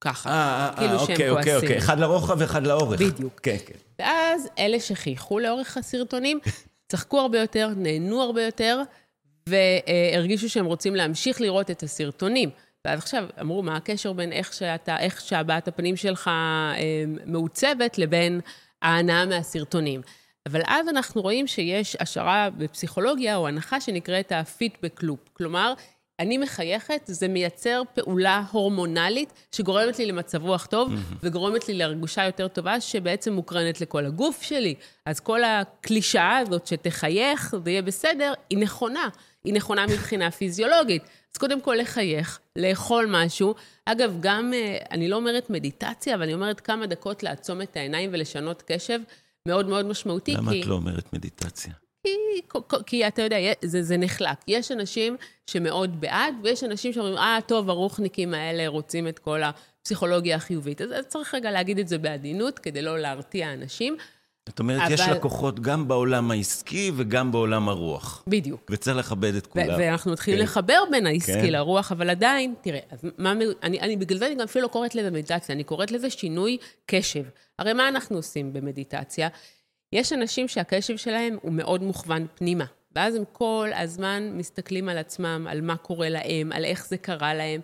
ככה, 0.00 0.30
אה, 0.30 0.70
כאילו 0.76 0.98
שהם 0.98 1.00
אוקיי, 1.00 1.16
כועסים. 1.16 1.36
אוקיי, 1.36 1.56
אוקיי, 1.56 1.78
אחד 1.78 2.00
לרוחב 2.00 2.36
ואחד 2.38 2.66
לאורך. 2.66 3.00
בדיוק. 3.00 3.40
כן, 3.42 3.56
כן. 3.66 3.74
ואז 3.98 4.48
אלה 4.58 4.80
שחייכו 4.80 5.38
לאורך 5.38 5.76
הסרטונים, 5.76 6.40
צחקו 6.92 7.20
הרבה 7.20 7.38
יותר, 7.40 7.68
נהנו 7.76 8.22
הרבה 8.22 8.42
יותר, 8.42 8.82
והרגישו 9.48 10.48
שהם 10.48 10.66
רוצים 10.66 10.94
להמשיך 10.94 11.40
לראות 11.40 11.70
את 11.70 11.82
הסרטונים. 11.82 12.50
ואז 12.84 12.98
עכשיו 12.98 13.24
אמרו, 13.40 13.62
מה 13.62 13.76
הקשר 13.76 14.12
בין 14.12 14.32
איך 14.32 14.52
שאתה, 14.52 14.98
איך 14.98 15.20
שהבעת 15.20 15.68
הפנים 15.68 15.96
שלך 15.96 16.28
אה, 16.28 17.04
מעוצבת 17.26 17.98
לבין 17.98 18.40
ההנאה 18.82 19.26
מהסרטונים. 19.26 20.00
אבל 20.46 20.60
אז 20.66 20.88
אנחנו 20.88 21.22
רואים 21.22 21.46
שיש 21.46 21.96
השערה 22.00 22.48
בפסיכולוגיה, 22.56 23.36
או 23.36 23.48
הנחה 23.48 23.80
שנקראת 23.80 24.32
הפידבק 24.32 25.02
לופ. 25.02 25.20
כלומר, 25.32 25.74
אני 26.18 26.38
מחייכת, 26.38 27.00
זה 27.06 27.28
מייצר 27.28 27.82
פעולה 27.94 28.42
הורמונלית 28.50 29.32
שגורמת 29.52 29.98
לי 29.98 30.06
למצב 30.06 30.42
רוח 30.42 30.66
טוב, 30.66 30.92
mm-hmm. 30.92 31.14
וגורמת 31.22 31.68
לי 31.68 31.74
להרגושה 31.74 32.24
יותר 32.24 32.48
טובה, 32.48 32.80
שבעצם 32.80 33.32
מוקרנת 33.32 33.80
לכל 33.80 34.06
הגוף 34.06 34.42
שלי. 34.42 34.74
אז 35.06 35.20
כל 35.20 35.44
הקלישאה 35.44 36.38
הזאת 36.38 36.66
שתחייך 36.66 37.56
ויהיה 37.64 37.82
בסדר, 37.82 38.32
היא 38.50 38.58
נכונה. 38.58 39.08
היא 39.44 39.54
נכונה 39.54 39.86
מבחינה 39.86 40.30
פיזיולוגית. 40.38 41.02
אז 41.32 41.38
קודם 41.38 41.60
כל 41.60 41.76
לחייך, 41.80 42.40
לאכול 42.56 43.06
משהו. 43.10 43.54
אגב, 43.84 44.16
גם, 44.20 44.52
אה, 44.54 44.78
אני 44.90 45.08
לא 45.08 45.16
אומרת 45.16 45.50
מדיטציה, 45.50 46.14
אבל 46.14 46.22
אני 46.22 46.34
אומרת 46.34 46.60
כמה 46.60 46.86
דקות 46.86 47.22
לעצום 47.22 47.62
את 47.62 47.76
העיניים 47.76 48.10
ולשנות 48.12 48.62
קשב, 48.66 49.00
מאוד 49.46 49.68
מאוד 49.68 49.86
משמעותי. 49.86 50.34
למה 50.34 50.52
כי... 50.52 50.62
את 50.62 50.66
לא 50.66 50.74
אומרת 50.74 51.12
מדיטציה? 51.12 51.72
כי, 52.86 53.08
אתה 53.08 53.22
יודע, 53.22 53.36
זה, 53.64 53.82
זה 53.82 53.96
נחלק. 53.96 54.38
יש 54.48 54.72
אנשים 54.72 55.16
שמאוד 55.46 56.00
בעד, 56.00 56.34
ויש 56.42 56.64
אנשים 56.64 56.92
שאומרים, 56.92 57.16
אה, 57.16 57.38
טוב, 57.46 57.70
הרוחניקים 57.70 58.34
האלה 58.34 58.68
רוצים 58.68 59.08
את 59.08 59.18
כל 59.18 59.40
הפסיכולוגיה 59.42 60.36
החיובית. 60.36 60.80
אז 60.80 61.06
צריך 61.06 61.34
רגע 61.34 61.50
להגיד 61.50 61.78
את 61.78 61.88
זה 61.88 61.98
בעדינות, 61.98 62.58
כדי 62.58 62.82
לא 62.82 62.98
להרתיע 62.98 63.52
אנשים. 63.52 63.96
זאת 64.48 64.58
אומרת, 64.58 64.82
אבל... 64.82 64.94
יש 64.94 65.00
לקוחות 65.00 65.60
גם 65.60 65.88
בעולם 65.88 66.30
העסקי 66.30 66.92
וגם 66.96 67.32
בעולם 67.32 67.68
הרוח. 67.68 68.24
בדיוק. 68.26 68.70
וצריך 68.70 68.96
לכבד 68.96 69.34
את 69.34 69.46
כולם. 69.46 69.74
ואנחנו 69.78 70.12
מתחילים 70.12 70.38
כן. 70.38 70.44
לחבר 70.44 70.82
בין 70.90 71.06
העסקי 71.06 71.32
כן. 71.32 71.52
לרוח, 71.52 71.92
אבל 71.92 72.10
עדיין, 72.10 72.54
תראה, 72.60 72.80
אז 72.90 72.98
מה, 73.18 73.32
אני, 73.62 73.80
אני, 73.80 73.96
בגלל 73.96 74.18
זה 74.18 74.26
אני 74.26 74.34
גם 74.34 74.40
אפילו 74.40 74.62
לא 74.62 74.68
קוראת 74.68 74.94
לזה 74.94 75.10
מדיטציה, 75.10 75.54
אני 75.54 75.64
קוראת 75.64 75.90
לזה 75.90 76.10
שינוי 76.10 76.58
קשב. 76.86 77.24
הרי 77.58 77.72
מה 77.72 77.88
אנחנו 77.88 78.16
עושים 78.16 78.52
במדיטציה? 78.52 79.28
יש 79.92 80.12
אנשים 80.12 80.48
שהקשב 80.48 80.96
שלהם 80.96 81.38
הוא 81.42 81.52
מאוד 81.52 81.82
מוכוון 81.82 82.26
פנימה, 82.34 82.64
ואז 82.96 83.14
הם 83.14 83.24
כל 83.32 83.70
הזמן 83.74 84.30
מסתכלים 84.34 84.88
על 84.88 84.98
עצמם, 84.98 85.46
על 85.50 85.60
מה 85.60 85.76
קורה 85.76 86.08
להם, 86.08 86.52
על 86.52 86.64
איך 86.64 86.86
זה 86.86 86.96
קרה 86.96 87.34
להם, 87.34 87.60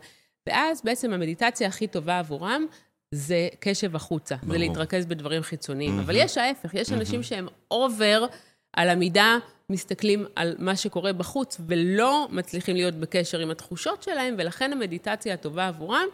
ואז 0.46 0.82
בעצם 0.84 1.12
המדיטציה 1.12 1.68
הכי 1.68 1.86
טובה 1.86 2.18
עבורם 2.18 2.66
זה 3.14 3.48
קשב 3.60 3.96
החוצה, 3.96 4.36
ברור. 4.36 4.52
זה 4.52 4.58
להתרכז 4.58 5.06
בדברים 5.06 5.42
חיצוניים. 5.42 5.98
Mm-hmm. 5.98 6.02
אבל 6.02 6.16
יש 6.16 6.38
ההפך, 6.38 6.74
יש 6.74 6.88
mm-hmm. 6.88 6.94
אנשים 6.94 7.22
שהם 7.22 7.48
אובר 7.70 8.26
על 8.72 8.88
המידה, 8.88 9.38
מסתכלים 9.70 10.26
על 10.36 10.56
מה 10.58 10.76
שקורה 10.76 11.12
בחוץ, 11.12 11.60
ולא 11.66 12.28
מצליחים 12.30 12.76
להיות 12.76 12.94
בקשר 12.94 13.38
עם 13.38 13.50
התחושות 13.50 14.02
שלהם, 14.02 14.34
ולכן 14.38 14.72
המדיטציה 14.72 15.34
הטובה 15.34 15.68
עבורם 15.68 16.06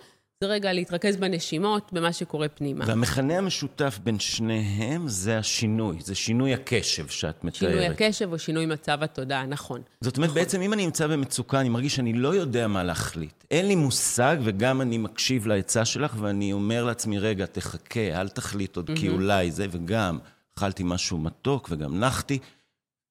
זה 0.44 0.50
רגע 0.50 0.72
להתרכז 0.72 1.16
בנשימות, 1.16 1.92
במה 1.92 2.12
שקורה 2.12 2.48
פנימה. 2.48 2.84
והמכנה 2.88 3.38
המשותף 3.38 3.98
בין 4.04 4.18
שניהם 4.18 5.08
זה 5.08 5.38
השינוי, 5.38 5.96
זה 6.00 6.14
שינוי 6.14 6.54
הקשב 6.54 7.08
שאת 7.08 7.44
מתארת. 7.44 7.72
שינוי 7.72 7.86
הקשב 7.86 8.32
או 8.32 8.38
שינוי 8.38 8.66
מצב 8.66 9.02
התודעה, 9.02 9.46
נכון. 9.46 9.80
זאת 10.00 10.16
אומרת, 10.16 10.30
נכון. 10.30 10.42
בעצם 10.42 10.60
אם 10.60 10.72
אני 10.72 10.84
נמצא 10.84 11.06
במצוקה, 11.06 11.60
אני 11.60 11.68
מרגיש 11.68 11.96
שאני 11.96 12.12
לא 12.12 12.34
יודע 12.34 12.68
מה 12.68 12.84
להחליט. 12.84 13.44
אין 13.50 13.68
לי 13.68 13.74
מושג, 13.74 14.36
וגם 14.44 14.80
אני 14.80 14.98
מקשיב 14.98 15.46
לעצה 15.46 15.84
שלך, 15.84 16.14
ואני 16.18 16.52
אומר 16.52 16.84
לעצמי, 16.84 17.18
רגע, 17.18 17.46
תחכה, 17.46 18.20
אל 18.20 18.28
תחליט 18.28 18.76
עוד, 18.76 18.90
כי 18.96 19.08
אולי 19.08 19.50
זה, 19.50 19.66
וגם 19.70 20.18
אכלתי 20.58 20.82
משהו 20.86 21.18
מתוק, 21.18 21.68
וגם 21.72 22.00
נחתי. 22.00 22.38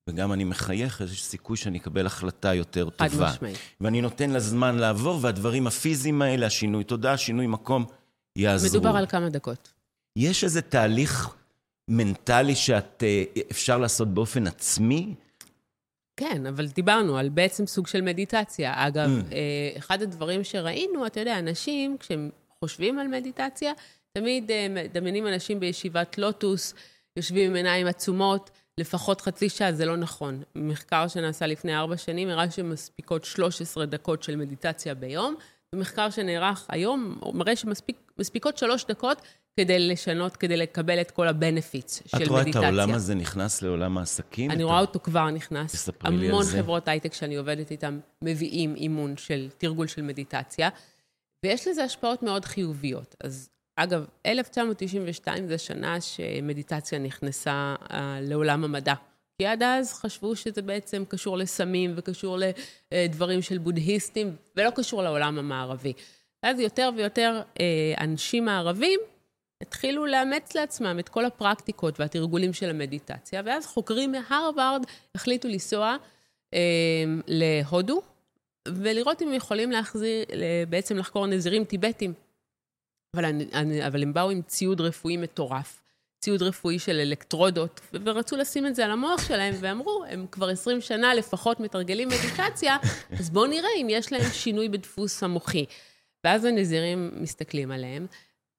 וגם 0.10 0.34
אני 0.34 0.44
מחייך, 0.44 1.02
יש 1.02 1.24
סיכוי 1.24 1.58
שאני 1.58 1.78
אקבל 1.78 2.06
החלטה 2.06 2.54
יותר 2.54 2.90
טובה. 2.90 3.10
חד 3.10 3.34
משמעית. 3.34 3.58
ואני 3.82 4.02
נותן 4.02 4.30
לה 4.30 4.40
זמן 4.40 4.76
לעבור, 4.76 5.20
והדברים 5.22 5.68
הפיזיים 5.68 6.22
האלה, 6.22 6.46
השינוי 6.46 6.84
תודעה, 6.84 7.18
שינוי 7.18 7.48
מקום, 7.48 7.86
יעזרו. 8.36 8.70
מדובר 8.70 8.98
על 8.98 9.06
כמה 9.06 9.30
דקות. 9.30 9.72
יש 10.16 10.44
איזה 10.44 10.62
תהליך 10.62 11.30
מנטלי 11.88 12.56
שאפשר 12.56 13.74
אה, 13.74 13.78
לעשות 13.78 14.08
באופן 14.08 14.48
עצמי? 14.48 15.16
כן, 16.18 16.46
אבל 16.46 16.68
דיברנו 16.68 17.18
על 17.18 17.30
בעצם 17.30 17.68
סוג 17.68 17.88
של 17.88 18.02
מדיטציה. 18.02 18.88
אגב, 18.88 19.10
mm. 19.10 19.34
אה, 19.34 19.78
אחד 19.78 20.02
הדברים 20.02 20.44
שראינו, 20.44 21.06
אתה 21.06 21.20
יודע, 21.20 21.40
אנשים, 21.40 21.98
כשהם 22.00 22.30
חושבים 22.60 23.00
על 23.00 23.08
מדיטציה, 23.08 23.72
תמיד 24.12 24.52
אה, 24.52 24.68
מדמיינים 24.70 25.28
אנשים 25.28 25.60
בישיבת 25.60 26.18
לוטוס, 26.18 26.74
יושבים 27.16 27.50
עם 27.50 27.56
עיניים 27.56 27.88
עצומות, 27.88 28.50
לפחות 28.80 29.22
חצי 29.22 29.50
שעה 29.50 29.74
זה 29.74 29.86
לא 29.86 29.98
נכון. 29.98 30.44
מחקר 30.56 31.08
שנעשה 31.08 31.48
לפני 31.48 31.76
ארבע 31.76 31.98
שנים 31.98 32.30
הראה 32.30 32.52
שמספיקות 32.52 33.26
13 33.26 33.86
דקות 33.86 34.24
של 34.24 34.36
מדיטציה 34.36 34.94
ביום, 34.94 35.36
ומחקר 35.76 36.10
שנערך 36.10 36.66
היום 36.70 37.20
מראה 37.34 37.56
שמספיקות 37.56 38.58
שלוש 38.58 38.86
דקות 38.86 39.22
כדי 39.60 39.80
לשנות, 39.80 40.38
כדי 40.38 40.58
לקבל 40.58 41.02
את 41.02 41.12
כל 41.12 41.28
ה-benefits 41.28 41.92
של 42.08 42.18
מדיטציה. 42.18 42.24
את 42.24 42.28
רואה 42.28 42.42
את 42.50 42.56
העולם 42.56 42.94
הזה 42.94 43.16
נכנס 43.16 43.62
לעולם 43.62 43.98
העסקים? 43.98 44.52
אני 44.52 44.64
רואה 44.64 44.80
אותו 44.80 45.00
כבר 45.00 45.30
נכנס. 45.30 45.72
תספרי 45.72 46.18
לי 46.18 46.26
על 46.26 46.44
זה. 46.44 46.52
המון 46.52 46.64
חברות 46.64 46.88
הייטק 46.88 47.14
שאני 47.14 47.36
עובדת 47.36 47.72
איתן 47.72 48.00
מביאים 48.24 48.76
אימון 48.76 49.18
של 49.18 49.50
תרגול 49.58 49.88
של 49.88 50.02
מדיטציה, 50.02 50.70
ויש 51.46 51.68
לזה 51.68 51.84
השפעות 51.84 52.24
מאוד 52.24 52.46
חיוביות. 52.46 53.16
אז 53.24 53.50
אגב, 53.84 54.06
1992 54.26 55.48
זו 55.48 55.60
שנה 55.60 56.02
שמדיטציה 56.02 57.00
נכנסה 57.00 57.76
uh, 57.80 57.94
לעולם 58.22 58.64
המדע. 58.64 58.94
כי 59.38 59.46
עד 59.46 59.64
אז 59.64 59.94
חשבו 59.94 60.36
שזה 60.36 60.62
בעצם 60.62 61.04
קשור 61.08 61.38
לסמים 61.38 61.94
וקשור 61.96 62.38
לדברים 62.92 63.42
של 63.42 63.58
בודהיסטים, 63.58 64.36
ולא 64.56 64.70
קשור 64.70 65.04
לעולם 65.04 65.40
המערבי. 65.40 65.94
ואז 66.44 66.60
יותר 66.60 66.90
ויותר 66.96 67.42
uh, 67.54 67.60
אנשים 68.02 68.46
מערבים 68.46 69.00
התחילו 69.62 70.06
לאמץ 70.06 70.56
לעצמם 70.56 71.00
את 71.00 71.10
כל 71.10 71.26
הפרקטיקות 71.26 72.00
והתרגולים 72.00 72.54
של 72.54 72.70
המדיטציה, 72.70 73.42
ואז 73.46 73.66
חוקרים 73.66 74.12
מהרווארד 74.12 74.84
החליטו 75.16 75.48
לנסוע 75.48 75.96
uh, 76.56 76.58
להודו, 77.28 78.02
ולראות 78.68 79.22
אם 79.22 79.28
הם 79.28 79.34
יכולים 79.34 79.72
להחזיר, 79.72 80.26
בעצם 80.70 80.98
לחקור 80.98 81.28
נזירים 81.28 81.64
טיבטים. 81.64 82.14
אבל, 83.16 83.26
אני, 83.26 83.88
אבל 83.88 84.04
הם 84.04 84.14
באו 84.14 84.30
עם 84.30 84.42
ציוד 84.42 84.82
רפואי 84.82 85.18
מטורף, 85.18 85.82
ציוד 86.20 86.42
רפואי 86.42 86.80
של 86.80 87.00
אלקטרודות, 87.00 87.82
ורצו 88.06 88.38
לשים 88.38 88.68
את 88.68 88.76
זה 88.76 88.86
על 88.86 88.92
המוח 88.92 89.28
שלהם, 89.28 89.56
ואמרו, 89.60 90.04
הם 90.10 90.26
כבר 90.32 90.50
20 90.50 90.82
שנה 90.82 91.14
לפחות 91.14 91.60
מתרגלים 91.60 92.08
מדיטציה, 92.08 92.78
אז 93.20 93.30
בואו 93.30 93.48
נראה 93.48 93.70
אם 93.82 93.88
יש 93.90 94.12
להם 94.12 94.32
שינוי 94.34 94.70
בדפוס 94.70 95.24
המוחי. 95.24 95.66
ואז 96.24 96.46
הנזירים 96.46 97.12
מסתכלים 97.14 97.72
עליהם, 97.72 98.08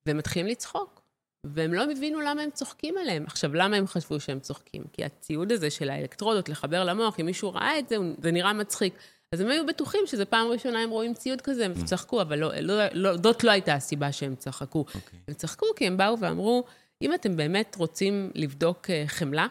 ומתחילים 0.08 0.46
לצחוק. 0.46 1.00
והם 1.44 1.74
לא 1.74 1.84
הבינו 1.92 2.20
למה 2.20 2.42
הם 2.42 2.50
צוחקים 2.50 2.94
עליהם. 2.98 3.24
עכשיו, 3.26 3.54
למה 3.54 3.76
הם 3.76 3.86
חשבו 3.86 4.20
שהם 4.20 4.40
צוחקים? 4.40 4.84
כי 4.92 5.04
הציוד 5.04 5.52
הזה 5.52 5.70
של 5.70 5.90
האלקטרודות 5.90 6.48
לחבר 6.48 6.84
למוח, 6.84 7.20
אם 7.20 7.26
מישהו 7.26 7.52
ראה 7.52 7.78
את 7.78 7.88
זה, 7.88 7.96
זה 8.22 8.30
נראה 8.30 8.52
מצחיק. 8.52 8.94
אז 9.34 9.40
הם 9.40 9.48
היו 9.48 9.66
בטוחים 9.66 10.00
שזו 10.06 10.24
פעם 10.28 10.46
ראשונה 10.48 10.82
הם 10.82 10.90
רואים 10.90 11.14
ציוד 11.14 11.40
כזה, 11.40 11.64
הם 11.64 11.72
צחקו, 11.84 12.22
אבל 12.22 12.38
לא, 12.38 12.50
לא, 12.60 12.74
לא, 12.92 13.16
זאת 13.16 13.44
לא 13.44 13.50
הייתה 13.50 13.74
הסיבה 13.74 14.12
שהם 14.12 14.34
צחקו. 14.34 14.84
Okay. 14.88 14.94
אוקיי. 14.94 15.18
הם 15.28 15.34
צחקו 15.34 15.66
כי 15.76 15.86
הם 15.86 15.96
באו 15.96 16.18
ואמרו, 16.18 16.64
אם 17.02 17.14
אתם 17.14 17.36
באמת 17.36 17.76
רוצים 17.78 18.30
לבדוק 18.34 18.90
אה, 18.90 19.04
חמלה, 19.06 19.46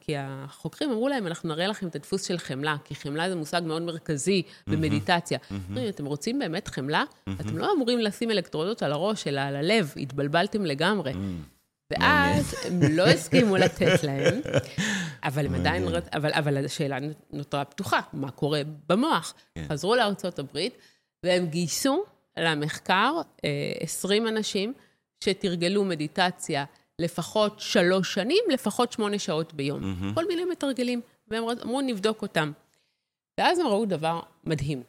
כי, 0.00 0.12
החוקרים 0.16 0.90
אמרו 0.90 1.08
להם, 1.08 1.26
אנחנו 1.26 1.48
נראה 1.48 1.66
לכם 1.66 1.86
את 1.86 1.96
הדפוס 1.96 2.24
של 2.24 2.38
חמלה, 2.38 2.76
כי 2.84 2.94
חמלה 2.94 3.28
זה 3.28 3.36
מושג 3.36 3.62
מאוד 3.64 3.82
מרכזי 3.82 4.42
במדיטציה. 4.66 5.38
Mm-hmm. 5.38 5.78
אם 5.78 5.88
אתם 5.88 6.04
רוצים 6.04 6.38
באמת 6.38 6.68
חמלה, 6.68 7.04
mm-hmm. 7.04 7.32
אתם 7.40 7.58
לא 7.58 7.72
אמורים 7.76 7.98
לשים 7.98 8.30
אלקטרודות 8.30 8.82
על 8.82 8.92
הראש, 8.92 9.26
אלא 9.26 9.40
על 9.40 9.56
הלב, 9.56 9.94
התבלבלתם 9.96 10.66
לגמרי. 10.66 11.12
ואז 11.92 12.54
הם 12.64 12.80
לא 12.90 13.02
הסכימו 13.02 13.56
לתת 13.56 14.04
להם, 14.04 14.40
אבל 15.24 15.46
הם 15.46 15.54
עדיין, 15.54 15.88
אבל, 16.12 16.30
אבל 16.32 16.64
השאלה 16.64 16.98
נותרה 17.30 17.64
פתוחה, 17.64 18.00
מה 18.12 18.30
קורה 18.30 18.60
במוח. 18.88 19.34
כן. 19.54 19.64
חזרו 19.68 19.94
לארצות 19.94 20.38
הברית, 20.38 20.74
והם 21.24 21.46
גייסו 21.46 22.04
למחקר 22.36 23.20
20 23.80 24.24
אה, 24.24 24.30
אנשים 24.30 24.72
שתרגלו 25.24 25.84
מדיטציה 25.84 26.64
לפחות 26.98 27.60
שלוש 27.60 28.14
שנים, 28.14 28.44
לפחות 28.48 28.92
שמונה 28.92 29.18
שעות 29.18 29.54
ביום. 29.54 30.12
כל 30.14 30.26
מיני 30.26 30.44
מתרגלים, 30.44 31.00
והם 31.28 31.44
אמרו, 31.64 31.80
נבדוק 31.80 32.22
אותם. 32.22 32.52
ואז 33.40 33.58
הם 33.58 33.66
ראו 33.66 33.84
דבר 33.86 34.20
מדהים. 34.44 34.82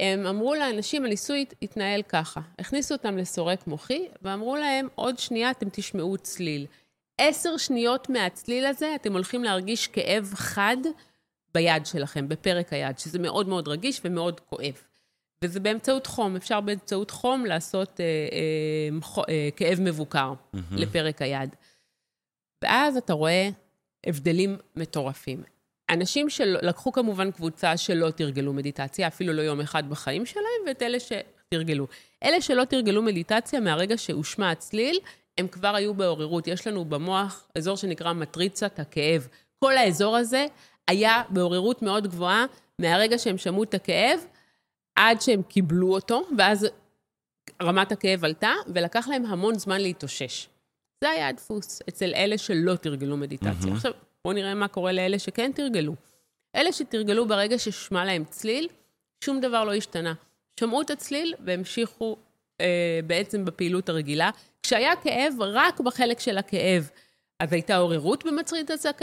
הם 0.00 0.26
אמרו 0.26 0.54
לאנשים, 0.54 1.04
הניסוי 1.04 1.44
התנהל 1.62 2.02
ככה. 2.02 2.40
הכניסו 2.58 2.94
אותם 2.94 3.16
לסורק 3.16 3.66
מוחי, 3.66 4.08
ואמרו 4.22 4.56
להם, 4.56 4.88
עוד 4.94 5.18
שנייה 5.18 5.50
אתם 5.50 5.66
תשמעו 5.72 6.16
צליל. 6.18 6.66
עשר 7.18 7.56
שניות 7.56 8.10
מהצליל 8.10 8.66
הזה, 8.66 8.94
אתם 8.94 9.12
הולכים 9.12 9.44
להרגיש 9.44 9.88
כאב 9.88 10.32
חד 10.34 10.76
ביד 11.54 11.86
שלכם, 11.86 12.28
בפרק 12.28 12.72
היד, 12.72 12.98
שזה 12.98 13.18
מאוד 13.18 13.48
מאוד 13.48 13.68
רגיש 13.68 14.00
ומאוד 14.04 14.40
כואב. 14.40 14.82
וזה 15.42 15.60
באמצעות 15.60 16.06
חום, 16.06 16.36
אפשר 16.36 16.60
באמצעות 16.60 17.10
חום 17.10 17.46
לעשות 17.46 18.00
אה, 18.00 18.04
אה, 18.04 19.24
אה, 19.28 19.48
כאב 19.56 19.80
מבוקר 19.80 20.32
mm-hmm. 20.32 20.58
לפרק 20.72 21.22
היד. 21.22 21.56
ואז 22.62 22.96
אתה 22.96 23.12
רואה 23.12 23.48
הבדלים 24.06 24.56
מטורפים. 24.76 25.42
אנשים 25.90 26.30
שלקחו 26.30 26.92
כמובן 26.92 27.30
קבוצה 27.30 27.76
שלא 27.76 28.10
תרגלו 28.10 28.52
מדיטציה, 28.52 29.06
אפילו 29.06 29.32
לא 29.32 29.42
יום 29.42 29.60
אחד 29.60 29.90
בחיים 29.90 30.26
שלהם, 30.26 30.62
ואת 30.66 30.82
אלה 30.82 30.98
שתרגלו. 31.00 31.86
אלה 32.24 32.40
שלא 32.40 32.64
תרגלו 32.64 33.02
מדיטציה, 33.02 33.60
מהרגע 33.60 33.98
שהושמע 33.98 34.50
הצליל, 34.50 34.98
הם 35.38 35.48
כבר 35.48 35.74
היו 35.74 35.94
בעוררות. 35.94 36.46
יש 36.46 36.66
לנו 36.66 36.84
במוח 36.84 37.48
אזור 37.58 37.76
שנקרא 37.76 38.12
מטריצת 38.12 38.78
הכאב. 38.78 39.28
כל 39.58 39.76
האזור 39.76 40.16
הזה 40.16 40.46
היה 40.88 41.22
בעוררות 41.28 41.82
מאוד 41.82 42.06
גבוהה 42.06 42.46
מהרגע 42.78 43.18
שהם 43.18 43.38
שמעו 43.38 43.62
את 43.62 43.74
הכאב, 43.74 44.20
עד 44.96 45.20
שהם 45.20 45.42
קיבלו 45.42 45.94
אותו, 45.94 46.28
ואז 46.38 46.66
רמת 47.62 47.92
הכאב 47.92 48.24
עלתה, 48.24 48.50
ולקח 48.74 49.08
להם 49.08 49.26
המון 49.26 49.58
זמן 49.58 49.80
להתאושש. 49.80 50.48
זה 51.04 51.10
היה 51.10 51.28
הדפוס 51.28 51.82
אצל 51.88 52.12
אלה 52.14 52.38
שלא 52.38 52.74
תרגלו 52.74 53.16
מדיטציה. 53.16 53.50
Mm-hmm. 53.50 53.76
עכשיו, 53.76 53.92
בואו 54.28 54.36
נראה 54.36 54.54
מה 54.54 54.68
קורה 54.68 54.92
לאלה 54.92 55.18
שכן 55.18 55.50
תרגלו. 55.54 55.94
אלה 56.56 56.72
שתרגלו 56.72 57.28
ברגע 57.28 57.58
ששמע 57.58 58.04
להם 58.04 58.24
צליל, 58.24 58.68
שום 59.24 59.40
דבר 59.40 59.64
לא 59.64 59.74
השתנה. 59.74 60.14
שמעו 60.60 60.82
את 60.82 60.90
הצליל 60.90 61.34
והמשיכו 61.44 62.16
אה, 62.60 63.00
בעצם 63.06 63.44
בפעילות 63.44 63.88
הרגילה. 63.88 64.30
כשהיה 64.62 64.96
כאב, 64.96 65.34
רק 65.40 65.80
בחלק 65.80 66.20
של 66.20 66.38
הכאב, 66.38 66.90
אז 67.40 67.52
הייתה 67.52 67.76
עוררות 67.76 68.24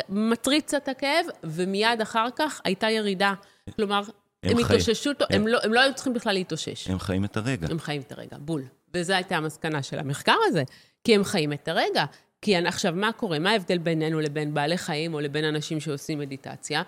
במטריצת 0.10 0.88
הכאב, 0.88 1.26
ומיד 1.44 2.02
אחר 2.02 2.28
כך 2.36 2.62
הייתה 2.64 2.90
ירידה. 2.90 3.34
כלומר, 3.76 4.02
הם, 4.44 4.52
הם 4.52 4.58
התאוששו, 4.58 5.10
הם, 5.10 5.16
הם, 5.30 5.48
לא, 5.48 5.60
הם 5.64 5.74
לא 5.74 5.80
היו 5.80 5.94
צריכים 5.96 6.14
בכלל 6.14 6.34
להתאושש. 6.34 6.88
הם 6.88 7.00
חיים 7.00 7.26
את 7.26 7.38
הרגע. 7.38 7.68
הם 7.72 7.80
חיים 7.80 8.02
את 8.02 8.12
הרגע, 8.12 8.38
בול. 8.40 8.64
וזו 8.94 9.14
הייתה 9.14 9.38
המסקנה 9.38 9.84
של 9.84 10.00
המחקר 10.00 10.38
הזה, 10.46 10.64
כי 11.04 11.16
הם 11.16 11.24
חיים 11.24 11.54
את 11.54 11.68
הרגע. 11.68 12.06
כי 12.46 12.56
עכשיו, 12.56 12.94
מה 12.96 13.12
קורה? 13.12 13.40
מה 13.40 13.52
ההבדל 13.52 13.78
בינינו 13.78 14.20
לבין 14.20 14.54
בעלי 14.54 14.78
חיים 14.78 15.14
או 15.14 15.20
לבין 15.20 15.46
אנשים 15.46 15.80
שעושים 15.80 16.20
מדיטציה? 16.20 16.84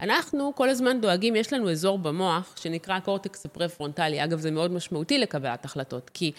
אנחנו 0.00 0.52
כל 0.54 0.68
הזמן 0.68 1.00
דואגים, 1.00 1.36
יש 1.36 1.52
לנו 1.52 1.70
אזור 1.70 1.98
במוח 1.98 2.56
שנקרא 2.56 3.00
קורטקס 3.00 3.46
הפרה-פרונטלי. 3.46 4.24
אגב, 4.24 4.40
זה 4.40 4.50
מאוד 4.50 4.72
משמעותי 4.72 5.18
לקבלת 5.18 5.64
החלטות, 5.64 6.10
כי 6.10 6.32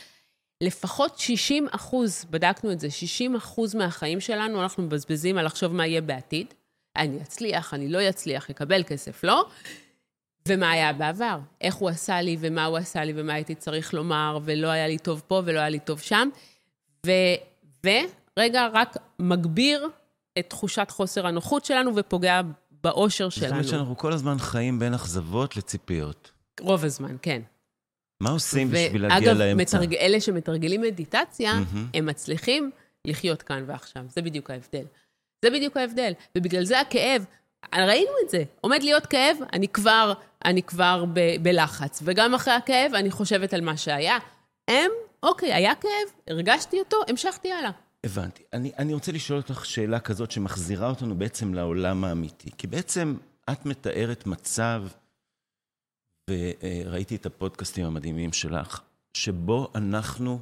לפחות 0.62 1.20
60 1.20 1.68
אחוז, 1.72 2.26
בדקנו 2.30 2.72
את 2.72 2.80
זה, 2.80 2.90
60 2.90 3.36
אחוז 3.36 3.76
מהחיים 3.76 4.20
שלנו 4.20 4.64
אנחנו 4.64 4.84
מבזבזים 4.84 5.38
על 5.38 5.46
לחשוב 5.46 5.74
מה 5.74 5.88
יהיה 5.88 6.02
בעתיד. 6.02 6.54
אני 6.96 7.22
אצליח, 7.22 7.74
אני 7.74 7.88
לא 7.88 8.10
אצליח, 8.10 8.50
אקבל 8.50 8.84
כסף, 8.84 9.24
לא? 9.24 9.50
ומה 10.48 10.72
היה 10.72 10.94
בעבר, 10.94 11.40
איך 11.62 11.76
הוא 11.76 11.90
עשה 11.90 12.22
לי 12.22 12.38
ומה 12.40 12.66
הוא 12.66 12.78
עשה 12.78 13.04
לי 13.04 13.14
ומה 13.16 13.34
הייתי 13.34 13.56
צריך 13.56 13.94
לומר, 13.94 14.40
ולא 14.44 14.68
היה 14.68 14.88
לי 14.88 14.98
טוב 14.98 15.24
פה 15.28 15.42
ולא 15.46 15.60
היה 15.60 15.70
לי 15.70 15.80
טוב 15.80 16.00
שם. 16.00 16.30
ו... 17.06 17.12
ו... 17.86 17.90
רגע 18.40 18.68
רק 18.74 18.98
מגביר 19.20 19.90
את 20.40 20.50
תחושת 20.50 20.88
חוסר 20.90 21.28
הנוחות 21.28 21.66
שלנו 21.66 21.96
ופוגע 21.96 22.42
באושר 22.84 23.30
שלנו. 23.30 23.48
זאת 23.48 23.52
אומרת 23.52 23.68
שאנחנו 23.68 23.98
כל 23.98 24.14
הזמן 24.14 24.40
חיים 24.40 24.80
בין 24.80 24.94
אכזבות 24.94 25.58
לציפיות. 25.58 26.32
רוב 26.60 26.86
הזמן, 26.86 27.16
כן. 27.22 27.42
מה 28.24 28.30
עושים 28.30 28.72
בשביל 28.72 29.02
להגיע 29.08 29.34
לאמצע? 29.34 29.78
ואגב, 29.78 29.86
מתרג... 29.86 29.96
אלה 29.96 30.22
שמתרגלים 30.22 30.82
מדיטציה, 30.82 31.54
mm-hmm. 31.54 31.78
הם 31.94 32.06
מצליחים 32.06 32.72
לחיות 33.06 33.42
כאן 33.42 33.64
ועכשיו. 33.68 34.04
זה 34.10 34.22
בדיוק 34.22 34.52
ההבדל. 34.52 34.86
זה 35.46 35.50
בדיוק 35.52 35.78
ההבדל. 35.78 36.14
ובגלל 36.38 36.64
זה 36.64 36.80
הכאב, 36.80 37.26
ראינו 37.74 38.12
את 38.26 38.30
זה. 38.30 38.44
עומד 38.62 38.84
להיות 38.84 39.06
כאב, 39.06 39.38
אני 39.54 39.68
כבר, 39.68 40.14
אני 40.46 40.64
כבר 40.64 41.06
ב- 41.14 41.36
בלחץ. 41.42 42.02
וגם 42.06 42.34
אחרי 42.34 42.54
הכאב, 42.54 42.94
אני 42.94 43.12
חושבת 43.12 43.54
על 43.54 43.62
מה 43.62 43.78
שהיה. 43.78 44.18
הם, 44.68 44.92
אוקיי, 45.24 45.54
היה 45.54 45.76
כאב, 45.76 46.20
הרגשתי 46.28 46.80
אותו, 46.80 46.98
המשכתי 47.08 47.52
הלאה. 47.52 47.72
הבנתי. 48.06 48.44
אני, 48.54 48.72
אני 48.78 48.94
רוצה 48.94 49.12
לשאול 49.12 49.40
אותך 49.40 49.66
שאלה 49.66 50.00
כזאת 50.00 50.32
שמחזירה 50.32 50.90
אותנו 50.90 51.16
בעצם 51.16 51.54
לעולם 51.54 52.04
האמיתי. 52.04 52.50
כי 52.58 52.68
בעצם 52.68 53.16
את 53.52 53.66
מתארת 53.66 54.26
מצב, 54.26 54.84
וראיתי 56.30 57.16
את 57.16 57.26
הפודקאסטים 57.26 57.86
המדהימים 57.86 58.34
שלך, 58.34 58.82
שבו 59.14 59.72
אנחנו 59.76 60.40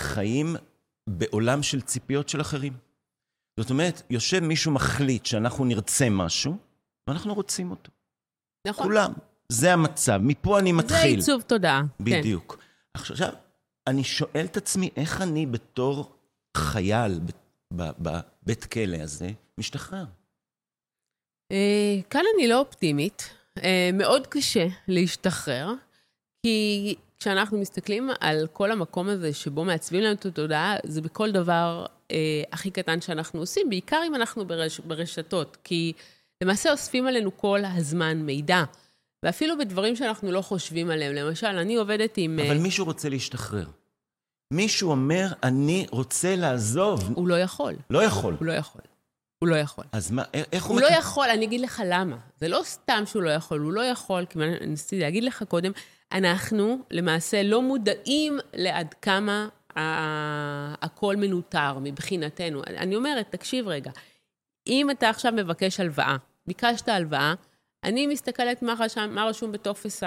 חיים 0.00 0.56
בעולם 1.10 1.62
של 1.62 1.80
ציפיות 1.80 2.28
של 2.28 2.40
אחרים. 2.40 2.72
זאת 3.60 3.70
אומרת, 3.70 4.02
יושב 4.10 4.40
מישהו 4.40 4.72
מחליט 4.72 5.26
שאנחנו 5.26 5.64
נרצה 5.64 6.10
משהו, 6.10 6.56
ואנחנו 7.08 7.34
רוצים 7.34 7.70
אותו. 7.70 7.90
נכון. 8.66 8.86
כולם. 8.86 9.12
זה 9.48 9.72
המצב, 9.72 10.20
מפה 10.22 10.58
אני 10.58 10.72
מתחיל. 10.72 10.98
זה 10.98 11.06
עיצוב 11.06 11.42
תודעה. 11.42 11.82
כן. 11.98 12.04
בדיוק. 12.04 12.54
כן. 12.54 12.60
עכשיו, 12.94 13.32
אני 13.86 14.04
שואל 14.04 14.44
את 14.44 14.56
עצמי, 14.56 14.90
איך 14.96 15.22
אני 15.22 15.46
בתור 15.46 16.15
חייל 16.56 17.20
בבית 17.72 18.64
כלא 18.64 18.96
הזה 18.96 19.30
משתחרר? 19.58 20.04
אה, 21.52 21.96
כאן 22.10 22.22
אני 22.36 22.48
לא 22.48 22.58
אופטימית. 22.58 23.30
אה, 23.64 23.90
מאוד 23.92 24.26
קשה 24.26 24.66
להשתחרר, 24.88 25.72
כי 26.42 26.94
כשאנחנו 27.18 27.58
מסתכלים 27.58 28.10
על 28.20 28.46
כל 28.52 28.72
המקום 28.72 29.08
הזה 29.08 29.32
שבו 29.32 29.64
מעצבים 29.64 30.00
לנו 30.00 30.12
את 30.12 30.26
התודעה, 30.26 30.76
זה 30.84 31.00
בכל 31.00 31.32
דבר 31.32 31.86
אה, 32.10 32.42
הכי 32.52 32.70
קטן 32.70 33.00
שאנחנו 33.00 33.40
עושים, 33.40 33.68
בעיקר 33.68 34.02
אם 34.06 34.14
אנחנו 34.14 34.46
ברש, 34.46 34.80
ברשתות, 34.80 35.56
כי 35.64 35.92
למעשה 36.42 36.72
אוספים 36.72 37.06
עלינו 37.06 37.36
כל 37.36 37.60
הזמן 37.64 38.18
מידע, 38.18 38.64
ואפילו 39.22 39.58
בדברים 39.58 39.96
שאנחנו 39.96 40.32
לא 40.32 40.40
חושבים 40.40 40.90
עליהם. 40.90 41.14
למשל, 41.14 41.46
אני 41.46 41.76
עובדת 41.76 42.14
עם... 42.16 42.38
אבל 42.46 42.58
מישהו 42.58 42.84
רוצה 42.84 43.08
להשתחרר. 43.08 43.66
מישהו 44.50 44.90
אומר, 44.90 45.26
אני 45.42 45.86
רוצה 45.90 46.36
לעזוב. 46.36 47.12
הוא 47.14 47.28
לא 47.28 47.40
יכול. 47.40 47.74
לא 47.90 48.04
יכול. 48.04 48.36
הוא 48.38 48.46
לא 48.46 48.52
יכול. 48.52 48.80
הוא 49.38 49.48
לא 49.48 49.56
יכול. 49.56 49.84
אז 49.92 50.10
מה, 50.10 50.22
איך 50.52 50.64
הוא... 50.64 50.74
הוא 50.74 50.80
לא 50.80 50.86
יכול, 50.86 51.30
אני 51.30 51.44
אגיד 51.44 51.60
לך 51.60 51.82
למה. 51.86 52.16
זה 52.40 52.48
לא 52.48 52.60
סתם 52.64 53.02
שהוא 53.06 53.22
לא 53.22 53.30
יכול, 53.30 53.60
הוא 53.60 53.72
לא 53.72 53.80
יכול, 53.80 54.26
כי 54.26 54.38
אני 54.38 54.66
ניסיתי 54.66 55.00
להגיד 55.00 55.24
לך 55.24 55.42
קודם, 55.42 55.72
אנחנו 56.12 56.78
למעשה 56.90 57.42
לא 57.42 57.62
מודעים 57.62 58.38
לעד 58.54 58.94
כמה 59.02 59.48
הכל 60.82 61.16
מנוטר 61.16 61.78
מבחינתנו. 61.78 62.62
אני 62.66 62.96
אומרת, 62.96 63.30
תקשיב 63.30 63.68
רגע, 63.68 63.90
אם 64.66 64.90
אתה 64.90 65.08
עכשיו 65.08 65.32
מבקש 65.32 65.80
הלוואה, 65.80 66.16
ביקשת 66.46 66.88
הלוואה, 66.88 67.34
אני 67.84 68.06
מסתכלת 68.06 68.62
מה 68.62 68.74
רשום, 68.78 69.14
מה 69.14 69.24
רשום 69.24 69.52
בטופס 69.52 70.02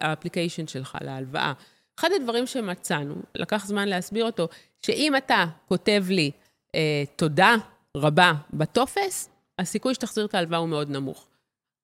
ה 0.00 0.06
application 0.06 0.66
שלך 0.66 0.98
להלוואה. 1.00 1.52
אחד 1.98 2.08
הדברים 2.16 2.46
שמצאנו, 2.46 3.14
לקח 3.34 3.66
זמן 3.66 3.88
להסביר 3.88 4.24
אותו, 4.24 4.48
שאם 4.86 5.16
אתה 5.16 5.44
כותב 5.68 6.04
לי 6.08 6.30
אה, 6.74 7.04
תודה 7.16 7.54
רבה 7.96 8.32
בטופס, 8.52 9.28
הסיכוי 9.58 9.94
שתחזיר 9.94 10.24
את 10.24 10.34
ההלוואה 10.34 10.58
הוא 10.58 10.68
מאוד 10.68 10.90
נמוך. 10.90 11.26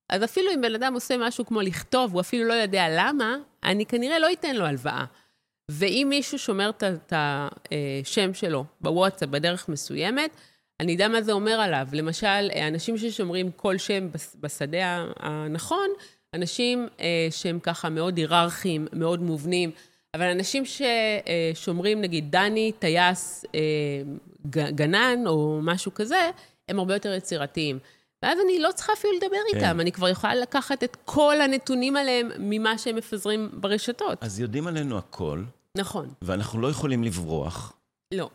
אז 0.09 0.25
אפילו 0.25 0.51
אם 0.55 0.61
בן 0.61 0.75
אדם 0.75 0.95
עושה 0.95 1.17
משהו 1.19 1.47
כמו 1.47 1.61
לכתוב, 1.61 2.13
הוא 2.13 2.21
אפילו 2.21 2.49
לא 2.49 2.53
יודע 2.53 2.87
למה, 2.91 3.37
אני 3.65 3.87
כנראה 3.87 4.19
לא 4.19 4.33
אתן 4.33 4.57
לו 4.57 4.65
הלוואה. 4.65 5.05
ואם 5.71 6.07
מישהו 6.11 6.39
שומר 6.39 6.71
את 6.71 7.13
השם 7.13 8.35
שלו 8.35 8.65
בוואטסאפ 8.81 9.29
בדרך 9.29 9.69
מסוימת, 9.69 10.31
אני 10.81 10.97
אדע 10.97 11.09
מה 11.09 11.23
זה 11.23 11.33
אומר 11.33 11.61
עליו. 11.61 11.89
למשל, 11.93 12.51
אנשים 12.69 12.99
ששומרים 12.99 13.51
כל 13.51 13.79
שם 13.79 14.09
בשדה 14.41 15.05
הנכון, 15.17 15.89
אנשים 16.35 16.89
אה, 17.01 17.29
שהם 17.31 17.61
ככה 17.61 17.89
מאוד 17.89 18.17
היררכיים, 18.17 18.87
מאוד 18.93 19.23
מובנים, 19.23 19.71
אבל 20.15 20.31
אנשים 20.31 20.63
ששומרים, 20.65 22.01
נגיד, 22.01 22.31
דני, 22.31 22.73
טייס, 22.79 23.45
אה, 23.55 23.61
גנן 24.71 25.27
או 25.27 25.61
משהו 25.63 25.95
כזה, 25.95 26.31
הם 26.69 26.79
הרבה 26.79 26.95
יותר 26.95 27.15
יצירתיים. 27.15 27.79
ואז 28.23 28.39
אני 28.45 28.59
לא 28.59 28.71
צריכה 28.75 28.93
אפילו 28.93 29.13
לדבר 29.17 29.37
כן. 29.51 29.57
איתם, 29.57 29.81
אני 29.81 29.93
כבר 29.93 30.09
יכולה 30.09 30.35
לקחת 30.35 30.85
את 30.85 30.97
כל 31.05 31.41
הנתונים 31.41 31.97
עליהם 31.97 32.31
ממה 32.39 32.79
שהם 32.79 32.97
מפזרים 32.97 33.51
ברשתות. 33.53 34.19
אז 34.21 34.41
יודעים 34.41 34.67
עלינו 34.67 34.99
הכל. 34.99 35.43
נכון. 35.77 36.09
ואנחנו 36.23 36.61
לא 36.61 36.69
יכולים 36.69 37.05
לברוח. 37.05 37.73
לא. 38.15 38.31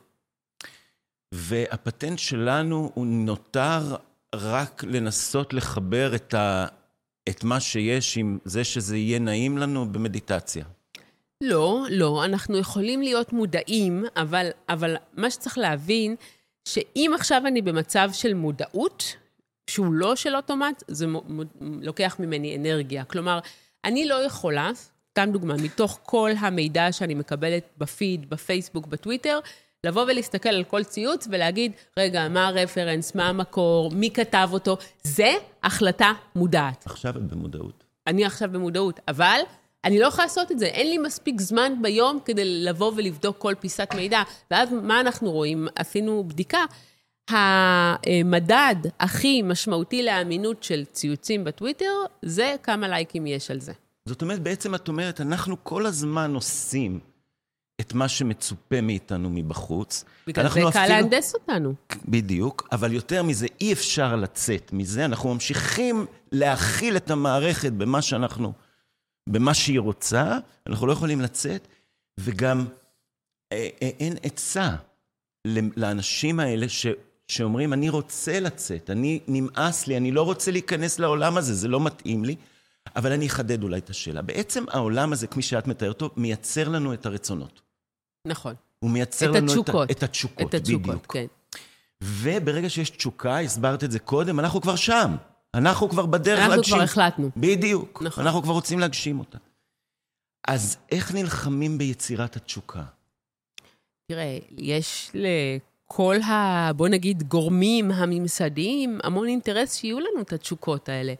והפטנט 1.33 2.19
שלנו 2.19 2.91
הוא 2.93 3.05
נותר 3.05 3.95
רק 4.36 4.83
לנסות 4.83 5.53
לחבר 5.53 6.15
את, 6.15 6.33
ה, 6.33 6.65
את 7.29 7.43
מה 7.43 7.59
שיש 7.59 8.17
עם 8.17 8.38
זה 8.45 8.63
שזה 8.63 8.97
יהיה 8.97 9.19
נעים 9.19 9.57
לנו 9.57 9.91
במדיטציה. 9.91 10.65
לא, 11.45 11.86
לא, 11.89 12.25
אנחנו 12.25 12.58
יכולים 12.58 13.01
להיות 13.01 13.34
מודעים, 13.34 14.06
אבל, 14.15 14.49
אבל 14.69 14.95
מה 15.13 15.32
שצריך 15.32 15.58
להבין, 15.58 16.15
שאם 16.67 17.12
עכשיו 17.15 17.43
אני 17.47 17.62
במצב 17.62 18.10
של 18.13 18.34
מודעות, 18.34 19.15
שהוא 19.69 19.93
לא 19.93 20.15
של 20.15 20.36
אוטומט, 20.36 20.84
זה 20.88 21.06
לוקח 21.62 22.15
ממני 22.19 22.58
אנרגיה. 22.58 23.03
כלומר, 23.03 23.39
אני 23.86 24.06
לא 24.06 24.25
יכולה, 24.25 24.71
סתם 25.12 25.29
דוגמה, 25.34 25.53
מתוך 25.58 25.99
כל 26.03 26.32
המידע 26.39 26.91
שאני 26.91 27.13
מקבלת 27.13 27.63
בפיד, 27.77 28.29
בפייסבוק, 28.29 28.88
בטוויטר, 28.88 29.39
לבוא 29.84 30.03
ולהסתכל 30.03 30.49
על 30.49 30.63
כל 30.63 30.84
ציוץ 30.84 31.27
ולהגיד, 31.32 31.71
רגע, 31.97 32.29
מה 32.29 32.47
הרפרנס, 32.47 33.15
מה 33.15 33.29
המקור, 33.29 33.91
מי 33.91 34.12
כתב 34.12 34.49
אותו, 34.51 34.77
זה 35.03 35.32
החלטה 35.63 36.12
מודעת. 36.36 36.86
עכשיו 36.86 37.17
את 37.17 37.23
במודעות. 37.23 37.84
אני 38.08 38.25
עכשיו 38.25 38.49
במודעות, 38.51 38.99
אבל 39.08 39.39
אני 39.85 39.99
לא 39.99 40.07
יכולה 40.07 40.25
לעשות 40.25 40.51
את 40.51 40.59
זה. 40.59 40.65
אין 40.65 40.89
לי 40.89 40.97
מספיק 40.97 41.41
זמן 41.41 41.73
ביום 41.81 42.19
כדי 42.25 42.63
לבוא 42.63 42.91
ולבדוק 42.95 43.37
כל 43.37 43.53
פיסת 43.59 43.89
מידע. 43.95 44.21
ואז 44.51 44.69
מה 44.83 44.99
אנחנו 44.99 45.31
רואים? 45.31 45.67
עשינו 45.75 46.23
בדיקה. 46.27 46.59
המדד 47.29 48.75
הכי 48.99 49.41
משמעותי 49.41 50.03
לאמינות 50.03 50.63
של 50.63 50.85
ציוצים 50.91 51.43
בטוויטר, 51.43 51.93
זה 52.21 52.55
כמה 52.63 52.87
לייקים 52.87 53.27
יש 53.27 53.51
על 53.51 53.59
זה. 53.59 53.73
זאת 54.05 54.21
אומרת, 54.21 54.39
בעצם 54.39 54.75
את 54.75 54.87
אומרת, 54.87 55.21
אנחנו 55.21 55.63
כל 55.63 55.85
הזמן 55.85 56.35
עושים 56.35 56.99
את 57.81 57.93
מה 57.93 58.07
שמצופה 58.07 58.81
מאיתנו 58.81 59.29
מבחוץ. 59.29 60.03
בגלל 60.27 60.49
זה 60.49 60.59
קל 60.59 60.67
אפילו... 60.67 60.85
להנדס 60.87 61.35
אותנו. 61.35 61.73
בדיוק, 62.05 62.67
אבל 62.71 62.93
יותר 62.93 63.23
מזה, 63.23 63.47
אי 63.61 63.73
אפשר 63.73 64.15
לצאת 64.15 64.73
מזה. 64.73 65.05
אנחנו 65.05 65.33
ממשיכים 65.33 66.05
להכיל 66.31 66.97
את 66.97 67.11
המערכת 67.11 67.71
במה 67.71 68.01
שאנחנו, 68.01 68.53
במה 69.29 69.53
שהיא 69.53 69.79
רוצה, 69.79 70.38
אנחנו 70.67 70.88
לא 70.88 70.93
יכולים 70.93 71.21
לצאת, 71.21 71.67
וגם 72.19 72.65
אה, 73.51 73.69
אה, 73.81 73.89
אין 73.99 74.13
עצה 74.23 74.75
לאנשים 75.77 76.39
האלה 76.39 76.69
ש... 76.69 76.88
שאומרים, 77.27 77.73
אני 77.73 77.89
רוצה 77.89 78.39
לצאת, 78.39 78.89
אני, 78.89 79.19
נמאס 79.27 79.88
לי, 79.88 79.97
אני 79.97 80.12
לא 80.12 80.21
רוצה 80.21 80.51
להיכנס 80.51 80.99
לעולם 80.99 81.38
הזה, 81.38 81.53
זה 81.53 81.67
לא 81.67 81.79
מתאים 81.79 82.25
לי. 82.25 82.36
אבל 82.95 83.12
אני 83.12 83.27
אחדד 83.27 83.63
אולי 83.63 83.77
את 83.77 83.89
השאלה. 83.89 84.21
בעצם 84.21 84.65
העולם 84.69 85.13
הזה, 85.13 85.27
כפי 85.27 85.41
שאת 85.41 85.67
מתארת 85.67 86.01
אותו, 86.01 86.15
מייצר 86.17 86.69
לנו 86.69 86.93
את 86.93 87.05
הרצונות. 87.05 87.62
נכון. 88.27 88.55
הוא 88.79 88.91
מייצר 88.91 89.29
את 89.29 89.36
לנו 89.36 89.51
התשוקות. 89.51 89.91
את, 89.91 89.97
את 89.97 90.03
התשוקות. 90.03 90.47
את 90.47 90.53
התשוקות, 90.53 90.89
בדיוק. 90.89 91.13
כן. 91.13 91.25
וברגע 92.03 92.69
שיש 92.69 92.89
תשוקה, 92.89 93.39
הסברת 93.39 93.83
את 93.83 93.91
זה 93.91 93.99
קודם, 93.99 94.39
אנחנו 94.39 94.62
כבר 94.62 94.75
שם. 94.75 95.15
אנחנו 95.53 95.89
כבר 95.89 96.05
בדרך 96.05 96.39
אנחנו 96.39 96.55
להגשים. 96.55 96.75
אנחנו 96.75 96.93
כבר 96.93 97.01
החלטנו. 97.03 97.29
בדיוק. 97.37 98.01
נכון. 98.05 98.25
אנחנו 98.25 98.41
כבר 98.41 98.53
רוצים 98.53 98.79
להגשים 98.79 99.19
אותה. 99.19 99.37
אז 100.47 100.77
איך 100.91 101.13
נלחמים 101.13 101.77
ביצירת 101.77 102.35
התשוקה? 102.35 102.83
תראה, 104.11 104.37
יש 104.57 105.11
לכל 105.13 106.21
ה... 106.21 106.69
בוא 106.73 106.87
נגיד, 106.87 107.23
גורמים 107.23 107.91
הממסדיים 107.91 108.99
המון 109.03 109.27
אינטרס 109.27 109.75
שיהיו 109.75 109.99
לנו 109.99 110.21
את 110.21 110.33
התשוקות 110.33 110.89
האלה. 110.89 111.13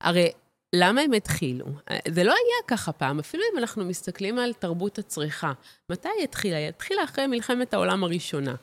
הרי 0.00 0.30
למה 0.74 1.00
הם 1.00 1.12
התחילו? 1.12 1.66
זה 2.08 2.24
לא 2.24 2.30
היה 2.30 2.66
ככה 2.68 2.92
פעם, 2.92 3.18
אפילו 3.18 3.42
אם 3.52 3.58
אנחנו 3.58 3.84
מסתכלים 3.84 4.38
על 4.38 4.52
תרבות 4.52 4.98
הצריכה. 4.98 5.52
מתי 5.90 6.08
היא 6.16 6.24
התחילה? 6.24 6.56
היא 6.56 6.68
התחילה 6.68 7.04
אחרי 7.04 7.26
מלחמת 7.26 7.74
העולם 7.74 8.04
הראשונה. 8.04 8.54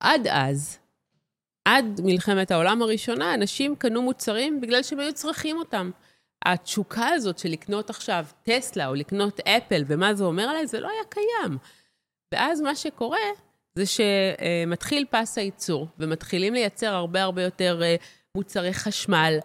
עד 0.00 0.26
אז, 0.26 0.78
עד 1.64 2.00
מלחמת 2.04 2.50
העולם 2.50 2.82
הראשונה, 2.82 3.34
אנשים 3.34 3.76
קנו 3.76 4.02
מוצרים 4.02 4.60
בגלל 4.60 4.82
שהם 4.82 5.00
היו 5.00 5.12
צריכים 5.12 5.56
אותם. 5.56 5.90
התשוקה 6.44 7.08
הזאת 7.08 7.38
של 7.38 7.48
לקנות 7.48 7.90
עכשיו 7.90 8.26
טסלה 8.42 8.86
או 8.86 8.94
לקנות 8.94 9.40
אפל 9.40 9.82
ומה 9.86 10.14
זה 10.14 10.24
אומר 10.24 10.42
עליי, 10.42 10.66
זה 10.66 10.80
לא 10.80 10.88
היה 10.88 11.04
קיים. 11.08 11.58
ואז 12.34 12.60
מה 12.60 12.74
שקורה 12.74 13.18
זה 13.74 13.84
שמתחיל 13.86 15.04
פס 15.10 15.38
הייצור, 15.38 15.88
ומתחילים 15.98 16.54
לייצר 16.54 16.94
הרבה 16.94 17.22
הרבה 17.22 17.42
יותר 17.42 17.82
אה, 17.82 17.96
מוצרי 18.36 18.74
חשמל, 18.74 19.38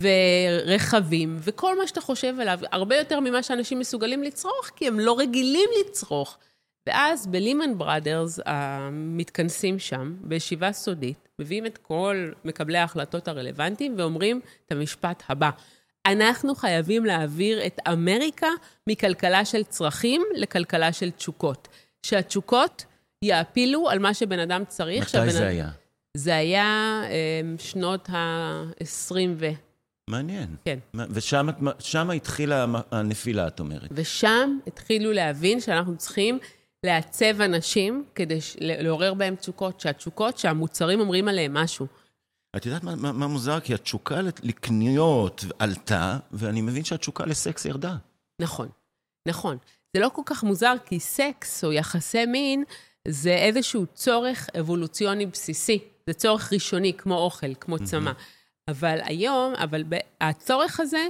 ורכבים, 0.00 1.36
וכל 1.40 1.78
מה 1.78 1.86
שאתה 1.86 2.00
חושב 2.00 2.40
עליו, 2.40 2.58
הרבה 2.72 2.96
יותר 2.96 3.20
ממה 3.20 3.42
שאנשים 3.42 3.78
מסוגלים 3.78 4.22
לצרוך, 4.22 4.70
כי 4.76 4.86
הם 4.88 5.00
לא 5.00 5.18
רגילים 5.18 5.70
לצרוך. 5.80 6.38
ואז 6.88 7.26
בלימן 7.26 7.78
בראדרס, 7.78 8.40
המתכנסים 8.46 9.78
שם, 9.78 10.14
בישיבה 10.20 10.72
סודית, 10.72 11.28
מביאים 11.38 11.66
את 11.66 11.78
כל 11.78 12.30
מקבלי 12.44 12.78
ההחלטות 12.78 13.28
הרלוונטיים 13.28 13.94
ואומרים 13.98 14.40
את 14.66 14.72
המשפט 14.72 15.22
הבא: 15.28 15.50
אנחנו 16.06 16.54
חייבים 16.54 17.04
להעביר 17.04 17.66
את 17.66 17.80
אמריקה 17.88 18.46
מכלכלה 18.86 19.44
של 19.44 19.64
צרכים 19.64 20.22
לכלכלה 20.34 20.92
של 20.92 21.10
תשוקות. 21.10 21.68
שהתשוקות 22.02 22.84
יעפילו 23.22 23.88
על 23.88 23.98
מה 23.98 24.14
שבן 24.14 24.38
אדם 24.38 24.62
צריך. 24.68 25.02
מתי 25.02 25.10
שבן... 25.10 25.30
זה 25.30 25.46
היה? 25.46 25.68
זה 26.16 26.36
היה 26.36 27.02
אמ, 27.10 27.56
שנות 27.58 28.08
ה-20 28.10 29.14
ו... 29.36 29.46
מעניין. 30.10 30.56
כן. 30.64 30.78
ושם 31.10 32.10
התחילה 32.10 32.66
הנפילה, 32.90 33.46
את 33.46 33.60
אומרת. 33.60 33.88
ושם 33.90 34.58
התחילו 34.66 35.12
להבין 35.12 35.60
שאנחנו 35.60 35.96
צריכים 35.96 36.38
לעצב 36.86 37.40
אנשים 37.40 38.04
כדי 38.14 38.38
לעורר 38.60 39.14
בהם 39.14 39.36
תשוקות, 39.36 39.80
שהתשוקות, 39.80 40.38
שהמוצרים 40.38 41.00
אומרים 41.00 41.28
עליהם 41.28 41.54
משהו. 41.54 41.86
את 42.56 42.66
יודעת 42.66 42.84
מה, 42.84 42.96
מה, 42.96 43.12
מה 43.12 43.26
מוזר? 43.26 43.60
כי 43.60 43.74
התשוקה 43.74 44.20
לקניות 44.42 45.44
עלתה, 45.58 46.18
ואני 46.32 46.60
מבין 46.60 46.84
שהתשוקה 46.84 47.26
לסקס 47.26 47.64
ירדה. 47.64 47.96
נכון, 48.40 48.68
נכון. 49.28 49.56
זה 49.96 50.02
לא 50.02 50.08
כל 50.08 50.22
כך 50.24 50.44
מוזר, 50.44 50.74
כי 50.86 51.00
סקס 51.00 51.64
או 51.64 51.72
יחסי 51.72 52.26
מין 52.26 52.64
זה 53.08 53.34
איזשהו 53.34 53.86
צורך 53.86 54.48
אבולוציוני 54.60 55.26
בסיסי. 55.26 55.78
זה 56.06 56.12
צורך 56.14 56.52
ראשוני, 56.52 56.92
כמו 56.92 57.14
אוכל, 57.14 57.54
כמו 57.54 57.78
צמא. 57.84 58.12
אבל 58.68 58.98
היום, 59.02 59.54
אבל 59.54 59.84
הצורך 60.20 60.80
הזה 60.80 61.06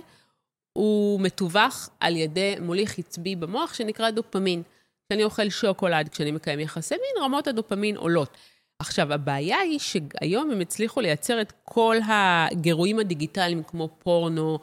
הוא 0.73 1.21
מתווך 1.21 1.89
על 2.01 2.17
ידי 2.17 2.55
מוליך 2.61 2.99
עצבי 2.99 3.37
במוח 3.37 3.75
שנקרא 3.75 4.11
דופמין. 4.11 4.63
כשאני 5.09 5.25
אוכל 5.25 5.49
שוקולד, 5.51 6.09
כשאני 6.09 6.31
מקיים 6.31 6.61
יחסי 6.61 6.95
מין, 6.95 7.25
רמות 7.25 7.47
הדופמין 7.47 7.97
עולות. 7.97 8.37
עכשיו, 8.79 9.13
הבעיה 9.13 9.59
היא 9.59 9.79
שהיום 9.79 10.51
הם 10.51 10.61
הצליחו 10.61 11.01
לייצר 11.01 11.41
את 11.41 11.53
כל 11.65 11.97
הגירויים 12.09 12.99
הדיגיטליים, 12.99 13.63
כמו 13.63 13.89
פורנו, 13.99 14.59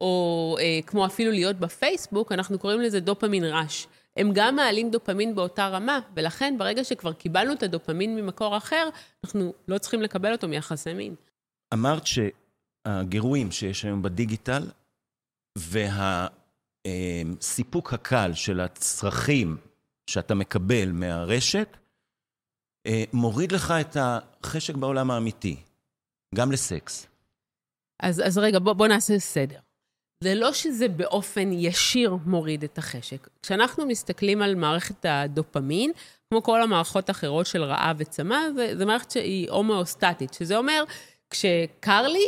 או 0.00 0.56
אה, 0.60 0.80
כמו 0.86 1.06
אפילו 1.06 1.30
להיות 1.30 1.56
בפייסבוק, 1.56 2.32
אנחנו 2.32 2.58
קוראים 2.58 2.80
לזה 2.80 3.00
דופמין 3.00 3.44
רעש. 3.44 3.86
הם 4.16 4.30
גם 4.34 4.56
מעלים 4.56 4.90
דופמין 4.90 5.34
באותה 5.34 5.68
רמה, 5.68 6.00
ולכן 6.16 6.54
ברגע 6.58 6.84
שכבר 6.84 7.12
קיבלנו 7.12 7.52
את 7.52 7.62
הדופמין 7.62 8.16
ממקור 8.16 8.56
אחר, 8.56 8.88
אנחנו 9.24 9.52
לא 9.68 9.78
צריכים 9.78 10.02
לקבל 10.02 10.32
אותו 10.32 10.48
מיחסי 10.48 10.94
מין. 10.94 11.14
אמרת 11.74 12.02
שהגירויים 12.06 13.50
שיש 13.50 13.84
היום 13.84 14.02
בדיגיטל, 14.02 14.62
והסיפוק 16.86 17.92
הקל 17.92 18.32
של 18.34 18.60
הצרכים 18.60 19.56
שאתה 20.10 20.34
מקבל 20.34 20.92
מהרשת, 20.92 21.76
אה, 22.86 23.04
מוריד 23.12 23.52
לך 23.52 23.74
את 23.80 23.96
החשק 24.00 24.74
בעולם 24.74 25.10
האמיתי, 25.10 25.56
גם 26.34 26.52
לסקס. 26.52 27.06
אז, 28.02 28.22
אז 28.26 28.38
רגע, 28.38 28.58
בוא, 28.58 28.72
בוא 28.72 28.86
נעשה 28.86 29.18
סדר. 29.18 29.58
זה 30.24 30.34
לא 30.34 30.52
שזה 30.52 30.88
באופן 30.88 31.52
ישיר 31.52 32.16
מוריד 32.26 32.64
את 32.64 32.78
החשק. 32.78 33.28
כשאנחנו 33.42 33.86
מסתכלים 33.86 34.42
על 34.42 34.54
מערכת 34.54 35.04
הדופמין, 35.08 35.92
כמו 36.30 36.42
כל 36.42 36.62
המערכות 36.62 37.08
האחרות 37.08 37.46
של 37.46 37.62
רעב 37.62 37.96
וצמא, 37.98 38.36
זו 38.78 38.86
מערכת 38.86 39.10
שהיא 39.10 39.50
הומואוסטטית, 39.50 40.34
שזה 40.34 40.56
אומר, 40.56 40.84
כשקר 41.30 42.02
לי, 42.02 42.24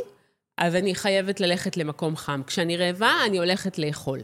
אז 0.58 0.74
אני 0.74 0.94
חייבת 0.94 1.40
ללכת 1.40 1.76
למקום 1.76 2.16
חם. 2.16 2.42
כשאני 2.46 2.76
רעבה, 2.76 3.12
אני 3.26 3.38
הולכת 3.38 3.78
לאכול. 3.78 4.20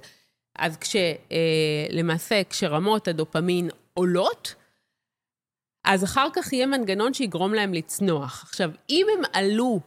אז 0.60 0.76
כשלמעשה, 0.76 2.34
אה, 2.34 2.44
כשרמות 2.50 3.08
הדופמין 3.08 3.70
עולות, 3.94 4.54
אז 5.84 6.04
אחר 6.04 6.28
כך 6.32 6.52
יהיה 6.52 6.66
מנגנון 6.66 7.14
שיגרום 7.14 7.54
להם 7.54 7.74
לצנוח. 7.74 8.44
עכשיו, 8.48 8.70
אם 8.90 9.06
הם 9.18 9.24
עלו 9.32 9.80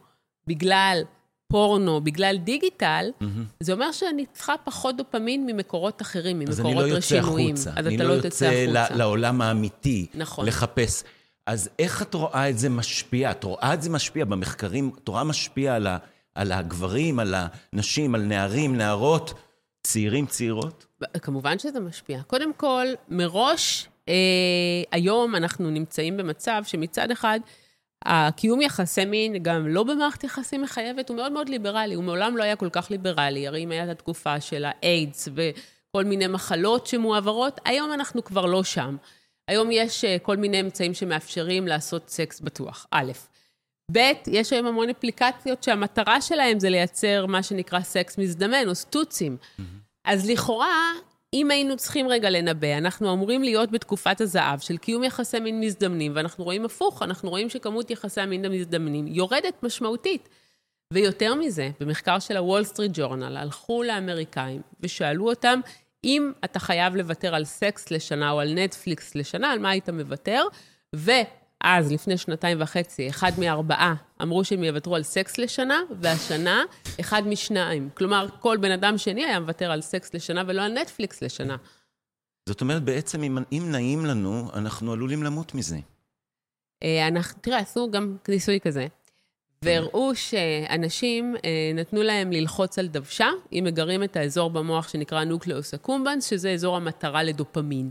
בגלל 0.46 1.02
פורנו 1.48 2.00
בגלל 2.00 2.36
דיגיטל, 2.36 3.10
mm-hmm. 3.20 3.24
זה 3.60 3.72
אומר 3.72 3.92
שאני 3.92 4.26
צריכה 4.32 4.54
פחות 4.64 4.96
דופמין 4.96 5.46
ממקורות 5.46 6.02
אחרים, 6.02 6.38
ממקורות 6.38 6.84
רשינויים. 6.84 7.54
אז 7.54 7.86
אני 7.86 7.96
לא 7.96 8.12
יוצא 8.12 8.46
החוצה. 8.46 8.48
אני 8.48 8.66
לא 8.66 8.78
יוצא 8.78 8.94
לעולם 8.94 9.40
האמיתי, 9.40 10.06
נכון. 10.14 10.46
לחפש. 10.46 11.02
אז 11.46 11.70
איך 11.78 12.02
את 12.02 12.14
רואה 12.14 12.50
את 12.50 12.58
זה 12.58 12.68
משפיע? 12.68 13.30
את 13.30 13.44
רואה 13.44 13.74
את 13.74 13.82
זה 13.82 13.90
משפיע 13.90 14.24
במחקרים? 14.24 14.90
את 15.02 15.08
רואה 15.08 15.24
משפיע 15.24 15.74
על, 15.74 15.86
ה, 15.86 15.98
על 16.34 16.52
הגברים, 16.52 17.18
על 17.18 17.34
הנשים, 17.72 18.14
על 18.14 18.22
נערים, 18.22 18.76
נערות, 18.76 19.34
צעירים, 19.84 20.26
צעירות? 20.26 20.86
כמובן 21.22 21.58
שזה 21.58 21.80
משפיע. 21.80 22.22
קודם 22.22 22.52
כל, 22.52 22.86
מראש, 23.08 23.88
אה, 24.08 24.14
היום 24.92 25.36
אנחנו 25.36 25.70
נמצאים 25.70 26.16
במצב 26.16 26.62
שמצד 26.66 27.10
אחד, 27.10 27.40
הקיום 28.04 28.60
יחסי 28.60 29.04
מין, 29.04 29.42
גם 29.42 29.68
לא 29.68 29.82
במערכת 29.82 30.24
יחסים 30.24 30.62
מחייבת, 30.62 31.08
הוא 31.08 31.16
מאוד 31.16 31.32
מאוד 31.32 31.48
ליברלי. 31.48 31.94
הוא 31.94 32.04
מעולם 32.04 32.36
לא 32.36 32.42
היה 32.42 32.56
כל 32.56 32.68
כך 32.72 32.90
ליברלי. 32.90 33.46
הרי 33.46 33.64
אם 33.64 33.70
הייתה 33.70 33.92
את 33.92 33.96
התקופה 33.96 34.40
של 34.40 34.64
האיידס 34.64 35.28
וכל 35.34 36.04
מיני 36.04 36.26
מחלות 36.26 36.86
שמועברות, 36.86 37.60
היום 37.64 37.92
אנחנו 37.92 38.24
כבר 38.24 38.46
לא 38.46 38.64
שם. 38.64 38.96
היום 39.48 39.68
יש 39.72 40.04
אה, 40.04 40.16
כל 40.22 40.36
מיני 40.36 40.60
אמצעים 40.60 40.94
שמאפשרים 40.94 41.66
לעשות 41.66 42.08
סקס 42.08 42.40
בטוח, 42.40 42.86
א'. 42.90 43.12
ב', 43.92 43.98
יש 44.26 44.52
היום 44.52 44.66
המון 44.66 44.90
אפליקציות 44.90 45.62
שהמטרה 45.62 46.20
שלהם 46.20 46.60
זה 46.60 46.70
לייצר 46.70 47.26
מה 47.26 47.42
שנקרא 47.42 47.80
סקס 47.80 48.18
מזדמן, 48.18 48.68
או 48.68 48.74
סטוצים. 48.74 49.36
Mm-hmm. 49.40 49.62
אז 50.04 50.30
לכאורה, 50.30 50.92
אם 51.34 51.50
היינו 51.50 51.76
צריכים 51.76 52.08
רגע 52.08 52.30
לנבא, 52.30 52.78
אנחנו 52.78 53.12
אמורים 53.12 53.42
להיות 53.42 53.70
בתקופת 53.70 54.20
הזהב 54.20 54.58
של 54.58 54.76
קיום 54.76 55.04
יחסי 55.04 55.40
מין 55.40 55.60
מזדמנים, 55.60 56.12
ואנחנו 56.14 56.44
רואים 56.44 56.64
הפוך, 56.64 57.02
אנחנו 57.02 57.30
רואים 57.30 57.48
שכמות 57.48 57.90
יחסי 57.90 58.20
המין 58.20 58.44
המזדמנים 58.44 59.06
יורדת 59.06 59.62
משמעותית. 59.62 60.28
ויותר 60.92 61.34
מזה, 61.34 61.70
במחקר 61.80 62.18
של 62.18 62.36
הוול 62.36 62.64
סטריט 62.64 62.92
ג'ורנל, 62.94 63.36
הלכו 63.36 63.82
לאמריקאים 63.82 64.62
ושאלו 64.80 65.30
אותם, 65.30 65.60
אם 66.04 66.32
אתה 66.44 66.58
חייב 66.58 66.96
לוותר 66.96 67.34
על 67.34 67.44
סקס 67.44 67.90
לשנה 67.90 68.30
או 68.30 68.40
על 68.40 68.54
נטפליקס 68.54 69.14
לשנה, 69.14 69.52
על 69.52 69.58
מה 69.58 69.70
היית 69.70 69.88
מוותר? 69.88 70.42
ואז, 71.64 71.92
לפני 71.92 72.18
שנתיים 72.18 72.60
וחצי, 72.60 73.08
אחד 73.08 73.32
מארבעה 73.38 73.94
אמרו 74.22 74.44
שהם 74.44 74.64
יוותרו 74.64 74.96
על 74.96 75.02
סקס 75.02 75.38
לשנה, 75.38 75.80
והשנה, 76.00 76.62
אחד 77.00 77.22
משניים. 77.26 77.88
כלומר, 77.94 78.26
כל 78.40 78.56
בן 78.60 78.70
אדם 78.70 78.98
שני 78.98 79.24
היה 79.24 79.40
מוותר 79.40 79.70
על 79.70 79.80
סקס 79.80 80.14
לשנה 80.14 80.42
ולא 80.46 80.62
על 80.62 80.72
נטפליקס 80.72 81.22
לשנה. 81.22 81.56
זאת 82.48 82.60
אומרת, 82.60 82.82
בעצם, 82.82 83.22
אם, 83.22 83.38
אם 83.52 83.68
נעים 83.70 84.06
לנו, 84.06 84.50
אנחנו 84.54 84.92
עלולים 84.92 85.22
למות 85.22 85.54
מזה. 85.54 85.78
אה, 86.82 87.08
אנחנו, 87.08 87.40
תראה, 87.40 87.58
עשו 87.58 87.90
גם 87.90 88.16
ניסוי 88.28 88.60
כזה. 88.60 88.86
והראו 89.62 90.14
שאנשים 90.14 91.36
אה, 91.44 91.72
נתנו 91.74 92.02
להם 92.02 92.32
ללחוץ 92.32 92.78
על 92.78 92.86
דוושה, 92.86 93.28
אם 93.52 93.64
מגרים 93.66 94.02
את 94.04 94.16
האזור 94.16 94.50
במוח 94.50 94.88
שנקרא 94.88 95.24
nucleus 95.24 95.74
accumbens, 95.74 96.30
שזה 96.30 96.50
אזור 96.50 96.76
המטרה 96.76 97.22
לדופמין. 97.22 97.90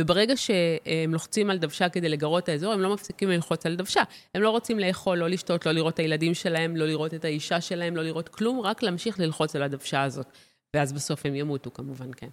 וברגע 0.00 0.36
שהם 0.36 1.12
לוחצים 1.12 1.50
על 1.50 1.58
דוושה 1.58 1.88
כדי 1.88 2.08
לגרות 2.08 2.44
את 2.44 2.48
האזור, 2.48 2.72
הם 2.72 2.80
לא 2.80 2.94
מפסיקים 2.94 3.28
ללחוץ 3.28 3.66
על 3.66 3.76
דוושה. 3.76 4.02
הם 4.34 4.42
לא 4.42 4.50
רוצים 4.50 4.78
לאכול, 4.78 5.18
לא 5.18 5.28
לשתות, 5.28 5.66
לא 5.66 5.72
לראות 5.72 5.94
את 5.94 5.98
הילדים 5.98 6.34
שלהם, 6.34 6.76
לא 6.76 6.86
לראות 6.86 7.14
את 7.14 7.24
האישה 7.24 7.60
שלהם, 7.60 7.96
לא 7.96 8.02
לראות 8.02 8.28
כלום, 8.28 8.60
רק 8.60 8.82
להמשיך 8.82 9.20
ללחוץ 9.20 9.56
על 9.56 9.62
הדוושה 9.62 10.02
הזאת. 10.02 10.26
ואז 10.76 10.92
בסוף 10.92 11.26
הם 11.26 11.34
ימותו, 11.34 11.70
כמובן, 11.70 12.10
כן. 12.16 12.28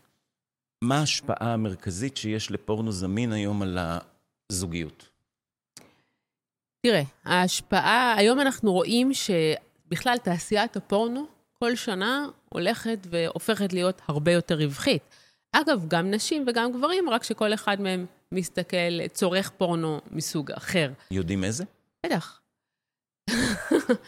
מה 0.83 0.99
ההשפעה 0.99 1.53
המרכזית 1.53 2.17
שיש 2.17 2.51
לפורנו 2.51 2.91
זמין 2.91 3.31
היום 3.31 3.61
על 3.61 3.77
הזוגיות? 4.49 5.09
תראה, 6.85 7.03
ההשפעה, 7.23 8.15
היום 8.17 8.39
אנחנו 8.39 8.73
רואים 8.73 9.11
שבכלל 9.13 10.17
תעשיית 10.17 10.75
הפורנו 10.75 11.25
כל 11.53 11.75
שנה 11.75 12.27
הולכת 12.49 12.99
והופכת 13.09 13.73
להיות 13.73 14.01
הרבה 14.07 14.31
יותר 14.31 14.55
רווחית. 14.55 15.03
אגב, 15.51 15.85
גם 15.87 16.11
נשים 16.11 16.45
וגם 16.47 16.71
גברים, 16.71 17.09
רק 17.09 17.23
שכל 17.23 17.53
אחד 17.53 17.81
מהם 17.81 18.05
מסתכל, 18.31 19.07
צורך 19.07 19.49
פורנו 19.49 20.01
מסוג 20.11 20.51
אחר. 20.51 20.91
יודעים 21.11 21.43
איזה? 21.43 21.63
בטח. 22.05 22.41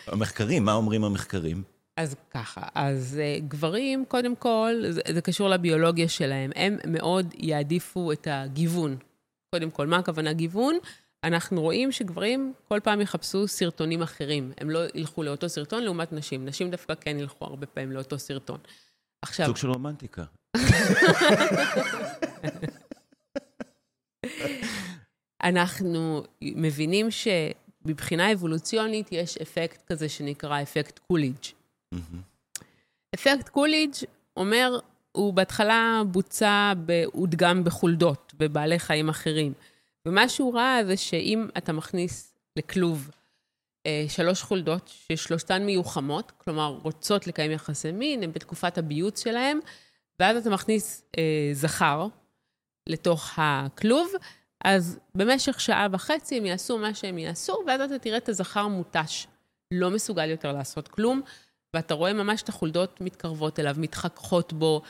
המחקרים, 0.07 0.65
מה 0.65 0.73
אומרים 0.73 1.03
המחקרים? 1.03 1.63
אז 1.97 2.15
ככה, 2.31 2.61
אז 2.75 3.19
uh, 3.19 3.43
גברים, 3.47 4.05
קודם 4.07 4.35
כל, 4.35 4.73
זה, 4.89 5.01
זה 5.13 5.21
קשור 5.21 5.49
לביולוגיה 5.49 6.09
שלהם, 6.09 6.51
הם 6.55 6.77
מאוד 6.87 7.33
יעדיפו 7.37 8.11
את 8.11 8.27
הגיוון. 8.31 8.97
קודם 9.55 9.71
כל, 9.71 9.87
מה 9.87 9.97
הכוונה 9.97 10.33
גיוון? 10.33 10.77
אנחנו 11.23 11.61
רואים 11.61 11.91
שגברים 11.91 12.53
כל 12.67 12.79
פעם 12.83 13.01
יחפשו 13.01 13.47
סרטונים 13.47 14.01
אחרים. 14.01 14.51
הם 14.57 14.69
לא 14.69 14.79
ילכו 14.95 15.23
לאותו 15.23 15.49
סרטון 15.49 15.83
לעומת 15.83 16.13
נשים. 16.13 16.45
נשים 16.45 16.71
דווקא 16.71 16.93
כן 16.95 17.19
ילכו 17.19 17.45
הרבה 17.45 17.65
פעמים 17.65 17.91
לאותו 17.91 18.19
סרטון. 18.19 18.59
עכשיו... 19.21 19.45
סוג 19.45 19.57
של 19.57 19.69
רומנטיקה. 19.69 20.23
אנחנו 25.43 26.23
מבינים 26.41 27.07
שמבחינה 27.11 28.31
אבולוציונית 28.31 29.11
יש 29.11 29.37
אפקט 29.37 29.81
כזה 29.87 30.09
שנקרא 30.09 30.61
אפקט 30.61 30.99
קוליג'. 30.99 31.45
אפקט 33.15 33.49
קוליג' 33.49 33.93
אומר, 34.37 34.79
הוא 35.11 35.33
בהתחלה 35.33 36.01
בוצע, 36.11 36.73
הודגם 37.05 37.63
בחולדות, 37.63 38.33
בבעלי 38.37 38.79
חיים 38.79 39.09
אחרים. 39.09 39.53
ומה 40.07 40.29
שהוא 40.29 40.55
ראה 40.55 40.81
זה 40.85 40.97
שאם 40.97 41.47
אתה 41.57 41.73
מכניס 41.73 42.33
לכלוב 42.59 43.09
אה, 43.85 44.05
שלוש 44.07 44.41
חולדות, 44.41 44.87
ששלושתן 44.87 45.65
מיוחמות, 45.65 46.31
כלומר 46.37 46.79
רוצות 46.83 47.27
לקיים 47.27 47.51
יחסי 47.51 47.91
מין, 47.91 48.23
הן 48.23 48.31
בתקופת 48.31 48.77
הביוץ 48.77 49.23
שלהן, 49.23 49.59
ואז 50.23 50.37
אתה 50.37 50.49
מכניס 50.49 51.03
אה, 51.17 51.49
זכר 51.53 52.07
לתוך 52.89 53.33
הכלוב, 53.37 54.11
אז 54.65 54.99
במשך 55.15 55.59
שעה 55.59 55.87
וחצי 55.91 56.37
הם 56.37 56.45
יעשו 56.45 56.77
מה 56.77 56.93
שהם 56.93 57.17
יעשו, 57.17 57.63
ואז 57.67 57.81
אתה 57.81 57.99
תראה 57.99 58.17
את 58.17 58.29
הזכר 58.29 58.67
מותש, 58.67 59.27
לא 59.73 59.89
מסוגל 59.89 60.29
יותר 60.29 60.51
לעשות 60.51 60.87
כלום, 60.87 61.21
ואתה 61.73 61.93
רואה 61.93 62.13
ממש 62.13 62.41
את 62.41 62.49
החולדות 62.49 63.01
מתקרבות 63.01 63.59
אליו, 63.59 63.75
מתחככות 63.77 64.53
בו, 64.53 64.81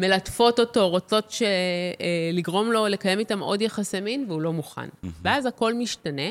מלטפות 0.00 0.60
אותו, 0.60 0.88
רוצות 0.88 1.30
ש... 1.30 1.42
אה, 1.42 2.30
לגרום 2.32 2.72
לו 2.72 2.86
לקיים 2.86 3.18
איתם 3.18 3.40
עוד 3.40 3.62
יחסי 3.62 4.00
מין, 4.00 4.24
והוא 4.28 4.40
לא 4.40 4.52
מוכן. 4.52 4.88
Mm-hmm. 4.88 5.08
ואז 5.22 5.46
הכל 5.46 5.74
משתנה 5.74 6.30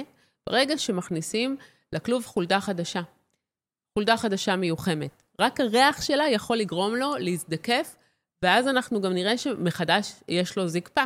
ברגע 0.49 0.77
שמכניסים 0.77 1.57
לכלוב 1.93 2.25
חולדה 2.25 2.59
חדשה. 2.59 3.01
חולדה 3.93 4.17
חדשה 4.17 4.55
מיוחמת. 4.55 5.23
רק 5.39 5.59
הריח 5.59 6.01
שלה 6.01 6.29
יכול 6.29 6.57
לגרום 6.57 6.95
לו 6.95 7.15
להזדקף, 7.17 7.95
ואז 8.43 8.67
אנחנו 8.67 9.01
גם 9.01 9.13
נראה 9.13 9.37
שמחדש 9.37 10.13
יש 10.27 10.57
לו 10.57 10.67
זקפה. 10.67 11.03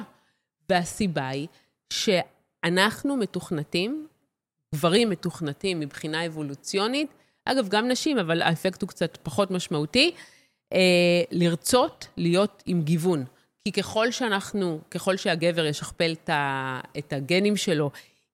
והסיבה 0.70 1.28
היא 1.28 1.48
שאנחנו 1.94 3.18
מתוכנתים, 3.18 4.08
גברים 4.76 5.10
מתוכנתים 5.10 5.80
מבחינה 5.80 6.26
אבולוציונית, 6.26 7.14
אגב, 7.46 7.68
גם 7.68 7.88
נשים, 7.88 8.18
אבל 8.18 8.42
האפקט 8.42 8.82
הוא 8.82 8.90
קצת 8.90 9.18
פחות 9.24 9.52
משמעותי, 9.52 10.16
אה, 10.74 10.80
לרצות 11.32 12.08
להיות 12.18 12.64
עם 12.66 12.82
גיוון. 12.82 13.26
כי 13.64 13.72
ככל 13.72 14.12
שאנחנו, 14.12 14.82
ככל 14.92 15.18
שהגבר 15.18 15.66
ישכפל 15.66 16.16
את 16.98 17.14
הגנים 17.14 17.58
שלו 17.58 17.92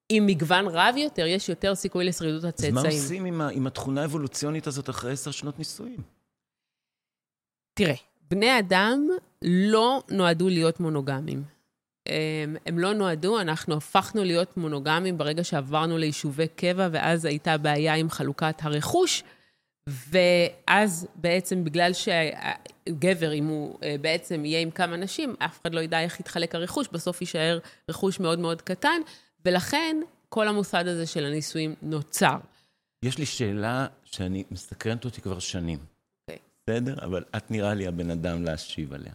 עם 0.08 0.26
מגוון 0.26 0.66
רב 0.68 0.94
יותר, 0.96 1.26
יש 1.26 1.48
יותר 1.48 1.74
סיכוי 1.74 2.04
לשרידות 2.04 2.44
הצאצאים. 2.44 2.78
אז 2.78 2.84
מה 2.84 2.90
עושים 2.90 3.24
עם, 3.24 3.40
עם 3.40 3.66
התכונה 3.66 4.02
האבולוציונית 4.02 4.66
הזאת 4.66 4.90
אחרי 4.90 5.12
עשר 5.12 5.30
שנות 5.30 5.58
נישואים? 5.58 6.02
תראה, 7.74 7.94
בני 8.30 8.58
אדם 8.58 9.08
לא 9.42 10.02
נועדו 10.10 10.48
להיות 10.48 10.80
מונוגמים. 10.80 11.42
הם, 12.08 12.56
הם 12.66 12.78
לא 12.78 12.92
נועדו, 12.92 13.40
אנחנו 13.40 13.76
הפכנו 13.76 14.24
להיות 14.24 14.56
מונוגמים 14.56 15.18
ברגע 15.18 15.44
שעברנו 15.44 15.98
ליישובי 15.98 16.48
קבע, 16.48 16.88
ואז 16.92 17.24
הייתה 17.24 17.58
בעיה 17.58 17.94
עם 17.94 18.10
חלוקת 18.10 18.54
הרכוש. 18.62 19.22
ואז 19.86 21.06
בעצם 21.14 21.64
בגלל 21.64 21.92
שהגבר, 21.92 23.32
אם 23.32 23.46
הוא 23.46 23.78
אה, 23.82 23.96
בעצם 24.00 24.44
יהיה 24.44 24.60
עם 24.60 24.70
כמה 24.70 24.96
נשים, 24.96 25.34
אף 25.38 25.60
אחד 25.62 25.74
לא 25.74 25.80
ידע 25.80 26.00
איך 26.00 26.20
יתחלק 26.20 26.54
הרכוש, 26.54 26.88
בסוף 26.92 27.20
יישאר 27.20 27.58
רכוש 27.88 28.20
מאוד 28.20 28.38
מאוד 28.38 28.62
קטן, 28.62 29.00
ולכן 29.44 29.96
כל 30.28 30.48
המוסד 30.48 30.86
הזה 30.86 31.06
של 31.06 31.24
הנישואים 31.24 31.74
נוצר. 31.82 32.36
יש 33.04 33.18
לי 33.18 33.26
שאלה 33.26 33.86
שאני 34.04 34.44
מסתקרנת 34.50 35.04
אותי 35.04 35.20
כבר 35.20 35.38
שנים. 35.38 35.78
בסדר? 36.62 36.94
אבל 37.04 37.24
את 37.36 37.50
נראה 37.50 37.74
לי 37.74 37.86
הבן 37.86 38.10
אדם 38.10 38.44
להשיב 38.44 38.92
עליה. 38.92 39.12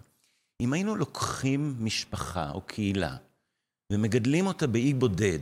אם 0.62 0.74
היינו 0.74 0.96
לוקחים 0.96 1.76
משפחה 1.80 2.52
או 2.52 2.62
קהילה 2.62 3.18
ומגדלים 3.92 4.48
אותה 4.48 4.68
באי 4.68 4.94
בודד, 4.94 5.40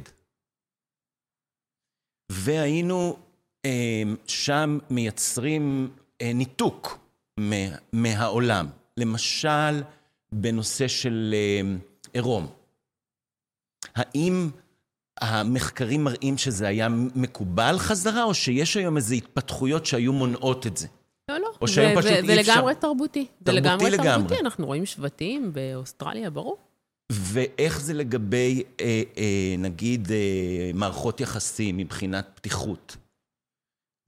והיינו 2.31 3.17
אמ, 3.65 4.15
שם 4.27 4.79
מייצרים 4.89 5.89
אה, 6.21 6.31
ניתוק 6.33 6.99
מהעולם. 7.93 8.67
למשל, 8.97 9.83
בנושא 10.31 10.87
של 10.87 11.35
אמ, 11.35 11.79
עירום. 12.13 12.47
האם 13.95 14.49
המחקרים 15.21 16.03
מראים 16.03 16.37
שזה 16.37 16.67
היה 16.67 16.89
מקובל 17.15 17.75
חזרה, 17.77 18.23
או 18.23 18.33
שיש 18.33 18.77
היום 18.77 18.97
איזו 18.97 19.15
התפתחויות 19.15 19.85
שהיו 19.85 20.13
מונעות 20.13 20.67
את 20.67 20.77
זה? 20.77 20.87
או 21.63 21.67
שהיום 21.67 22.01
פשוט 22.01 22.11
אי 22.11 22.19
אפשר... 22.19 22.27
זה 22.27 22.35
לגמרי 22.35 22.75
תרבותי. 22.75 23.27
זה 23.45 23.51
לגמרי. 23.51 23.97
תרבותי, 23.97 24.39
אנחנו 24.39 24.65
רואים 24.65 24.85
שבטים 24.85 25.53
באוסטרליה, 25.53 26.29
ברור. 26.29 26.57
ואיך 27.11 27.81
זה 27.81 27.93
לגבי, 27.93 28.63
אה, 28.81 29.01
אה, 29.17 29.55
נגיד, 29.57 30.11
אה, 30.11 30.71
מערכות 30.73 31.21
יחסים 31.21 31.77
מבחינת 31.77 32.29
פתיחות? 32.35 32.97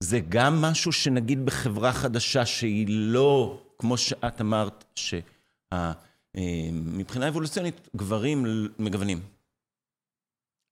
זה 0.04 0.20
גם 0.30 0.62
משהו 0.62 0.92
שנגיד 0.92 1.46
בחברה 1.46 1.94
חדשה 1.94 2.46
שהיא 2.46 2.86
לא, 2.90 3.62
כמו 3.80 3.98
שאת 3.98 4.42
אמרת, 4.42 5.00
שמבחינה 6.36 7.28
אבולוציונית 7.28 7.90
גברים 7.96 8.46
מגוונים. 8.80 9.20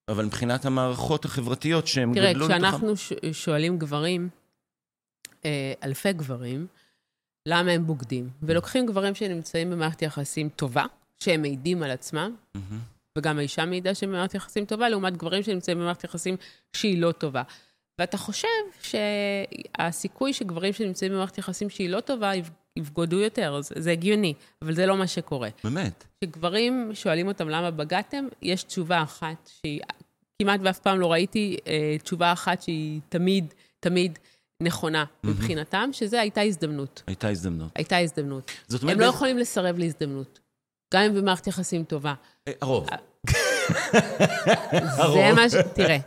אבל 0.09 0.25
מבחינת 0.25 0.65
המערכות 0.65 1.25
החברתיות 1.25 1.87
שהם 1.87 2.13
תראה, 2.13 2.33
גדלו 2.33 2.45
לתוכם... 2.45 2.59
תראה, 2.59 2.71
כשאנחנו 2.71 2.97
ש- 2.97 3.13
שואלים 3.31 3.77
גברים, 3.77 4.21
אה, 4.23 4.42
אלפי 5.83 6.13
גברים, 6.13 6.67
למה 7.47 7.71
הם 7.71 7.85
בוגדים, 7.87 8.29
ולוקחים 8.43 8.85
גברים 8.85 9.15
שנמצאים 9.15 9.71
במערכת 9.71 10.01
יחסים 10.01 10.49
טובה, 10.49 10.85
שהם 11.19 11.41
מעידים 11.41 11.83
על 11.83 11.91
עצמם, 11.91 12.35
מהמם. 12.55 12.79
וגם 13.17 13.37
האישה 13.37 13.65
מעידה 13.65 13.95
שהם 13.95 14.09
במערכת 14.09 14.35
יחסים 14.35 14.65
טובה, 14.65 14.89
לעומת 14.89 15.17
גברים 15.17 15.43
שנמצאים 15.43 15.77
במערכת 15.79 16.03
יחסים 16.03 16.35
שהיא 16.73 17.01
לא 17.01 17.11
טובה. 17.11 17.43
ואתה 17.99 18.17
חושב 18.17 18.47
שהסיכוי 18.81 20.33
שגברים 20.33 20.73
שנמצאים 20.73 21.11
במערכת 21.11 21.37
יחסים 21.37 21.69
שהיא 21.69 21.89
לא 21.89 21.99
טובה, 21.99 22.35
יב- 22.35 22.49
יבגודו 22.77 23.19
יותר, 23.19 23.61
זה, 23.61 23.75
זה 23.77 23.91
הגיוני, 23.91 24.33
אבל 24.61 24.73
זה 24.73 24.85
לא 24.85 24.97
מה 24.97 25.07
שקורה. 25.07 25.49
באמת. 25.63 26.03
כשגברים 26.21 26.91
שואלים 26.93 27.27
אותם 27.27 27.49
למה 27.49 27.71
בגדתם, 27.71 28.25
יש 28.41 28.63
תשובה 28.63 29.03
אחת 29.03 29.49
שהיא, 29.61 29.81
כמעט 30.41 30.59
ואף 30.63 30.79
פעם 30.79 30.99
לא 30.99 31.11
ראיתי 31.11 31.57
אה, 31.67 31.95
תשובה 32.03 32.33
אחת 32.33 32.61
שהיא 32.61 32.99
תמיד, 33.09 33.53
תמיד 33.79 34.19
נכונה 34.63 35.05
מבחינתם, 35.23 35.89
שזה 35.91 36.21
הייתה 36.21 36.41
הזדמנות. 36.41 37.03
הייתה 37.07 37.27
הזדמנות. 37.29 37.71
הייתה 37.75 37.97
הזדמנות. 37.97 38.51
זאת 38.67 38.81
אומרת... 38.81 38.95
הם 38.95 39.01
לא 39.01 39.05
יכולים 39.05 39.37
לסרב 39.37 39.77
להזדמנות. 39.77 40.39
גם 40.93 41.03
אם 41.03 41.13
במערכת 41.15 41.47
יחסים 41.47 41.83
טובה. 41.83 42.13
אה, 42.47 42.53
הרוב. 42.61 42.87
זה 45.13 45.31
מה 45.35 45.49
ש... 45.49 45.53
תראה, 45.75 45.97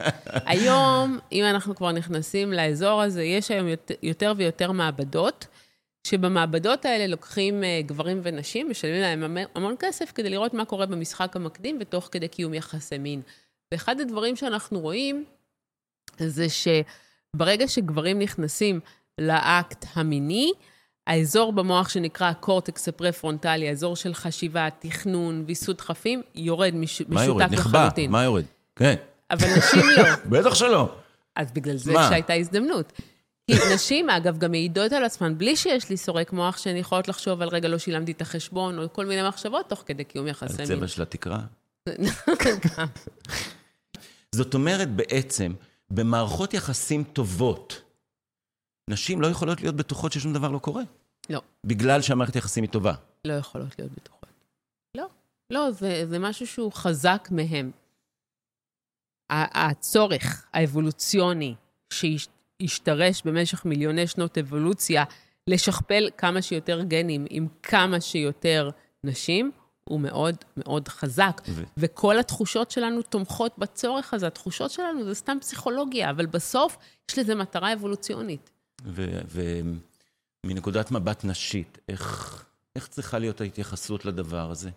היום, 0.47 1.19
אם 1.33 1.45
אנחנו 1.45 1.75
כבר 1.75 1.93
נכנסים 1.93 2.53
לאזור 2.53 3.03
הזה, 3.03 3.23
יש 3.23 3.51
היום 3.51 3.69
יות- 3.69 3.91
יותר 4.03 4.33
ויותר 4.37 4.73
מעבדות, 4.73 5.47
שבמעבדות 6.07 6.85
האלה 6.85 7.07
לוקחים 7.07 7.65
אה, 7.65 7.81
גברים 7.87 8.21
ונשים, 8.23 8.71
משלמים 8.71 9.01
להם 9.01 9.23
המ- 9.23 9.47
המון 9.55 9.75
כסף 9.79 10.13
כדי 10.15 10.31
לראות 10.31 10.55
מה 10.55 10.65
קורה 10.65 10.87
במשחק 10.87 11.37
המקדים 11.37 11.79
ותוך 11.81 12.09
כדי 12.13 12.29
קיום 12.29 12.55
יחסי 12.55 12.99
מין. 12.99 13.23
ואחד 13.73 14.01
הדברים 14.01 14.37
שאנחנו 14.37 14.81
רואים 14.81 15.25
זה 16.19 16.47
שברגע 17.37 17.68
שגברים 17.68 18.18
נכנסים 18.18 18.80
לאקט 19.18 19.84
המיני, 19.95 20.53
האזור 21.07 21.53
במוח 21.53 21.89
שנקרא 21.89 22.26
הקורטקס 22.26 22.89
הפרה-פרונטלי, 22.89 23.68
האזור 23.68 23.97
של 23.97 24.14
חשיבה, 24.14 24.68
תכנון, 24.78 25.45
ויסות 25.47 25.76
דחפים, 25.76 26.22
יורד, 26.34 26.74
מש... 26.74 27.03
מה 27.09 27.24
יורד? 27.24 27.43
משותק 27.43 27.59
נחבא. 27.59 27.78
לחלוטין. 27.78 28.11
מה 28.11 28.24
יורד? 28.24 28.45
כן. 28.76 28.95
אבל 29.30 29.49
נשים 29.59 29.82
לא. 29.97 30.03
בטח 30.39 30.55
שלא. 30.55 30.95
אז 31.37 31.53
בגלל 31.53 31.76
זה? 31.76 31.93
שהייתה 32.09 32.32
הזדמנות. 32.32 32.93
כי 33.51 33.57
נשים, 33.74 34.11
אגב, 34.11 34.39
גם 34.39 34.51
מעידות 34.51 34.93
על 34.93 35.05
עצמן, 35.05 35.39
בלי 35.39 35.57
שיש 35.57 35.91
לי 35.91 35.97
סורק 35.97 36.32
מוח, 36.32 36.59
שהן 36.59 36.76
יכולות 36.76 37.09
לחשוב 37.09 37.43
על 37.43 37.49
רגע 37.49 37.68
לא 37.68 37.78
שילמתי 37.78 38.12
את 38.12 38.20
החשבון, 38.20 38.78
או 38.78 38.93
כל 38.93 39.07
מיני 39.07 39.28
מחשבות 39.28 39.68
תוך 39.68 39.82
כדי 39.87 40.05
קיום 40.05 40.26
יחסי 40.26 40.62
מין. 40.62 40.72
הצבע 40.72 40.89
של 40.89 41.03
התקרה. 41.03 41.39
זאת 44.34 44.55
אומרת, 44.55 44.91
בעצם, 44.91 45.53
במערכות 45.91 46.55
יחסים 46.55 47.05
טובות, 47.05 47.82
נשים 48.91 49.20
לא 49.20 49.26
יכולות 49.26 49.61
להיות 49.61 49.76
בטוחות 49.76 50.12
ששום 50.12 50.32
דבר 50.32 50.51
לא 50.51 50.59
קורה. 50.59 50.82
לא, 51.30 51.41
בגלל 51.64 52.03
שהמערכת 52.03 52.37
יחסים 52.37 52.62
היא 52.62 52.70
טובה. 52.70 52.95
לא 53.24 53.32
יכולות 53.32 53.78
להיות 53.78 53.93
בטוחות. 53.93 54.28
לא, 54.97 55.07
לא, 55.51 55.70
זה, 55.70 56.07
זה 56.07 56.18
משהו 56.18 56.47
שהוא 56.47 56.72
חזק 56.72 57.28
מהם. 57.30 57.70
הצורך 59.30 60.47
האבולוציוני 60.53 61.55
שהשתרש 61.91 63.22
במשך 63.22 63.64
מיליוני 63.64 64.07
שנות 64.07 64.39
אבולוציה 64.39 65.05
לשכפל 65.47 66.09
כמה 66.18 66.43
שיותר 66.43 66.82
גנים 66.82 67.26
עם 67.30 67.49
כמה 67.62 68.01
שיותר 68.01 68.70
נשים, 69.05 69.53
הוא 69.89 70.01
מאוד 70.01 70.37
מאוד 70.57 70.89
חזק. 70.89 71.43
ו- 71.49 71.62
וכל 71.76 72.18
התחושות 72.18 72.70
שלנו 72.70 73.03
תומכות 73.03 73.59
בצורך 73.59 74.14
הזה. 74.14 74.26
התחושות 74.26 74.70
שלנו 74.70 75.05
זה 75.05 75.14
סתם 75.14 75.39
פסיכולוגיה, 75.41 76.11
אבל 76.11 76.26
בסוף 76.26 76.76
יש 77.11 77.18
לזה 77.18 77.34
מטרה 77.34 77.72
אבולוציונית. 77.72 78.51
ומנקודת 80.45 80.91
מבט 80.91 81.24
נשית, 81.24 81.78
איך, 81.89 82.45
איך 82.76 82.87
צריכה 82.89 83.18
להיות 83.18 83.41
ההתייחסות 83.41 84.05
לדבר 84.05 84.51
הזה? 84.51 84.70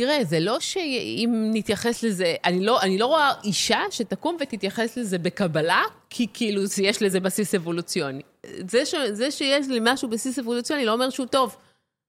תראה, 0.00 0.24
זה 0.24 0.40
לא 0.40 0.60
שאם 0.60 1.50
נתייחס 1.52 2.02
לזה, 2.02 2.34
אני 2.44 2.64
לא, 2.64 2.82
אני 2.82 2.98
לא 2.98 3.06
רואה 3.06 3.32
אישה 3.44 3.80
שתקום 3.90 4.36
ותתייחס 4.40 4.96
לזה 4.96 5.18
בקבלה, 5.18 5.82
כי 6.10 6.26
כאילו 6.34 6.62
יש 6.82 7.02
לזה 7.02 7.20
בסיס 7.20 7.54
אבולוציוני. 7.54 8.22
זה, 8.70 8.86
ש, 8.86 8.94
זה 9.12 9.30
שיש 9.30 9.68
לי 9.68 9.78
משהו 9.82 10.08
בסיס 10.08 10.38
אבולוציוני 10.38 10.84
לא 10.84 10.92
אומר 10.92 11.10
שהוא 11.10 11.26
טוב. 11.26 11.56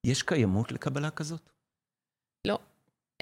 יש 0.05 0.23
קיימות 0.23 0.71
לקבלה 0.71 1.09
כזאת? 1.09 1.49
לא. 2.47 2.59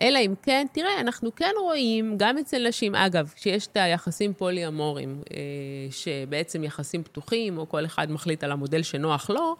אלא 0.01 0.19
אם 0.19 0.33
כן, 0.41 0.67
תראה, 0.73 0.99
אנחנו 0.99 1.35
כן 1.35 1.51
רואים, 1.59 2.15
גם 2.17 2.37
אצל 2.37 2.67
נשים, 2.67 2.95
אגב, 2.95 3.33
שיש 3.35 3.67
את 3.67 3.77
היחסים 3.77 4.33
פולי-אמוריים, 4.33 5.21
אה, 5.31 5.91
שבעצם 5.91 6.63
יחסים 6.63 7.03
פתוחים, 7.03 7.57
או 7.57 7.69
כל 7.69 7.85
אחד 7.85 8.11
מחליט 8.11 8.43
על 8.43 8.51
המודל 8.51 8.83
שנוח 8.83 9.29
לו, 9.29 9.55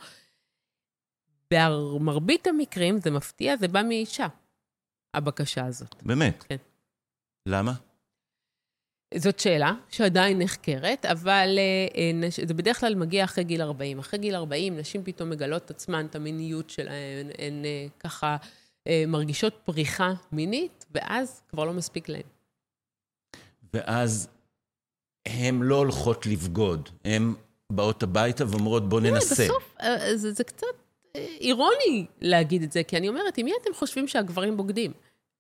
במרבית 1.53 2.47
המקרים, 2.47 2.99
זה 2.99 3.11
מפתיע, 3.11 3.57
זה 3.57 3.67
בא 3.67 3.82
מאישה, 3.84 4.28
הבקשה 5.13 5.65
הזאת. 5.65 5.95
באמת? 6.03 6.43
כן. 6.43 6.57
למה? 7.45 7.74
זאת 9.16 9.39
שאלה 9.39 9.74
שעדיין 9.89 10.41
נחקרת, 10.41 11.05
אבל 11.05 11.57
אה, 11.57 12.24
אה. 12.24 12.30
זה 12.47 12.53
בדרך 12.53 12.80
כלל 12.80 12.95
מגיע 12.95 13.24
אחרי 13.24 13.43
גיל 13.43 13.61
40. 13.61 13.99
אחרי 13.99 14.20
גיל 14.20 14.36
40, 14.36 14.78
נשים 14.78 15.03
פתאום 15.03 15.30
מגלות 15.30 15.66
את 15.66 15.72
עצמן, 15.72 16.05
את 16.05 16.16
המיניות 16.16 16.70
שלהן, 16.70 17.28
הן 17.38 17.66
אה, 17.66 17.86
ככה 17.99 18.38
מרגישות 19.07 19.53
פריחה 19.66 20.14
מינית, 20.32 20.86
ואז 20.95 21.41
כבר 21.49 21.66
לא 21.66 21.74
מספיק 21.74 22.09
להן. 22.09 22.22
ואז 23.74 24.28
הן 25.26 25.59
לא 25.61 25.76
הולכות 25.76 26.26
לבגוד, 26.26 26.89
הן 27.05 27.34
באות 27.70 28.03
הביתה 28.03 28.43
ואומרות, 28.47 28.89
בוא 28.89 29.01
ננסה. 29.01 29.43
בסוף, 29.43 29.76
זה, 30.14 30.34
זה 30.34 30.43
קצת 30.43 30.68
אירוני 31.16 32.05
להגיד 32.22 32.64
את 32.64 32.72
זה, 32.72 32.84
כי 32.84 32.97
אני 32.97 33.09
אומרת, 33.09 33.38
עם 33.38 33.45
מי 33.45 33.51
אתם 33.61 33.74
חושבים 33.74 34.07
שהגברים 34.07 34.57
בוגדים? 34.57 34.91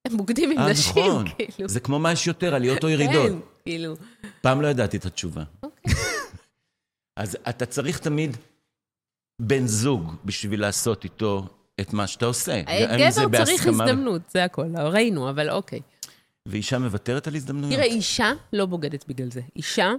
הם 0.05 0.17
בוגדים 0.17 0.51
עם 0.51 0.59
נשים, 0.59 1.03
נכון. 1.07 1.25
כאילו. 1.37 1.69
זה 1.69 1.79
כמו 1.79 1.99
מה 1.99 2.11
יש 2.11 2.27
יותר, 2.27 2.55
עליות 2.55 2.83
או 2.83 2.89
ירידות. 2.89 3.31
כן, 3.31 3.52
כאילו. 3.65 3.95
פעם 4.41 4.61
לא 4.61 4.67
ידעתי 4.67 4.97
את 4.97 5.05
התשובה. 5.05 5.43
אוקיי. 5.63 5.93
אז 7.21 7.37
אתה 7.49 7.65
צריך 7.65 7.99
תמיד 7.99 8.37
בן 9.41 9.67
זוג 9.67 10.15
בשביל 10.25 10.61
לעשות 10.61 11.03
איתו 11.03 11.45
את 11.81 11.93
מה 11.93 12.07
שאתה 12.07 12.25
עושה. 12.25 12.61
זה 13.09 13.21
גבר 13.25 13.45
צריך 13.45 13.67
הזדמנות, 13.67 14.21
זה 14.29 14.43
הכל. 14.43 14.75
ראינו, 14.77 15.29
אבל 15.29 15.49
אוקיי. 15.49 15.79
ואישה 16.45 16.79
מוותרת 16.79 17.27
על 17.27 17.35
הזדמנויות? 17.35 17.75
תראה, 17.75 17.85
אישה 17.85 18.33
לא 18.53 18.65
בוגדת 18.65 19.05
בגלל 19.07 19.31
זה. 19.31 19.41
אישה. 19.55 19.91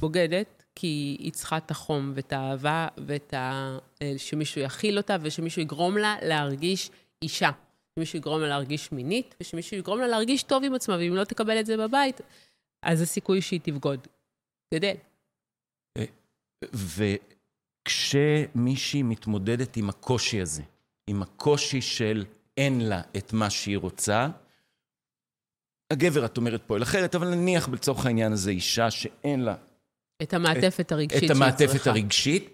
בוגדת 0.00 0.62
כי 0.74 1.16
היא 1.20 1.32
צריכה 1.32 1.56
את 1.56 1.70
החום 1.70 2.12
ואת 2.14 2.32
האהבה 2.32 2.88
ואת 3.06 3.34
ה... 3.34 3.78
אה, 4.02 4.14
שמישהו 4.16 4.60
יכיל 4.60 4.96
אותה 4.96 5.16
ושמישהו 5.22 5.62
יגרום 5.62 5.98
לה 5.98 6.16
להרגיש 6.22 6.90
אישה. 7.22 7.50
שמישהו 7.98 8.16
יגרום 8.16 8.40
לה 8.40 8.48
להרגיש 8.48 8.92
מינית, 8.92 9.34
ושמישהו 9.40 9.76
יגרום 9.76 10.00
לה 10.00 10.06
להרגיש 10.06 10.42
טוב 10.42 10.64
עם 10.64 10.74
עצמה, 10.74 10.96
ואם 10.96 11.14
לא 11.14 11.24
תקבל 11.24 11.60
את 11.60 11.66
זה 11.66 11.76
בבית, 11.76 12.20
אז 12.86 13.00
הסיכוי 13.00 13.42
שהיא 13.42 13.60
תבגוד 13.62 14.06
גדל. 14.74 14.94
וכשמישהי 17.86 19.02
מתמודדת 19.02 19.76
עם 19.76 19.88
הקושי 19.88 20.40
הזה, 20.40 20.62
עם 21.06 21.22
הקושי 21.22 21.80
של 21.80 22.24
אין 22.56 22.88
לה 22.88 23.02
את 23.16 23.32
מה 23.32 23.50
שהיא 23.50 23.78
רוצה, 23.78 24.28
הגבר, 25.92 26.24
את 26.24 26.36
אומרת, 26.36 26.62
פועל 26.66 26.82
אחרת, 26.82 27.14
אבל 27.14 27.34
נניח 27.34 27.68
לצורך 27.68 28.06
העניין 28.06 28.32
הזה 28.32 28.50
אישה 28.50 28.90
שאין 28.90 29.40
לה 29.44 29.54
את 30.22 30.34
המעטפת 30.34 30.92
הרגשית 30.92 31.24
את 31.24 31.36
המעטפת. 31.36 31.86
הרגשית, 31.86 32.48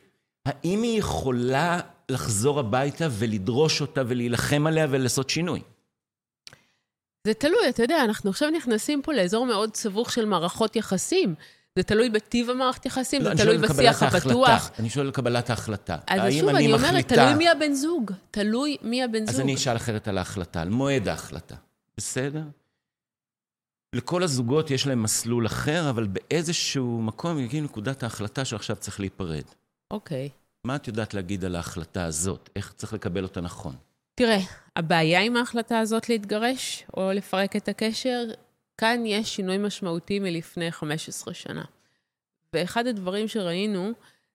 האם 0.47 0.83
היא 0.83 0.99
יכולה 0.99 1.81
לחזור 2.09 2.61
הביתה 2.61 3.09
ולדרוש 3.11 3.81
אותה 3.81 4.03
ולהילחם 4.09 4.67
עליה 4.67 4.87
ולעשות 4.91 5.31
שינוי? 5.31 5.63
זה 7.27 7.35
תלוי, 7.35 7.69
אתה 7.69 7.83
יודע, 7.83 8.05
אנחנו 8.05 8.31
עכשיו 8.31 8.51
נכנסים 8.51 9.03
פה 9.03 9.13
לאזור 9.13 9.47
מאוד 9.47 9.77
סבוך 9.77 10.13
של 10.13 10.25
מערכות 10.25 10.77
יחסים. 10.77 11.35
זה 11.77 11.83
תלוי 11.83 12.11
בטיב 12.11 12.51
המערכת 12.51 12.87
יחסים, 12.87 13.23
לא, 13.23 13.35
זה 13.35 13.43
תלוי 13.43 13.59
בשיח 13.59 14.03
הפתוח. 14.03 14.49
ההחלטה. 14.49 14.83
אני 14.83 14.91
שואל 14.91 15.07
על 15.07 15.13
קבלת 15.13 15.51
ההחלטה. 15.51 15.97
אז 16.07 16.33
שוב, 16.35 16.49
אני 16.49 16.73
אומרת, 16.73 16.81
מחליטה- 16.91 17.15
תלוי 17.15 17.35
מי 17.35 17.49
הבן 17.49 17.73
זוג. 17.73 18.13
תלוי 18.31 18.77
מי 18.83 19.03
הבן 19.03 19.23
אז 19.23 19.31
זוג. 19.35 19.41
אני 19.41 19.55
אשאל 19.55 19.77
אחרת 19.77 20.09
על 20.09 20.19
ההחלטה, 20.19 20.63
על 20.63 20.69
מועד 20.69 21.09
ההחלטה. 21.09 21.55
בסדר? 21.97 22.43
לכל 23.95 24.23
הזוגות 24.23 24.71
יש 24.71 24.87
להם 24.87 25.03
מסלול 25.03 25.47
אחר, 25.47 25.91
אבל 25.91 26.07
באיזשהו 26.07 27.03
מקום 27.03 27.39
יגיע 27.39 27.61
נקודת 27.63 28.03
ההחלטה 28.03 28.45
שעכשיו 28.45 28.77
צריך 28.77 29.01
להיפרד. 29.01 29.45
אוקיי. 29.91 30.29
מה 30.65 30.77
את 30.77 30.89
יודעת 30.89 31.15
להגיד 31.15 31.45
על 31.45 31.57
ההחלטה 31.57 32.05
הזאת? 32.05 32.51
איך 32.57 32.73
צריך 32.77 32.93
לקבל 32.93 33.23
אותה 33.23 33.41
נכון? 33.41 33.75
תראה, 34.15 34.39
הבעיה 34.77 35.21
עם 35.21 35.37
ההחלטה 35.37 35.79
הזאת 35.79 36.09
להתגרש 36.09 36.85
או 36.97 37.13
לפרק 37.13 37.57
את 37.57 37.69
הקשר, 37.69 38.25
כאן 38.79 39.07
יש 39.07 39.37
שינוי 39.37 39.59
משמעותי 39.59 40.19
מלפני 40.19 40.73
15 40.73 41.35
שנה. 41.35 41.65
ואחד 42.53 42.87
הדברים 42.87 43.29
שראינו 43.29 43.93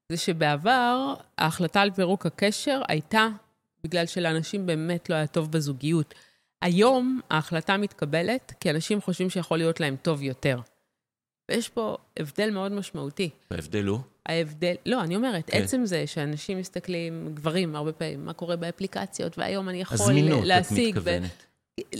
זה 0.10 0.18
שבעבר 0.18 1.14
ההחלטה 1.38 1.82
על 1.82 1.92
פירוק 1.92 2.26
הקשר 2.26 2.82
הייתה 2.88 3.28
בגלל 3.84 4.06
שלאנשים 4.06 4.66
באמת 4.66 5.10
לא 5.10 5.16
היה 5.16 5.28
טוב 5.28 5.52
בזוגיות. 5.52 6.14
היום 6.62 7.20
ההחלטה 7.30 7.78
מתקבלת 7.78 8.54
כי 8.60 8.70
אנשים 8.70 9.02
חושבים 9.02 9.30
שיכול 9.30 9.58
להיות 9.58 9.80
להם 9.80 9.96
טוב 10.02 10.22
יותר. 10.22 10.60
ויש 11.52 11.70
פה 11.70 11.98
הבדל 12.20 12.50
מאוד 12.50 12.72
משמעותי. 12.72 13.30
ההבדל 13.52 13.86
הוא? 13.86 14.00
ההבדל, 14.26 14.76
לא, 14.86 15.02
אני 15.02 15.16
אומרת, 15.16 15.50
כן. 15.50 15.64
עצם 15.64 15.86
זה 15.86 16.08
שאנשים 16.08 16.58
מסתכלים, 16.58 17.32
גברים 17.34 17.76
הרבה 17.76 17.92
פעמים, 17.92 18.26
מה 18.26 18.34
קורה 18.34 18.56
באפליקציות, 18.56 19.38
והיום 19.38 19.70
אני 19.70 19.82
יכול 19.82 19.98
הזמינות, 20.02 20.44
להשיג... 20.44 20.98
הזמינות, 20.98 20.98
את 20.98 20.98
מתכוונת. 20.98 21.48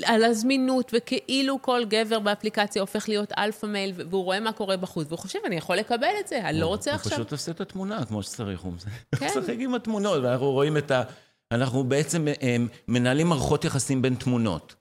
על 0.06 0.24
הזמינות, 0.24 0.92
וכאילו 0.96 1.62
כל 1.62 1.82
גבר 1.88 2.20
באפליקציה 2.20 2.82
הופך 2.82 3.10
להיות 3.10 3.32
alpha 3.38 3.66
male, 3.66 3.94
והוא 4.10 4.24
רואה 4.24 4.40
מה 4.40 4.52
קורה 4.52 4.78
בחוץ, 4.78 5.08
והוא 5.08 5.20
חושב, 5.20 5.40
אני 5.46 5.56
יכול 5.56 5.76
לקבל 5.76 6.12
את 6.20 6.28
זה, 6.28 6.50
אני 6.50 6.60
לא 6.60 6.68
רוצה 6.68 6.96
עכשיו... 6.96 7.12
הוא 7.12 7.20
פשוט 7.20 7.32
עושה 7.32 7.52
את 7.52 7.62
התמונה 7.62 8.06
כמו 8.06 8.24
שצריך, 8.24 8.62
הוא 8.62 8.74
כן. 9.20 9.26
משחק 9.26 9.56
עם 9.60 9.76
התמונות, 9.76 10.24
ואנחנו 10.24 10.52
רואים 10.52 10.78
את 10.78 10.92
ה... 10.92 11.04
אנחנו 11.52 11.84
בעצם 11.84 12.28
אה, 12.28 12.56
מנהלים 12.88 13.28
מערכות 13.28 13.66
יחסים 13.66 14.02
בין 14.02 14.16
תמונות. 14.16 14.76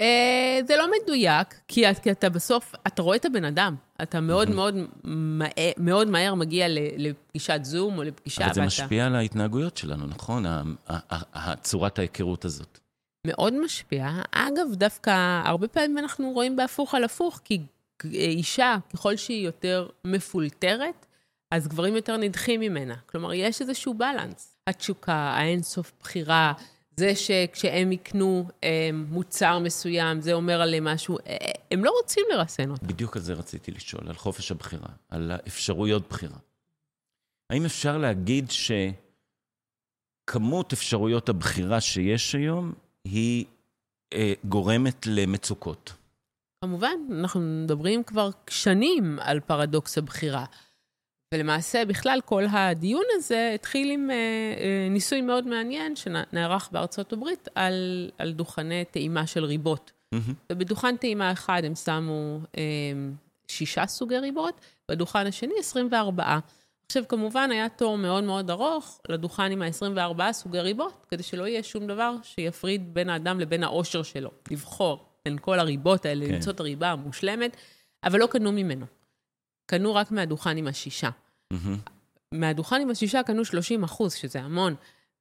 אה, 0.00 0.60
זה 0.66 0.76
לא 0.76 0.86
מדויק, 1.02 1.60
כי 1.68 1.90
אתה 1.90 2.28
בסוף, 2.28 2.74
אתה 2.86 3.02
רואה 3.02 3.16
את 3.16 3.24
הבן 3.24 3.44
אדם. 3.44 3.74
אתה 4.02 4.20
מאוד 4.20 4.50
מאוד, 4.50 4.74
מאוד 5.76 6.08
מהר 6.08 6.34
מגיע 6.34 6.66
לפגישת 6.96 7.60
זום 7.62 7.98
או 7.98 8.02
לפגישה. 8.02 8.44
אבל 8.44 8.54
זה 8.54 8.62
משפיע 8.62 9.06
על 9.06 9.14
ההתנהגויות 9.14 9.76
שלנו, 9.76 10.06
נכון? 10.06 10.44
צורת 11.62 11.98
ההיכרות 11.98 12.44
הזאת. 12.44 12.78
מאוד 13.26 13.54
משפיע. 13.64 14.08
אגב, 14.30 14.66
דווקא 14.74 15.42
הרבה 15.44 15.68
פעמים 15.68 15.98
אנחנו 15.98 16.30
רואים 16.30 16.56
בהפוך 16.56 16.94
על 16.94 17.04
הפוך, 17.04 17.40
כי 17.44 17.60
אישה, 18.12 18.76
ככל 18.92 19.16
שהיא 19.16 19.46
יותר 19.46 19.88
מפולטרת, 20.04 21.06
אז 21.50 21.68
גברים 21.68 21.96
יותר 21.96 22.16
נדחים 22.16 22.60
ממנה. 22.60 22.94
כלומר, 23.06 23.32
יש 23.34 23.60
איזשהו 23.60 23.94
בלנס. 23.94 24.56
התשוקה, 24.66 25.14
האינסוף 25.14 25.92
בחירה, 26.00 26.52
זה 26.96 27.14
שכשהם 27.14 27.92
יקנו 27.92 28.48
אה, 28.64 28.90
מוצר 28.92 29.58
מסוים, 29.58 30.20
זה 30.20 30.32
אומר 30.32 30.60
עליהם 30.60 30.84
משהו, 30.84 31.18
אה, 31.26 31.36
הם 31.70 31.84
לא 31.84 31.90
רוצים 32.00 32.24
לרסן 32.32 32.70
אותם. 32.70 32.86
בדיוק 32.86 33.16
על 33.16 33.22
זה 33.22 33.34
רציתי 33.34 33.70
לשאול, 33.70 34.08
על 34.08 34.14
חופש 34.14 34.50
הבחירה, 34.50 34.88
על 35.08 35.30
האפשרויות 35.30 36.08
בחירה. 36.08 36.38
האם 37.50 37.64
אפשר 37.64 37.98
להגיד 37.98 38.50
שכמות 40.26 40.72
אפשרויות 40.72 41.28
הבחירה 41.28 41.80
שיש 41.80 42.34
היום 42.34 42.72
היא 43.04 43.44
אה, 44.12 44.32
גורמת 44.44 45.06
למצוקות? 45.06 45.92
כמובן, 46.64 46.96
אנחנו 47.10 47.40
מדברים 47.40 48.04
כבר 48.04 48.30
שנים 48.50 49.18
על 49.22 49.40
פרדוקס 49.40 49.98
הבחירה. 49.98 50.44
ולמעשה, 51.34 51.84
בכלל, 51.84 52.20
כל 52.24 52.44
הדיון 52.50 53.04
הזה 53.12 53.52
התחיל 53.54 53.90
עם 53.90 54.10
אה, 54.10 54.14
אה, 54.16 54.88
ניסוי 54.90 55.20
מאוד 55.20 55.46
מעניין 55.46 55.96
שנערך 55.96 56.68
בארצות 56.72 57.12
הברית 57.12 57.48
על, 57.54 58.10
על 58.18 58.32
דוכני 58.32 58.84
טעימה 58.84 59.26
של 59.26 59.44
ריבות. 59.44 59.92
Mm-hmm. 60.14 60.32
ובדוכן 60.52 60.96
טעימה 60.96 61.32
אחד 61.32 61.62
הם 61.64 61.74
שמו 61.74 62.40
אה, 62.58 62.62
שישה 63.48 63.86
סוגי 63.86 64.18
ריבות, 64.18 64.60
בדוכן 64.90 65.26
השני 65.26 65.54
24. 65.58 66.38
עכשיו, 66.86 67.04
כמובן, 67.08 67.50
היה 67.52 67.68
תור 67.68 67.98
מאוד 67.98 68.24
מאוד 68.24 68.50
ארוך 68.50 69.00
לדוכן 69.08 69.52
עם 69.52 69.62
ה-24 69.62 70.32
סוגי 70.32 70.60
ריבות, 70.60 71.06
כדי 71.08 71.22
שלא 71.22 71.46
יהיה 71.46 71.62
שום 71.62 71.86
דבר 71.86 72.14
שיפריד 72.22 72.94
בין 72.94 73.08
האדם 73.08 73.40
לבין 73.40 73.64
האושר 73.64 74.02
שלו, 74.02 74.30
לבחור 74.50 75.04
בין 75.24 75.38
כל 75.40 75.58
הריבות 75.58 76.04
האלה, 76.04 76.26
כן. 76.26 76.34
למצוא 76.34 76.52
את 76.52 76.60
הריבה 76.60 76.90
המושלמת, 76.90 77.56
אבל 78.04 78.18
לא 78.18 78.26
קנו 78.26 78.52
ממנו. 78.52 78.86
קנו 79.70 79.94
רק 79.94 80.10
מהדוכן 80.10 80.56
עם 80.56 80.66
השישה. 80.66 81.10
Mm-hmm. 81.54 81.90
מהדוכן 82.34 82.80
עם 82.80 82.90
השישה 82.90 83.22
קנו 83.22 83.44
30 83.44 83.84
אחוז, 83.84 84.14
שזה 84.14 84.40
המון. 84.40 84.74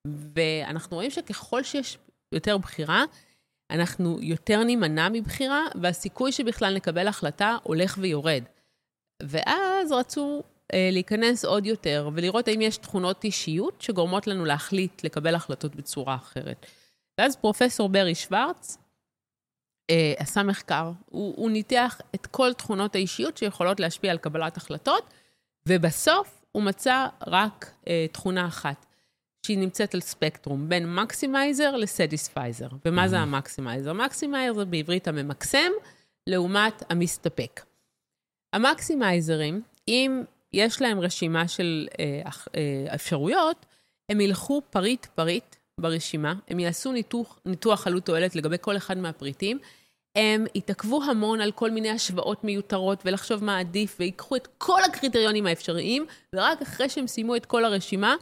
ואנחנו 0.07 0.95
רואים 0.95 1.11
שככל 1.11 1.63
שיש 1.63 1.97
יותר 2.31 2.57
בחירה, 2.57 3.03
אנחנו 3.71 4.17
יותר 4.21 4.63
נימנע 4.63 5.09
מבחירה, 5.09 5.65
והסיכוי 5.81 6.31
שבכלל 6.31 6.75
נקבל 6.75 7.07
החלטה 7.07 7.57
הולך 7.63 7.97
ויורד. 8.01 8.43
ואז 9.23 9.91
רצו 9.91 10.43
אה, 10.73 10.89
להיכנס 10.91 11.45
עוד 11.45 11.65
יותר 11.65 12.09
ולראות 12.13 12.47
האם 12.47 12.61
יש 12.61 12.77
תכונות 12.77 13.23
אישיות 13.23 13.81
שגורמות 13.81 14.27
לנו 14.27 14.45
להחליט 14.45 15.03
לקבל 15.03 15.35
החלטות 15.35 15.75
בצורה 15.75 16.15
אחרת. 16.15 16.65
ואז 17.19 17.35
פרופסור 17.35 17.89
ברי 17.89 18.15
שוורץ 18.15 18.77
אה, 19.89 20.13
עשה 20.17 20.43
מחקר, 20.43 20.91
הוא, 21.05 21.33
הוא 21.37 21.51
ניתח 21.51 22.01
את 22.15 22.25
כל 22.25 22.53
תכונות 22.53 22.95
האישיות 22.95 23.37
שיכולות 23.37 23.79
להשפיע 23.79 24.11
על 24.11 24.17
קבלת 24.17 24.57
החלטות, 24.57 25.13
ובסוף 25.65 26.45
הוא 26.51 26.63
מצא 26.63 27.07
רק 27.27 27.71
אה, 27.87 28.05
תכונה 28.11 28.47
אחת, 28.47 28.85
שהיא 29.45 29.57
נמצאת 29.57 29.93
על 29.93 30.01
ספקטרום, 30.01 30.69
בין 30.69 30.95
maximizer 30.95 31.75
ל 31.75 31.83
satisficer. 31.83 32.67
ומה 32.85 33.07
זה 33.07 33.15
mm-hmm. 33.15 33.19
ה 33.19 33.26
maximizer? 33.26 33.93
maximizer 33.93 34.59
זה 34.59 34.65
בעברית 34.65 35.07
הממקסם, 35.07 35.71
לעומת 36.27 36.83
המסתפק. 36.89 37.61
ה 38.53 38.61
maximizer 38.61 39.36
ים, 39.36 39.61
אם 39.87 40.23
יש 40.53 40.81
להם 40.81 40.99
רשימה 40.99 41.47
של 41.47 41.87
אה, 41.99 42.31
אה, 42.55 42.95
אפשרויות, 42.95 43.65
הם 44.09 44.21
ילכו 44.21 44.61
פריט-פריט 44.69 45.55
ברשימה, 45.79 46.33
הם 46.47 46.59
יעשו 46.59 46.91
ניתוח, 46.91 47.39
ניתוח 47.45 47.87
עלות 47.87 48.05
תועלת 48.05 48.35
לגבי 48.35 48.57
כל 48.61 48.77
אחד 48.77 48.97
מהפריטים, 48.97 49.59
הם 50.19 50.45
יתעכבו 50.55 51.03
המון 51.03 51.41
על 51.41 51.51
כל 51.51 51.71
מיני 51.71 51.89
השוואות 51.89 52.43
מיותרות 52.43 53.01
ולחשוב 53.05 53.43
מה 53.43 53.59
עדיף, 53.59 53.95
ויקחו 53.99 54.35
את 54.35 54.47
כל 54.57 54.83
הקריטריונים 54.83 55.47
האפשריים, 55.47 56.05
ורק 56.35 56.61
אחרי 56.61 56.89
שהם 56.89 57.07
סיימו 57.07 57.35
את 57.35 57.45
כל 57.45 57.65
הרשימה, 57.65 58.15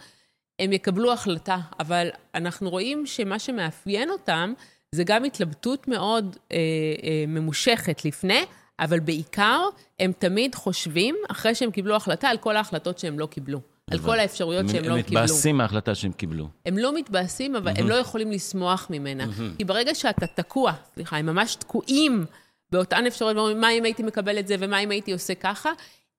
הם 0.59 0.73
יקבלו 0.73 1.13
החלטה. 1.13 1.57
אבל 1.79 2.09
אנחנו 2.35 2.69
רואים 2.69 3.05
שמה 3.05 3.39
שמאפיין 3.39 4.09
אותם, 4.09 4.53
זה 4.91 5.03
גם 5.03 5.23
התלבטות 5.23 5.87
מאוד 5.87 6.37
אה, 6.51 6.57
אה, 7.03 7.23
ממושכת 7.27 8.05
לפני, 8.05 8.45
אבל 8.79 8.99
בעיקר, 8.99 9.61
הם 9.99 10.11
תמיד 10.19 10.55
חושבים, 10.55 11.15
אחרי 11.31 11.55
שהם 11.55 11.71
קיבלו 11.71 11.95
החלטה, 11.95 12.29
על 12.29 12.37
כל 12.37 12.55
ההחלטות 12.55 12.99
שהם 12.99 13.19
לא 13.19 13.25
קיבלו. 13.25 13.76
על 13.91 13.99
כל 13.99 14.19
האפשרויות 14.19 14.69
שהם 14.69 14.75
לא 14.75 14.81
קיבלו. 14.81 14.93
הם 14.93 14.99
מתבאסים 14.99 15.57
מההחלטה 15.57 15.95
שהם 15.95 16.11
קיבלו. 16.11 16.49
הם 16.65 16.77
לא 16.77 16.95
מתבאסים, 16.95 17.55
אבל 17.55 17.71
הם 17.75 17.89
לא 17.89 17.95
יכולים 17.95 18.31
לשמוח 18.31 18.87
ממנה. 18.89 19.25
כי 19.57 19.65
ברגע 19.65 19.95
שאתה 19.95 20.27
תקוע, 20.27 20.73
סליחה, 20.93 21.17
הם 21.17 21.25
ממש 21.25 21.55
תקועים 21.55 22.25
באותן 22.71 23.05
אפשרויות, 23.05 23.37
ואומרים, 23.37 23.61
מה 23.61 23.71
אם 23.71 23.83
הייתי 23.83 24.03
מקבל 24.03 24.39
את 24.39 24.47
זה, 24.47 24.55
ומה 24.59 24.79
אם 24.79 24.91
הייתי 24.91 25.13
עושה 25.13 25.35
ככה, 25.35 25.71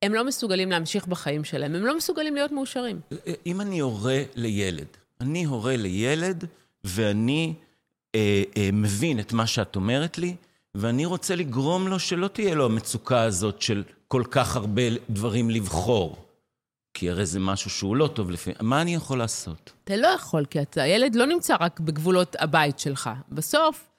הם 0.02 0.14
לא 0.14 0.24
מסוגלים 0.24 0.70
להמשיך 0.70 1.06
בחיים 1.06 1.44
שלהם, 1.44 1.74
הם 1.74 1.86
לא 1.86 1.96
מסוגלים 1.96 2.34
להיות 2.34 2.52
מאושרים. 2.52 3.00
אם 3.46 3.60
אני 3.60 3.78
הורה 3.78 4.22
לילד, 4.34 4.86
אני 5.20 5.44
הורה 5.44 5.76
לילד, 5.76 6.44
ואני 6.84 7.54
אה, 8.14 8.42
אה, 8.56 8.70
מבין 8.72 9.20
את 9.20 9.32
מה 9.32 9.46
שאת 9.46 9.76
אומרת 9.76 10.18
לי, 10.18 10.36
ואני 10.74 11.04
רוצה 11.04 11.36
לגרום 11.36 11.88
לו 11.88 11.98
שלא 11.98 12.28
תהיה 12.28 12.54
לו 12.54 12.64
המצוקה 12.64 13.22
הזאת 13.22 13.62
של 13.62 13.82
כל 14.08 14.22
כך 14.30 14.56
הרבה 14.56 14.82
דברים 15.10 15.50
לבחור. 15.50 16.27
כי 16.98 17.10
הרי 17.10 17.26
זה 17.26 17.40
משהו 17.40 17.70
שהוא 17.70 17.96
לא 17.96 18.06
טוב 18.06 18.30
לפי... 18.30 18.52
מה 18.60 18.82
אני 18.82 18.94
יכול 18.94 19.18
לעשות? 19.18 19.72
אתה 19.84 19.96
לא 19.96 20.06
יכול, 20.06 20.44
כי 20.44 20.62
אתה, 20.62 20.82
הילד 20.82 21.14
לא 21.14 21.26
נמצא 21.26 21.56
רק 21.60 21.80
בגבולות 21.80 22.36
הבית 22.38 22.78
שלך. 22.78 23.10
בסוף, 23.28 23.90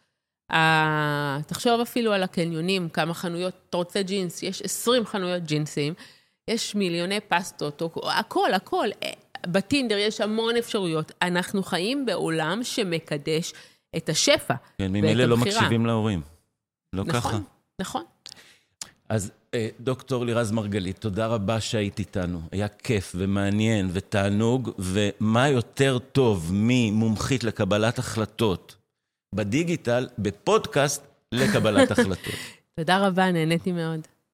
אה, 0.52 1.38
תחשוב 1.48 1.82
אפילו 1.82 2.14
על 2.14 2.24
הקניונים, 2.24 2.90
כמה 2.90 3.14
חנויות, 3.14 3.54
אתה 3.70 3.78
רוצה 3.78 4.02
ג'ינס, 4.02 4.44
יש 4.44 4.62
20 4.62 5.06
חנויות 5.06 5.44
ג'ינסים, 5.44 5.94
יש 6.50 6.76
מיליוני 6.76 7.20
פסטות, 7.20 7.82
או, 7.82 8.12
הכל, 8.12 8.54
הכל. 8.54 8.88
אה, 9.04 9.12
בטינדר 9.48 9.98
יש 9.98 10.22
המון 10.22 10.56
אפשרויות. 10.56 11.12
אנחנו 11.22 11.64
חיים 11.64 12.06
בעולם 12.06 12.64
שמקדש 12.64 13.54
את 13.98 14.10
השפע 14.10 14.56
כן, 14.78 14.92
ממילא 14.92 15.26
לא 15.26 15.38
מקשיבים 15.38 15.86
להורים. 15.86 16.22
לא 16.94 17.04
נכון, 17.04 17.22
ככה. 17.22 17.30
נכון, 17.30 17.44
נכון. 17.82 18.04
אז 19.10 19.32
אה, 19.54 19.68
דוקטור 19.80 20.26
לירז 20.26 20.52
מרגלית, 20.52 20.98
תודה 20.98 21.28
רבה 21.28 21.60
שהיית 21.60 22.00
איתנו. 22.00 22.42
היה 22.52 22.68
כיף 22.68 23.16
ומעניין 23.18 23.90
ותענוג, 23.94 24.72
ומה 24.80 25.50
יותר 25.50 26.00
טוב 26.00 26.52
ממומחית 26.54 27.44
לקבלת 27.44 28.00
החלטות 28.00 28.76
בדיגיטל, 29.36 30.08
בפודקאסט 30.20 31.04
לקבלת 31.32 31.92
החלטות. 31.94 32.34
תודה 32.80 33.08
רבה, 33.08 33.32
נהניתי 33.32 33.72
מאוד. 33.72 34.08